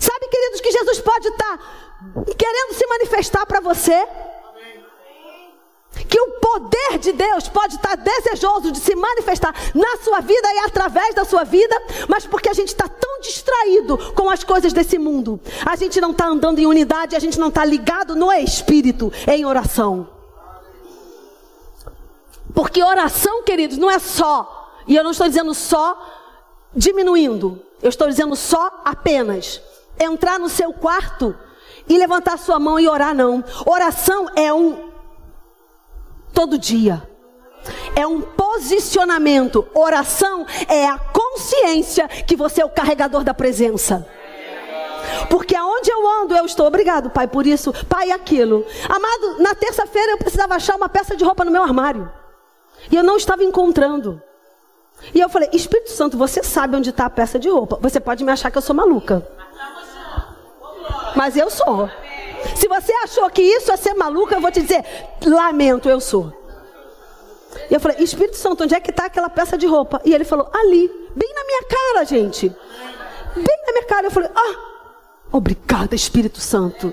Sabe, 0.00 0.28
queridos, 0.28 0.60
que 0.60 0.72
Jesus 0.72 1.00
pode 1.00 1.28
estar 1.28 1.58
querendo 2.36 2.74
se 2.74 2.86
manifestar 2.86 3.46
para 3.46 3.60
você? 3.60 4.06
que 6.04 6.20
o 6.20 6.40
poder 6.40 6.98
de 6.98 7.12
Deus 7.12 7.48
pode 7.48 7.76
estar 7.76 7.96
desejoso 7.96 8.70
de 8.70 8.78
se 8.78 8.94
manifestar 8.94 9.54
na 9.74 9.96
sua 9.98 10.20
vida 10.20 10.52
e 10.52 10.58
através 10.60 11.14
da 11.14 11.24
sua 11.24 11.44
vida, 11.44 11.74
mas 12.08 12.26
porque 12.26 12.48
a 12.48 12.52
gente 12.52 12.68
está 12.68 12.88
tão 12.88 13.20
distraído 13.20 13.98
com 14.14 14.28
as 14.28 14.44
coisas 14.44 14.72
desse 14.72 14.98
mundo, 14.98 15.40
a 15.64 15.76
gente 15.76 16.00
não 16.00 16.10
está 16.10 16.26
andando 16.26 16.58
em 16.58 16.66
unidade, 16.66 17.16
a 17.16 17.18
gente 17.18 17.38
não 17.38 17.48
está 17.48 17.64
ligado 17.64 18.14
no 18.14 18.32
Espírito 18.32 19.12
em 19.26 19.44
oração. 19.44 20.08
Porque 22.54 22.82
oração, 22.82 23.42
queridos, 23.42 23.76
não 23.76 23.90
é 23.90 23.98
só, 23.98 24.72
e 24.86 24.96
eu 24.96 25.04
não 25.04 25.10
estou 25.10 25.28
dizendo 25.28 25.52
só 25.54 25.98
diminuindo, 26.74 27.60
eu 27.82 27.88
estou 27.88 28.08
dizendo 28.08 28.34
só 28.36 28.82
apenas 28.84 29.60
entrar 29.98 30.38
no 30.38 30.48
seu 30.48 30.72
quarto 30.72 31.36
e 31.88 31.96
levantar 31.96 32.38
sua 32.38 32.58
mão 32.58 32.78
e 32.78 32.88
orar, 32.88 33.14
não. 33.14 33.44
Oração 33.64 34.28
é 34.34 34.52
um 34.52 34.90
todo 36.32 36.58
dia. 36.58 37.08
É 37.94 38.06
um 38.06 38.20
posicionamento. 38.20 39.66
Oração 39.74 40.46
é 40.68 40.86
a 40.86 40.98
consciência 40.98 42.08
que 42.08 42.36
você 42.36 42.62
é 42.62 42.64
o 42.64 42.70
carregador 42.70 43.24
da 43.24 43.34
presença. 43.34 44.06
Porque 45.30 45.56
aonde 45.56 45.90
eu 45.90 46.22
ando, 46.22 46.36
eu 46.36 46.44
estou. 46.44 46.66
Obrigado, 46.66 47.10
pai, 47.10 47.26
por 47.26 47.46
isso. 47.46 47.72
Pai, 47.88 48.10
aquilo. 48.10 48.66
Amado, 48.88 49.42
na 49.42 49.54
terça-feira 49.54 50.12
eu 50.12 50.18
precisava 50.18 50.54
achar 50.54 50.76
uma 50.76 50.88
peça 50.88 51.16
de 51.16 51.24
roupa 51.24 51.44
no 51.44 51.50
meu 51.50 51.62
armário. 51.62 52.10
E 52.90 52.96
eu 52.96 53.02
não 53.02 53.16
estava 53.16 53.42
encontrando. 53.42 54.20
E 55.14 55.20
eu 55.20 55.28
falei, 55.28 55.48
Espírito 55.52 55.90
Santo, 55.90 56.16
você 56.16 56.42
sabe 56.42 56.76
onde 56.76 56.90
está 56.90 57.06
a 57.06 57.10
peça 57.10 57.38
de 57.38 57.48
roupa. 57.48 57.78
Você 57.80 58.00
pode 58.00 58.24
me 58.24 58.32
achar 58.32 58.50
que 58.50 58.58
eu 58.58 58.62
sou 58.62 58.74
maluca. 58.74 59.26
Mas 61.16 61.34
eu 61.34 61.50
sou. 61.50 61.90
Se 62.54 62.68
você 62.68 62.92
achou 62.92 63.28
que 63.30 63.40
isso 63.40 63.72
é 63.72 63.76
ser 63.76 63.94
maluca, 63.94 64.34
eu 64.34 64.40
vou 64.40 64.50
te 64.52 64.60
dizer, 64.60 64.84
lamento, 65.24 65.88
eu 65.88 65.98
sou. 65.98 66.30
E 67.70 67.74
eu 67.74 67.80
falei, 67.80 67.96
Espírito 68.00 68.36
Santo, 68.36 68.64
onde 68.64 68.74
é 68.74 68.80
que 68.80 68.90
está 68.90 69.06
aquela 69.06 69.30
peça 69.30 69.56
de 69.56 69.66
roupa? 69.66 70.00
E 70.04 70.14
ele 70.14 70.24
falou, 70.24 70.48
ali, 70.52 70.88
bem 71.16 71.34
na 71.34 71.44
minha 71.44 71.62
cara, 71.62 72.04
gente. 72.04 72.48
Bem 73.34 73.58
na 73.66 73.72
minha 73.72 73.84
cara. 73.86 74.06
Eu 74.06 74.10
falei, 74.10 74.28
ah, 74.34 74.54
obrigada, 75.32 75.94
Espírito 75.94 76.38
Santo. 76.38 76.92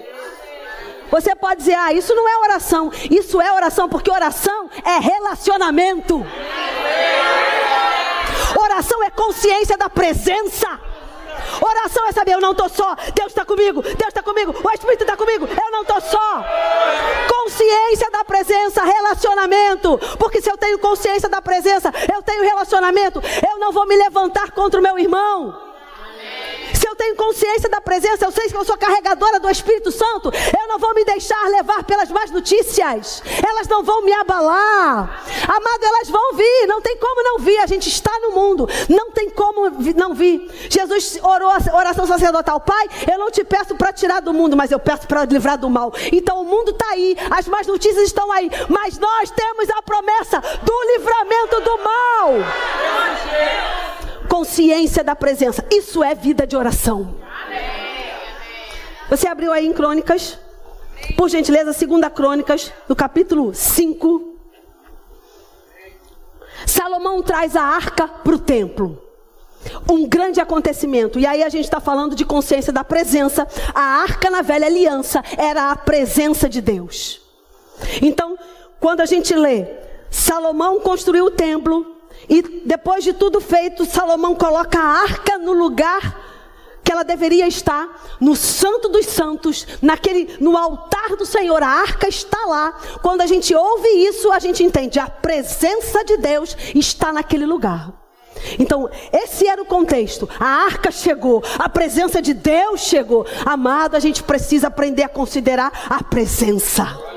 Você 1.11 1.35
pode 1.35 1.59
dizer, 1.59 1.75
ah, 1.75 1.91
isso 1.91 2.15
não 2.15 2.27
é 2.27 2.37
oração. 2.37 2.91
Isso 3.11 3.41
é 3.41 3.51
oração, 3.51 3.89
porque 3.89 4.09
oração 4.09 4.69
é 4.85 4.99
relacionamento. 4.99 6.25
Oração 8.57 9.03
é 9.03 9.09
consciência 9.09 9.77
da 9.77 9.89
presença. 9.89 10.92
Oração 11.61 12.07
é 12.07 12.11
saber, 12.11 12.33
eu 12.33 12.41
não 12.41 12.51
estou 12.51 12.69
só. 12.69 12.95
Deus 13.13 13.29
está 13.29 13.45
comigo, 13.45 13.81
Deus 13.81 14.07
está 14.07 14.23
comigo, 14.23 14.53
o 14.63 14.71
Espírito 14.71 15.03
está 15.03 15.17
comigo, 15.17 15.47
eu 15.47 15.71
não 15.71 15.81
estou 15.81 16.01
só. 16.01 16.45
Consciência 17.27 18.09
da 18.11 18.23
presença, 18.23 18.83
relacionamento. 18.83 19.99
Porque 20.17 20.41
se 20.41 20.49
eu 20.49 20.57
tenho 20.57 20.79
consciência 20.79 21.29
da 21.29 21.41
presença, 21.41 21.91
eu 22.13 22.21
tenho 22.21 22.43
relacionamento, 22.43 23.21
eu 23.49 23.59
não 23.59 23.71
vou 23.71 23.85
me 23.85 23.95
levantar 23.95 24.51
contra 24.51 24.79
o 24.79 24.83
meu 24.83 24.97
irmão 24.97 25.72
eu 26.93 26.95
tenho 26.95 27.15
consciência 27.15 27.67
da 27.67 27.81
presença, 27.81 28.23
eu 28.23 28.31
sei 28.31 28.47
que 28.47 28.55
eu 28.55 28.63
sou 28.63 28.77
carregadora 28.77 29.39
do 29.39 29.49
Espírito 29.49 29.91
Santo, 29.91 30.31
eu 30.31 30.67
não 30.67 30.77
vou 30.77 30.93
me 30.93 31.03
deixar 31.03 31.43
levar 31.49 31.83
pelas 31.83 32.09
más 32.09 32.29
notícias, 32.29 33.23
elas 33.43 33.67
não 33.67 33.83
vão 33.83 34.03
me 34.03 34.13
abalar. 34.13 35.23
Amado, 35.47 35.83
elas 35.83 36.09
vão 36.09 36.33
vir, 36.33 36.67
não 36.67 36.81
tem 36.81 36.95
como 36.97 37.23
não 37.23 37.39
vir, 37.39 37.57
a 37.57 37.65
gente 37.65 37.89
está 37.89 38.11
no 38.21 38.31
mundo, 38.31 38.69
não 38.87 39.09
tem 39.09 39.27
como 39.31 39.71
não 39.95 40.13
vir. 40.13 40.47
Jesus 40.69 41.17
orou 41.23 41.49
a 41.49 41.57
oração 41.75 42.05
sacerdotal: 42.05 42.59
Pai, 42.59 42.87
eu 43.11 43.17
não 43.17 43.31
te 43.31 43.43
peço 43.43 43.75
para 43.75 43.91
tirar 43.91 44.21
do 44.21 44.31
mundo, 44.31 44.55
mas 44.55 44.71
eu 44.71 44.79
peço 44.79 45.07
para 45.07 45.25
livrar 45.25 45.57
do 45.57 45.69
mal. 45.69 45.91
Então 46.11 46.41
o 46.41 46.45
mundo 46.45 46.71
está 46.71 46.89
aí, 46.91 47.17
as 47.31 47.47
más 47.47 47.65
notícias 47.65 48.03
estão 48.05 48.31
aí, 48.31 48.51
mas 48.69 48.99
nós 48.99 49.31
temos 49.31 49.67
a 49.71 49.81
promessa 49.81 50.39
do 50.61 50.83
livramento 50.93 51.59
do 51.61 51.77
mal 51.83 52.33
consciência 54.33 55.03
da 55.03 55.15
presença. 55.15 55.63
Isso 55.69 56.03
é 56.03 56.15
vida 56.15 56.47
de 56.47 56.57
oração. 56.57 57.17
Você 59.07 59.27
abriu 59.27 59.53
aí 59.53 59.67
em 59.67 59.73
Crônicas, 59.73 60.39
por 61.15 61.29
gentileza, 61.29 61.71
segunda 61.71 62.09
Crônicas, 62.09 62.73
no 62.89 62.95
capítulo 62.95 63.53
5. 63.53 64.33
Salomão 66.65 67.21
traz 67.21 67.55
a 67.55 67.61
arca 67.61 68.07
para 68.07 68.33
o 68.33 68.39
templo. 68.39 68.99
Um 69.87 70.09
grande 70.09 70.41
acontecimento. 70.41 71.19
E 71.19 71.27
aí 71.27 71.43
a 71.43 71.49
gente 71.49 71.65
está 71.65 71.79
falando 71.79 72.15
de 72.15 72.25
consciência 72.25 72.73
da 72.73 72.83
presença. 72.83 73.47
A 73.71 74.01
arca 74.01 74.31
na 74.31 74.41
velha 74.41 74.65
aliança 74.65 75.23
era 75.37 75.69
a 75.69 75.75
presença 75.75 76.49
de 76.49 76.59
Deus. 76.59 77.21
Então, 78.01 78.35
quando 78.79 79.01
a 79.01 79.05
gente 79.05 79.35
lê, 79.35 79.67
Salomão 80.09 80.79
construiu 80.79 81.25
o 81.25 81.31
templo, 81.31 81.93
e 82.29 82.41
depois 82.65 83.03
de 83.03 83.13
tudo 83.13 83.39
feito, 83.39 83.85
Salomão 83.85 84.35
coloca 84.35 84.79
a 84.79 85.01
arca 85.03 85.37
no 85.37 85.53
lugar 85.53 86.21
que 86.83 86.91
ela 86.91 87.03
deveria 87.03 87.47
estar, 87.47 88.17
no 88.19 88.35
Santo 88.35 88.89
dos 88.89 89.05
Santos, 89.05 89.65
naquele, 89.81 90.35
no 90.39 90.57
altar 90.57 91.15
do 91.15 91.25
Senhor. 91.25 91.63
A 91.63 91.67
arca 91.67 92.09
está 92.09 92.45
lá. 92.45 92.77
Quando 93.01 93.21
a 93.21 93.25
gente 93.25 93.55
ouve 93.55 93.87
isso, 93.87 94.31
a 94.31 94.39
gente 94.39 94.63
entende 94.63 94.99
a 94.99 95.07
presença 95.07 96.03
de 96.03 96.17
Deus 96.17 96.57
está 96.75 97.13
naquele 97.13 97.45
lugar. 97.45 97.93
Então, 98.59 98.89
esse 99.13 99.47
era 99.47 99.61
o 99.61 99.65
contexto. 99.65 100.27
A 100.37 100.65
arca 100.65 100.91
chegou, 100.91 101.41
a 101.57 101.69
presença 101.69 102.21
de 102.21 102.33
Deus 102.33 102.81
chegou. 102.81 103.25
Amado, 103.45 103.95
a 103.95 103.99
gente 103.99 104.21
precisa 104.21 104.67
aprender 104.67 105.03
a 105.03 105.09
considerar 105.09 105.71
a 105.89 106.03
presença. 106.03 107.12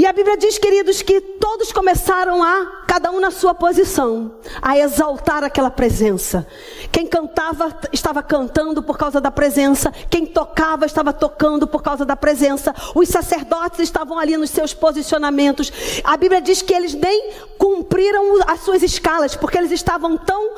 E 0.00 0.06
a 0.06 0.14
Bíblia 0.14 0.34
diz, 0.34 0.56
queridos, 0.56 1.02
que 1.02 1.20
todos 1.20 1.72
começaram 1.72 2.42
a, 2.42 2.84
cada 2.88 3.10
um 3.10 3.20
na 3.20 3.30
sua 3.30 3.54
posição, 3.54 4.32
a 4.62 4.78
exaltar 4.78 5.44
aquela 5.44 5.70
presença. 5.70 6.46
Quem 6.90 7.06
cantava 7.06 7.78
estava 7.92 8.22
cantando 8.22 8.82
por 8.82 8.96
causa 8.96 9.20
da 9.20 9.30
presença, 9.30 9.92
quem 10.08 10.24
tocava 10.24 10.86
estava 10.86 11.12
tocando 11.12 11.66
por 11.66 11.82
causa 11.82 12.06
da 12.06 12.16
presença. 12.16 12.74
Os 12.94 13.10
sacerdotes 13.10 13.80
estavam 13.80 14.18
ali 14.18 14.38
nos 14.38 14.48
seus 14.48 14.72
posicionamentos. 14.72 15.70
A 16.02 16.16
Bíblia 16.16 16.40
diz 16.40 16.62
que 16.62 16.72
eles 16.72 16.94
nem 16.94 17.32
cumpriram 17.58 18.38
as 18.46 18.60
suas 18.60 18.82
escalas, 18.82 19.36
porque 19.36 19.58
eles 19.58 19.70
estavam 19.70 20.16
tão 20.16 20.54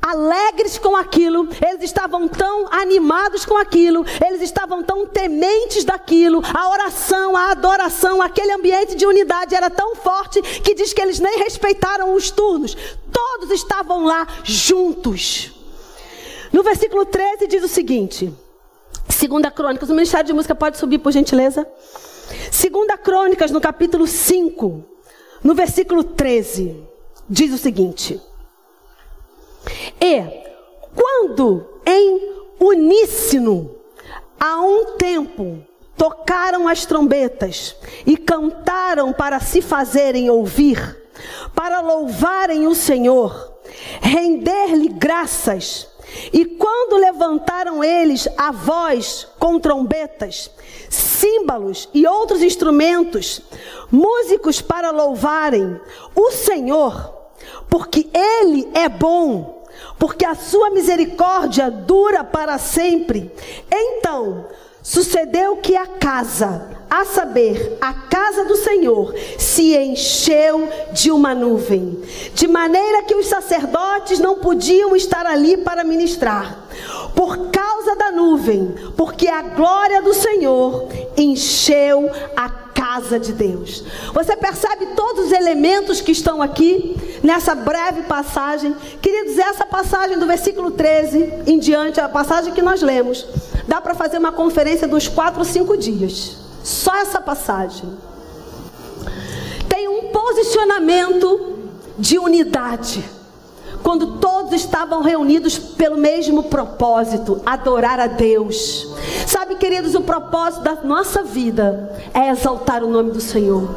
alegres 0.00 0.78
com 0.78 0.96
aquilo, 0.96 1.48
eles 1.66 1.82
estavam 1.82 2.28
tão 2.28 2.72
animados 2.72 3.44
com 3.44 3.56
aquilo, 3.56 4.04
eles 4.26 4.42
estavam 4.42 4.82
tão 4.82 5.06
tementes 5.06 5.84
daquilo, 5.84 6.42
a 6.54 6.70
oração, 6.70 7.36
a 7.36 7.50
adoração, 7.50 8.22
aquele 8.22 8.52
ambiente 8.52 8.94
de 8.94 9.06
unidade 9.06 9.54
era 9.54 9.68
tão 9.68 9.94
forte 9.96 10.40
que 10.40 10.74
diz 10.74 10.92
que 10.92 11.00
eles 11.00 11.18
nem 11.20 11.38
respeitaram 11.38 12.14
os 12.14 12.30
turnos, 12.30 12.76
todos 13.12 13.50
estavam 13.50 14.04
lá 14.04 14.26
juntos. 14.44 15.52
No 16.52 16.62
versículo 16.62 17.04
13 17.04 17.46
diz 17.46 17.62
o 17.62 17.68
seguinte: 17.68 18.32
Segunda 19.08 19.50
Crônicas, 19.50 19.90
o 19.90 19.94
Ministério 19.94 20.26
de 20.26 20.32
Música 20.32 20.54
pode 20.54 20.78
subir 20.78 20.98
por 20.98 21.12
gentileza. 21.12 21.68
Segunda 22.50 22.96
Crônicas, 22.96 23.50
no 23.50 23.60
capítulo 23.60 24.06
5, 24.06 24.84
no 25.42 25.54
versículo 25.54 26.02
13, 26.02 26.76
diz 27.28 27.52
o 27.52 27.58
seguinte: 27.58 28.20
e 30.00 30.22
quando 30.94 31.66
em 31.86 32.32
uníssono, 32.60 33.74
a 34.38 34.60
um 34.60 34.96
tempo, 34.96 35.58
tocaram 35.96 36.68
as 36.68 36.86
trombetas 36.86 37.76
e 38.06 38.16
cantaram 38.16 39.12
para 39.12 39.40
se 39.40 39.60
fazerem 39.60 40.30
ouvir, 40.30 40.96
para 41.54 41.80
louvarem 41.80 42.66
o 42.66 42.74
Senhor, 42.74 43.52
render-lhe 44.00 44.88
graças. 44.88 45.88
E 46.32 46.44
quando 46.44 46.96
levantaram 46.96 47.84
eles 47.84 48.28
a 48.36 48.50
voz 48.50 49.26
com 49.38 49.58
trombetas, 49.58 50.50
símbolos 50.88 51.88
e 51.92 52.06
outros 52.06 52.42
instrumentos, 52.42 53.42
músicos 53.90 54.62
para 54.62 54.90
louvarem 54.90 55.78
o 56.14 56.30
Senhor, 56.30 57.12
porque 57.68 58.08
Ele 58.14 58.68
é 58.72 58.88
bom, 58.88 59.57
porque 59.98 60.24
a 60.24 60.34
sua 60.34 60.70
misericórdia 60.70 61.70
dura 61.70 62.22
para 62.22 62.58
sempre. 62.58 63.32
Então 63.70 64.46
Sucedeu 64.88 65.56
que 65.56 65.76
a 65.76 65.86
casa, 65.86 66.66
a 66.88 67.04
saber, 67.04 67.76
a 67.78 67.92
casa 67.92 68.46
do 68.46 68.56
Senhor, 68.56 69.14
se 69.36 69.76
encheu 69.76 70.66
de 70.92 71.10
uma 71.10 71.34
nuvem, 71.34 72.02
de 72.32 72.48
maneira 72.48 73.02
que 73.02 73.14
os 73.14 73.26
sacerdotes 73.26 74.18
não 74.18 74.36
podiam 74.36 74.96
estar 74.96 75.26
ali 75.26 75.58
para 75.58 75.84
ministrar, 75.84 76.66
por 77.14 77.50
causa 77.50 77.96
da 77.96 78.12
nuvem, 78.12 78.74
porque 78.96 79.28
a 79.28 79.42
glória 79.42 80.00
do 80.00 80.14
Senhor 80.14 80.88
encheu 81.18 82.08
a 82.34 82.48
casa 82.78 83.18
de 83.18 83.32
Deus. 83.32 83.82
Você 84.14 84.36
percebe 84.36 84.86
todos 84.94 85.26
os 85.26 85.32
elementos 85.32 86.00
que 86.00 86.12
estão 86.12 86.40
aqui 86.40 86.96
nessa 87.24 87.52
breve 87.52 88.02
passagem? 88.02 88.72
Queridos, 89.02 89.36
essa 89.36 89.66
passagem 89.66 90.16
do 90.16 90.26
versículo 90.26 90.70
13 90.70 91.42
em 91.48 91.58
diante, 91.58 92.00
a 92.00 92.08
passagem 92.08 92.54
que 92.54 92.62
nós 92.62 92.80
lemos, 92.80 93.26
dá 93.66 93.80
para 93.80 93.96
fazer 93.96 94.18
uma 94.18 94.30
conferência 94.30 94.86
dos 94.86 95.08
quatro 95.08 95.40
ou 95.40 95.44
cinco 95.44 95.76
dias. 95.76 96.36
Só 96.62 96.94
essa 96.94 97.20
passagem. 97.20 97.98
Tem 99.68 99.88
um 99.88 100.12
posicionamento 100.12 101.58
de 101.98 102.16
unidade. 102.16 103.17
Quando 103.82 104.18
todos 104.18 104.52
estavam 104.52 105.02
reunidos 105.02 105.58
pelo 105.58 105.96
mesmo 105.96 106.44
propósito, 106.44 107.40
adorar 107.44 108.00
a 108.00 108.06
Deus. 108.06 108.86
Sabe, 109.26 109.56
queridos, 109.56 109.94
o 109.94 110.00
propósito 110.00 110.62
da 110.62 110.76
nossa 110.82 111.22
vida 111.22 111.92
é 112.14 112.30
exaltar 112.30 112.82
o 112.82 112.88
nome 112.88 113.10
do 113.10 113.20
Senhor. 113.20 113.68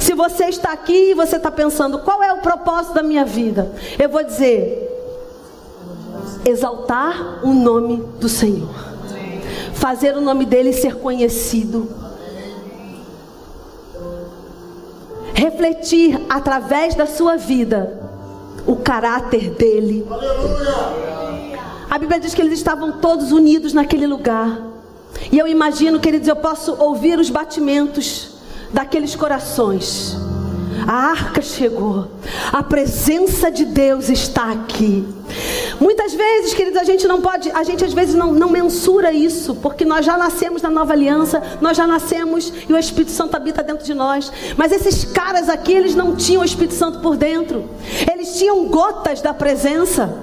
Se 0.00 0.14
você 0.14 0.44
está 0.44 0.72
aqui 0.72 1.10
e 1.10 1.14
você 1.14 1.36
está 1.36 1.50
pensando, 1.50 1.98
qual 2.00 2.22
é 2.22 2.32
o 2.32 2.38
propósito 2.38 2.94
da 2.94 3.02
minha 3.02 3.24
vida? 3.24 3.72
Eu 3.98 4.08
vou 4.08 4.22
dizer, 4.22 4.90
exaltar 6.44 7.40
o 7.42 7.52
nome 7.52 7.96
do 8.20 8.28
Senhor. 8.28 8.68
Fazer 9.74 10.16
o 10.16 10.20
nome 10.20 10.46
dele 10.46 10.72
ser 10.72 10.96
conhecido 10.96 12.04
refletir 15.34 16.18
através 16.28 16.94
da 16.94 17.06
sua 17.06 17.36
vida 17.36 18.03
o 18.66 18.76
caráter 18.76 19.50
dele. 19.50 20.06
A 21.90 21.98
Bíblia 21.98 22.18
diz 22.18 22.34
que 22.34 22.42
eles 22.42 22.54
estavam 22.54 22.92
todos 22.92 23.32
unidos 23.32 23.72
naquele 23.72 24.06
lugar. 24.06 24.60
E 25.30 25.38
eu 25.38 25.46
imagino, 25.46 26.00
queridos, 26.00 26.28
eu 26.28 26.36
posso 26.36 26.74
ouvir 26.74 27.18
os 27.18 27.30
batimentos 27.30 28.36
daqueles 28.72 29.14
corações. 29.14 30.16
A 30.86 30.92
arca 30.92 31.40
chegou. 31.40 32.08
A 32.52 32.62
presença 32.62 33.50
de 33.50 33.64
Deus 33.64 34.08
está 34.08 34.50
aqui. 34.50 35.06
Muitas 35.80 36.14
vezes, 36.14 36.54
queridos, 36.54 36.80
a 36.80 36.84
gente 36.84 37.06
não 37.06 37.20
pode, 37.20 37.50
a 37.50 37.62
gente 37.62 37.84
às 37.84 37.92
vezes 37.92 38.14
não, 38.14 38.32
não 38.32 38.48
mensura 38.48 39.12
isso, 39.12 39.54
porque 39.56 39.84
nós 39.84 40.04
já 40.04 40.16
nascemos 40.16 40.62
na 40.62 40.70
nova 40.70 40.92
aliança, 40.92 41.42
nós 41.60 41.76
já 41.76 41.86
nascemos 41.86 42.52
e 42.68 42.72
o 42.72 42.78
Espírito 42.78 43.10
Santo 43.10 43.34
habita 43.34 43.62
dentro 43.62 43.84
de 43.84 43.94
nós. 43.94 44.30
Mas 44.56 44.72
esses 44.72 45.04
caras 45.04 45.48
aqui, 45.48 45.72
eles 45.72 45.94
não 45.94 46.14
tinham 46.14 46.42
o 46.42 46.44
Espírito 46.44 46.74
Santo 46.74 47.00
por 47.00 47.16
dentro. 47.16 47.68
Eles 48.12 48.38
tinham 48.38 48.66
gotas 48.66 49.20
da 49.20 49.34
presença. 49.34 50.14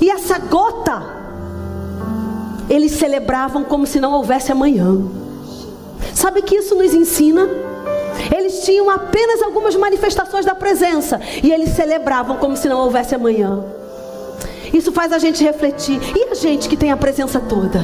E 0.00 0.10
essa 0.10 0.38
gota, 0.38 1.02
eles 2.68 2.92
celebravam 2.92 3.64
como 3.64 3.86
se 3.86 4.00
não 4.00 4.12
houvesse 4.12 4.52
amanhã. 4.52 4.98
Sabe 6.14 6.42
que 6.42 6.56
isso 6.56 6.74
nos 6.74 6.94
ensina? 6.94 7.48
Eles 8.34 8.60
tinham 8.64 8.90
apenas 8.90 9.42
algumas 9.42 9.74
manifestações 9.76 10.44
da 10.44 10.54
presença 10.54 11.20
e 11.42 11.52
eles 11.52 11.70
celebravam 11.70 12.36
como 12.38 12.56
se 12.56 12.68
não 12.68 12.78
houvesse 12.80 13.14
amanhã. 13.14 13.64
Isso 14.72 14.92
faz 14.92 15.12
a 15.12 15.18
gente 15.18 15.42
refletir. 15.42 16.00
E 16.16 16.30
a 16.30 16.34
gente 16.34 16.68
que 16.68 16.76
tem 16.76 16.90
a 16.90 16.96
presença 16.96 17.40
toda? 17.40 17.78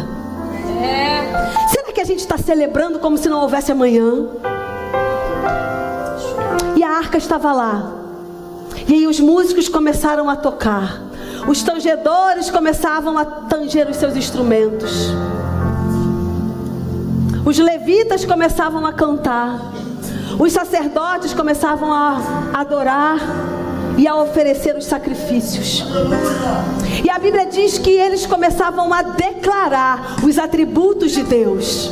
É. 0.82 1.68
Será 1.68 1.92
que 1.92 2.00
a 2.00 2.04
gente 2.04 2.20
está 2.20 2.36
celebrando 2.36 2.98
como 2.98 3.16
se 3.16 3.28
não 3.28 3.40
houvesse 3.40 3.72
amanhã? 3.72 4.26
E 6.76 6.82
a 6.82 6.90
arca 6.90 7.16
estava 7.16 7.52
lá. 7.52 7.92
E 8.86 8.94
aí 8.94 9.06
os 9.06 9.18
músicos 9.18 9.68
começaram 9.68 10.28
a 10.28 10.36
tocar. 10.36 11.02
Os 11.48 11.62
tangedores 11.62 12.50
começavam 12.50 13.18
a 13.18 13.24
tanger 13.24 13.88
os 13.88 13.96
seus 13.96 14.16
instrumentos. 14.16 15.10
Os 17.44 17.58
levitas 17.58 18.24
começavam 18.24 18.86
a 18.86 18.92
cantar. 18.92 19.60
Os 20.38 20.52
sacerdotes 20.52 21.32
começavam 21.32 21.92
a 21.92 22.50
adorar 22.54 23.18
e 23.96 24.08
a 24.08 24.16
oferecer 24.16 24.76
os 24.76 24.84
sacrifícios. 24.84 25.84
E 27.04 27.08
a 27.08 27.18
Bíblia 27.18 27.46
diz 27.46 27.78
que 27.78 27.90
eles 27.90 28.26
começavam 28.26 28.92
a 28.92 29.02
declarar 29.02 30.16
os 30.24 30.38
atributos 30.38 31.12
de 31.12 31.22
Deus. 31.22 31.90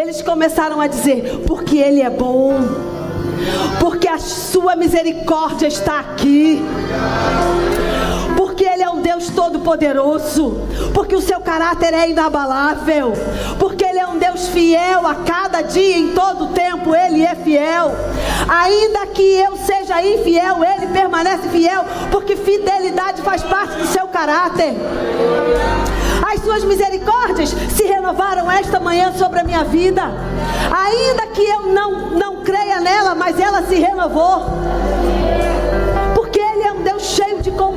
Eles 0.00 0.22
começaram 0.22 0.80
a 0.80 0.86
dizer: 0.86 1.44
porque 1.46 1.76
Ele 1.76 2.00
é 2.00 2.10
bom, 2.10 2.54
porque 3.80 4.08
a 4.08 4.18
Sua 4.18 4.74
misericórdia 4.74 5.66
está 5.66 6.00
aqui 6.00 6.62
Deus 9.04 9.28
todo-poderoso, 9.28 10.66
porque 10.94 11.14
o 11.14 11.20
seu 11.20 11.38
caráter 11.38 11.92
é 11.92 12.08
inabalável, 12.08 13.12
porque 13.58 13.84
Ele 13.84 13.98
é 13.98 14.06
um 14.06 14.16
Deus 14.16 14.48
fiel 14.48 15.06
a 15.06 15.16
cada 15.16 15.60
dia, 15.60 15.98
em 15.98 16.12
todo 16.14 16.54
tempo, 16.54 16.94
Ele 16.94 17.22
é 17.22 17.34
fiel. 17.34 17.92
Ainda 18.48 19.06
que 19.08 19.22
eu 19.22 19.58
seja 19.58 20.00
infiel, 20.02 20.64
Ele 20.64 20.86
permanece 20.86 21.50
fiel, 21.50 21.84
porque 22.10 22.34
fidelidade 22.34 23.20
faz 23.20 23.42
parte 23.42 23.76
do 23.76 23.86
seu 23.88 24.08
caráter. 24.08 24.72
As 26.32 26.40
suas 26.40 26.64
misericórdias 26.64 27.50
se 27.50 27.84
renovaram 27.84 28.50
esta 28.50 28.80
manhã 28.80 29.12
sobre 29.12 29.40
a 29.40 29.44
minha 29.44 29.64
vida. 29.64 30.02
Ainda 30.74 31.26
que 31.26 31.42
eu 31.42 31.66
não, 31.74 32.10
não 32.12 32.36
creia 32.36 32.80
nela, 32.80 33.14
mas 33.14 33.38
ela 33.38 33.62
se 33.64 33.74
renovou 33.74 34.46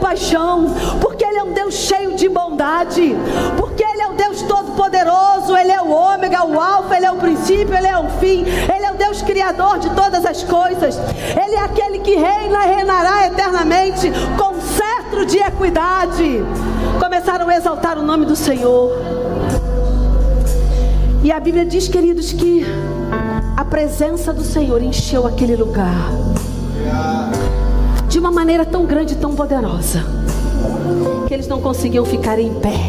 compaixão, 0.07 0.73
porque 1.01 1.25
Ele 1.25 1.37
é 1.37 1.43
um 1.43 1.51
Deus 1.51 1.73
cheio 1.73 2.15
de 2.15 2.29
bondade, 2.29 3.15
porque 3.57 3.83
Ele 3.83 4.01
é 4.01 4.07
o 4.07 4.13
Deus 4.13 4.41
todo-poderoso, 4.43 5.55
Ele 5.57 5.71
é 5.71 5.81
o 5.81 5.91
ômega, 5.91 6.45
o 6.45 6.59
alfa, 6.59 6.95
Ele 6.95 7.05
é 7.05 7.11
o 7.11 7.17
princípio, 7.17 7.75
Ele 7.75 7.87
é 7.87 7.97
o 7.97 8.09
fim, 8.19 8.45
Ele 8.45 8.85
é 8.85 8.91
o 8.91 8.95
Deus 8.95 9.21
criador 9.21 9.79
de 9.79 9.89
todas 9.89 10.25
as 10.25 10.43
coisas, 10.43 10.97
Ele 10.97 11.55
é 11.55 11.59
aquele 11.59 11.99
que 11.99 12.15
reina 12.15 12.65
e 12.65 12.75
reinará 12.75 13.27
eternamente 13.27 14.11
com 14.37 14.55
cetro 14.61 15.25
de 15.25 15.39
equidade. 15.39 16.41
Começaram 16.99 17.49
a 17.49 17.57
exaltar 17.57 17.97
o 17.97 18.01
nome 18.01 18.25
do 18.25 18.35
Senhor. 18.35 18.91
E 21.21 21.31
a 21.31 21.39
Bíblia 21.39 21.65
diz, 21.65 21.89
queridos, 21.89 22.31
que 22.31 22.65
a 23.57 23.65
presença 23.65 24.31
do 24.31 24.43
Senhor 24.43 24.81
encheu 24.81 25.27
aquele 25.27 25.57
lugar 25.57 26.11
de 28.07 28.17
uma 28.17 28.31
maneira 28.31 28.65
tão 28.65 28.85
grande 28.85 29.13
e 29.13 29.17
tão 29.17 29.35
poderosa 29.35 30.03
que 31.27 31.33
eles 31.33 31.47
não 31.47 31.59
conseguiam 31.59 32.05
ficar 32.05 32.39
em 32.39 32.53
pé. 32.53 32.79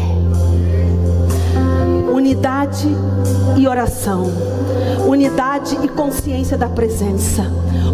Unidade 2.13 2.87
e 3.57 3.67
oração, 3.67 4.25
unidade 5.05 5.77
e 5.83 5.87
consciência 5.87 6.57
da 6.57 6.67
presença, 6.67 7.43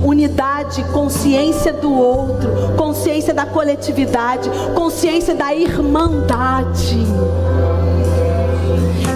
unidade, 0.03 0.83
consciência 0.85 1.73
do 1.73 1.91
outro, 1.91 2.49
consciência 2.77 3.33
da 3.33 3.45
coletividade, 3.45 4.49
consciência 4.73 5.33
da 5.33 5.53
irmandade. 5.53 6.97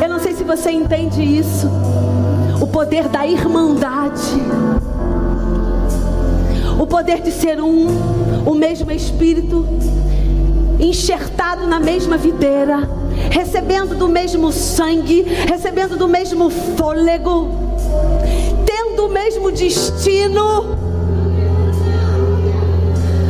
Eu 0.01 0.09
não 0.09 0.19
sei 0.19 0.33
se 0.33 0.43
você 0.43 0.71
entende 0.71 1.21
isso, 1.21 1.67
o 2.61 2.67
poder 2.67 3.07
da 3.07 3.25
irmandade 3.25 4.39
o 6.79 6.87
poder 6.87 7.21
de 7.21 7.29
ser 7.29 7.61
um, 7.61 7.87
o 8.45 8.55
mesmo 8.55 8.89
Espírito, 8.89 9.67
enxertado 10.79 11.67
na 11.67 11.77
mesma 11.77 12.17
videira, 12.17 12.89
recebendo 13.29 13.95
do 13.95 14.07
mesmo 14.07 14.49
sangue, 14.53 15.23
recebendo 15.23 15.97
do 15.97 16.07
mesmo 16.07 16.49
fôlego, 16.49 17.49
tendo 18.65 19.07
o 19.07 19.09
mesmo 19.09 19.51
destino. 19.51 20.77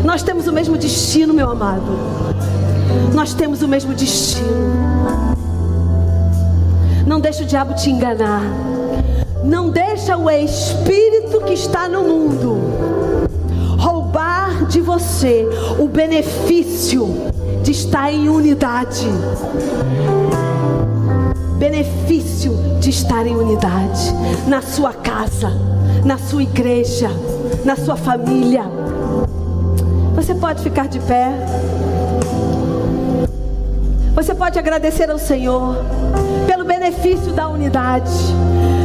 Nós 0.06 0.22
temos 0.22 0.48
o 0.48 0.54
mesmo 0.54 0.78
destino, 0.78 1.34
meu 1.34 1.50
amado. 1.50 1.92
Nós 3.16 3.34
temos 3.34 3.64
o 3.64 3.68
mesmo 3.68 3.96
destino. 3.96 4.80
Não 7.06 7.20
deixa 7.20 7.42
o 7.42 7.46
diabo 7.48 7.74
te 7.74 7.90
enganar. 7.90 8.44
Não 9.44 9.72
deixa 9.72 10.16
o 10.16 10.30
espírito 10.30 11.42
que 11.42 11.54
está 11.54 11.88
no 11.88 12.04
mundo 12.04 12.89
de 14.70 14.80
você 14.80 15.48
o 15.80 15.88
benefício 15.88 17.08
de 17.64 17.72
estar 17.72 18.14
em 18.14 18.30
unidade. 18.30 19.08
Benefício 21.58 22.54
de 22.80 22.92
estar 22.92 23.26
em 23.26 23.36
unidade 23.36 24.14
na 24.48 24.62
sua 24.62 24.94
casa, 24.94 25.52
na 26.06 26.18
sua 26.18 26.44
igreja, 26.44 27.10
na 27.66 27.76
sua 27.76 27.98
família. 27.98 28.64
Você 30.16 30.36
pode 30.36 30.62
ficar 30.62 30.88
de 30.88 31.00
pé. 31.00 31.32
Você 34.14 34.36
pode 34.36 34.60
agradecer 34.60 35.10
ao 35.10 35.18
Senhor 35.18 35.78
pelo 36.46 36.64
benefício 36.64 37.32
da 37.34 37.50
unidade, 37.50 38.12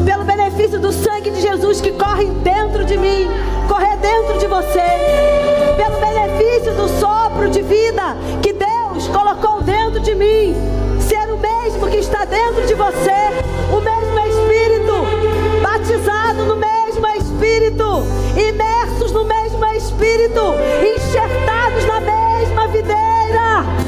pelo 0.04 0.24
benefício 0.24 0.80
do 0.80 0.92
sangue 0.92 1.30
de 1.30 1.42
Jesus 1.42 1.80
que 1.80 1.92
corre 1.92 2.26
dentro 2.42 2.84
de 2.84 2.96
mim, 2.96 3.28
correr 3.68 3.96
dentro 3.96 4.38
de 4.38 4.46
você, 4.46 5.43
pelo 5.76 6.00
benefício 6.00 6.74
do 6.74 6.88
sopro 7.00 7.50
de 7.50 7.62
vida 7.62 8.16
que 8.42 8.52
Deus 8.52 9.08
colocou 9.08 9.62
dentro 9.62 10.00
de 10.00 10.14
mim, 10.14 10.54
ser 11.00 11.30
o 11.32 11.38
mesmo 11.38 11.88
que 11.88 11.98
está 11.98 12.24
dentro 12.24 12.66
de 12.66 12.74
você, 12.74 13.42
o 13.72 13.80
mesmo 13.80 14.18
Espírito, 14.20 15.60
batizado 15.62 16.44
no 16.44 16.56
mesmo 16.56 17.06
Espírito, 17.08 18.02
imersos 18.36 19.12
no 19.12 19.24
mesmo 19.24 19.64
Espírito, 19.66 20.54
enxertados 20.96 21.84
na 21.86 22.00
mesma 22.00 22.68
videira 22.68 23.84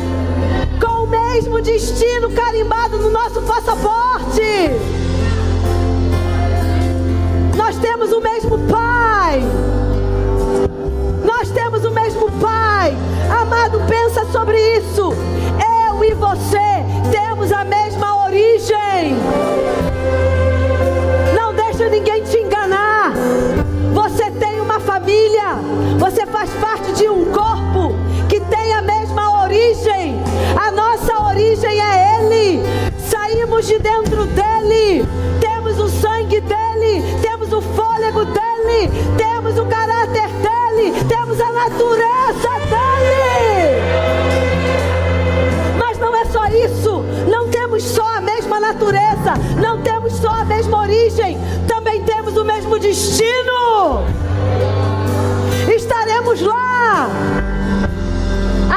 mesmo 1.36 1.60
destino 1.60 2.30
carimbado 2.30 2.98
no 2.98 3.10
nosso 3.10 3.42
passaporte. 3.42 4.70
Nós 7.54 7.76
temos 7.76 8.10
o 8.10 8.20
mesmo 8.20 8.58
Pai. 8.66 9.42
Nós 11.26 11.50
temos 11.50 11.84
o 11.84 11.90
mesmo 11.90 12.30
Pai. 12.40 12.96
Amado, 13.28 13.82
pensa 13.88 14.24
sobre 14.26 14.56
isso. 14.78 15.12
Eu 15.88 16.04
e 16.04 16.14
você 16.14 16.84
temos 17.10 17.50
a 17.50 17.64
mesma 17.64 18.24
origem. 18.26 19.16
Não 21.34 21.52
deixa 21.52 21.88
ninguém 21.88 22.22
te 22.22 22.38
enganar. 22.38 23.12
Você 23.92 24.30
tem 24.30 24.60
uma 24.60 24.78
família. 24.78 25.56
Você 25.98 26.24
faz 26.26 26.48
parte 26.60 26.92
de 26.92 27.08
um 27.08 27.24
corpo 27.32 27.96
que 28.28 28.38
tem 28.40 28.72
a 28.72 28.82
mesma 28.82 29.42
origem. 29.42 30.22
A 30.56 30.70
nossa 30.70 31.24
origem 31.24 31.80
é 31.80 32.20
Ele. 32.20 32.62
Saímos 32.98 33.66
de 33.66 33.80
dentro 33.80 34.26
dele. 34.26 35.04
Temos 35.40 35.78
o 35.80 35.88
sangue 35.88 36.40
dele. 36.40 37.02
Temos 37.20 37.52
o 37.52 37.60
fôlego 37.60 38.24
dele. 38.26 39.25
Só 50.16 50.30
a 50.30 50.44
mesma 50.44 50.80
origem. 50.80 51.38
Também 51.66 52.02
temos 52.02 52.36
o 52.36 52.44
mesmo 52.44 52.78
destino. 52.78 54.04
Estaremos 55.74 56.40
lá 56.40 57.08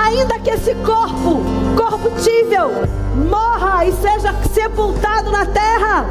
ainda 0.10 0.40
que 0.40 0.50
esse 0.50 0.74
corpo 0.76 1.44
corruptível 1.76 2.72
morra 3.30 3.86
e 3.86 3.92
seja 3.94 4.34
sepultado 4.54 5.32
na 5.32 5.46
terra, 5.46 6.06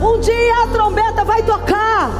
um 0.00 0.18
dia 0.20 0.62
a 0.62 0.66
trombeta 0.68 1.24
vai 1.24 1.42
tocar 1.42 2.10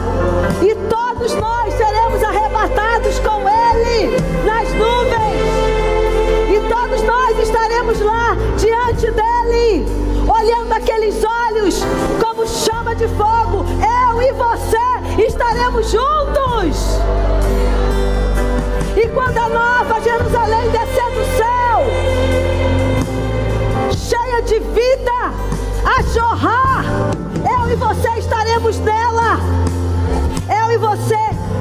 e 0.60 0.74
todos 0.88 1.34
nós 1.34 1.74
seremos 1.74 2.22
arrebatados 2.22 3.18
com 3.20 3.48
Ele 3.48 4.16
nas 4.44 4.68
nuvens, 4.74 5.42
e 6.50 6.68
todos 6.68 7.02
nós 7.02 7.38
estaremos 7.38 8.00
lá 8.00 8.36
diante 8.56 9.10
dele, 9.10 9.86
olhando 10.28 10.72
aqueles 10.72 11.16
olhos 11.24 11.82
de 13.02 13.08
fogo. 13.16 13.64
Eu 13.82 14.22
e 14.22 14.32
você 14.32 15.26
estaremos 15.26 15.90
juntos. 15.90 17.00
E 18.96 19.08
quando 19.08 19.38
a 19.38 19.48
nova 19.48 20.00
Jerusalém 20.00 20.70
descer 20.70 21.10
do 21.10 21.24
céu, 21.36 21.82
cheia 23.90 24.42
de 24.42 24.60
vida, 24.60 25.32
a 25.84 26.02
jorrar, 26.14 26.84
eu 27.36 27.72
e 27.72 27.74
você 27.74 28.08
estaremos 28.18 28.78
nela. 28.78 29.40
Eu 30.48 30.70
e 30.70 30.76
você 30.76 31.18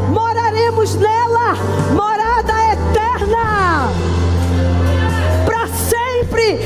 moraremos 0.10 0.94
nela, 0.96 1.56
morada 1.96 2.54
eterna. 2.74 3.90
Para 5.46 5.68
sempre, 5.68 6.60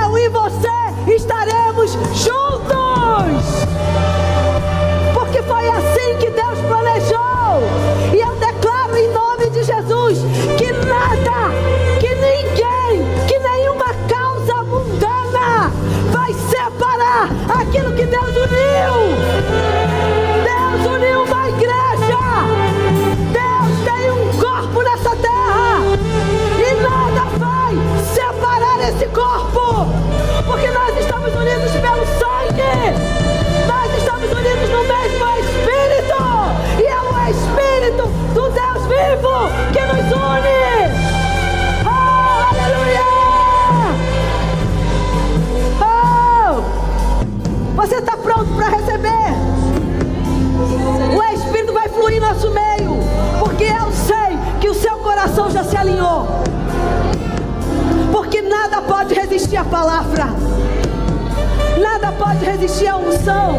eu 0.00 0.18
e 0.18 0.28
você 0.30 1.14
estaremos 1.14 1.92
juntos. 2.14 2.85
Porque 5.14 5.42
foi 5.42 5.68
assim 5.68 6.16
que 6.18 6.30
Deus 6.30 6.58
planejou. 6.60 7.85
Nós 33.66 33.92
estamos 33.96 34.30
unidos 34.30 34.70
no 34.70 34.82
mesmo 34.84 35.26
Espírito. 35.40 36.20
E 36.78 36.84
é 36.86 37.00
o 37.00 37.10
Espírito 37.30 38.06
do 38.34 38.48
Deus 38.50 38.86
vivo 38.86 39.50
que 39.72 39.80
nos 39.86 40.12
une. 40.12 40.60
Oh, 41.84 42.38
aleluia! 42.50 43.08
Oh! 45.80 46.62
Você 47.76 47.96
está 47.96 48.16
pronto 48.16 48.54
para 48.54 48.68
receber? 48.68 49.34
O 51.16 51.22
Espírito 51.34 51.72
vai 51.72 51.88
fluir 51.88 52.20
nosso 52.20 52.50
meio. 52.50 53.00
Porque 53.38 53.64
eu 53.64 53.92
sei 53.92 54.38
que 54.60 54.68
o 54.68 54.74
seu 54.74 54.96
coração 54.98 55.50
já 55.50 55.64
se 55.64 55.76
alinhou. 55.76 56.26
Porque 58.12 58.42
nada 58.42 58.80
pode 58.82 59.14
resistir 59.14 59.56
à 59.56 59.64
palavra. 59.64 60.26
Nada 61.80 62.12
pode 62.12 62.44
resistir 62.44 62.86
à 62.86 62.96
unção. 62.96 63.58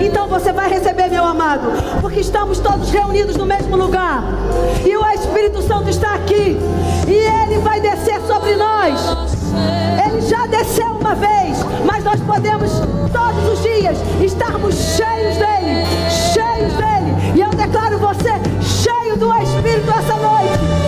Então 0.00 0.28
você 0.28 0.52
vai 0.52 0.70
receber, 0.70 1.08
meu 1.08 1.24
amado, 1.24 1.68
porque 2.00 2.20
estamos 2.20 2.60
todos 2.60 2.90
reunidos 2.90 3.36
no 3.36 3.44
mesmo 3.44 3.76
lugar. 3.76 4.22
E 4.84 4.96
o 4.96 5.04
Espírito 5.10 5.60
Santo 5.62 5.88
está 5.88 6.14
aqui. 6.14 6.56
E 7.06 7.12
ele 7.12 7.58
vai 7.58 7.80
descer 7.80 8.20
sobre 8.22 8.54
nós. 8.56 9.00
Ele 10.06 10.20
já 10.20 10.46
desceu 10.46 10.92
uma 10.92 11.14
vez, 11.14 11.58
mas 11.84 12.04
nós 12.04 12.20
podemos 12.20 12.70
todos 13.12 13.52
os 13.52 13.62
dias 13.62 13.98
estarmos 14.22 14.74
cheios 14.74 15.36
dele, 15.36 15.84
cheios 16.32 16.72
dele. 16.74 17.34
E 17.34 17.40
eu 17.40 17.50
declaro 17.50 17.98
você 17.98 18.32
cheio 18.62 19.16
do 19.16 19.32
Espírito 19.34 19.90
essa 19.90 20.14
noite. 20.14 20.87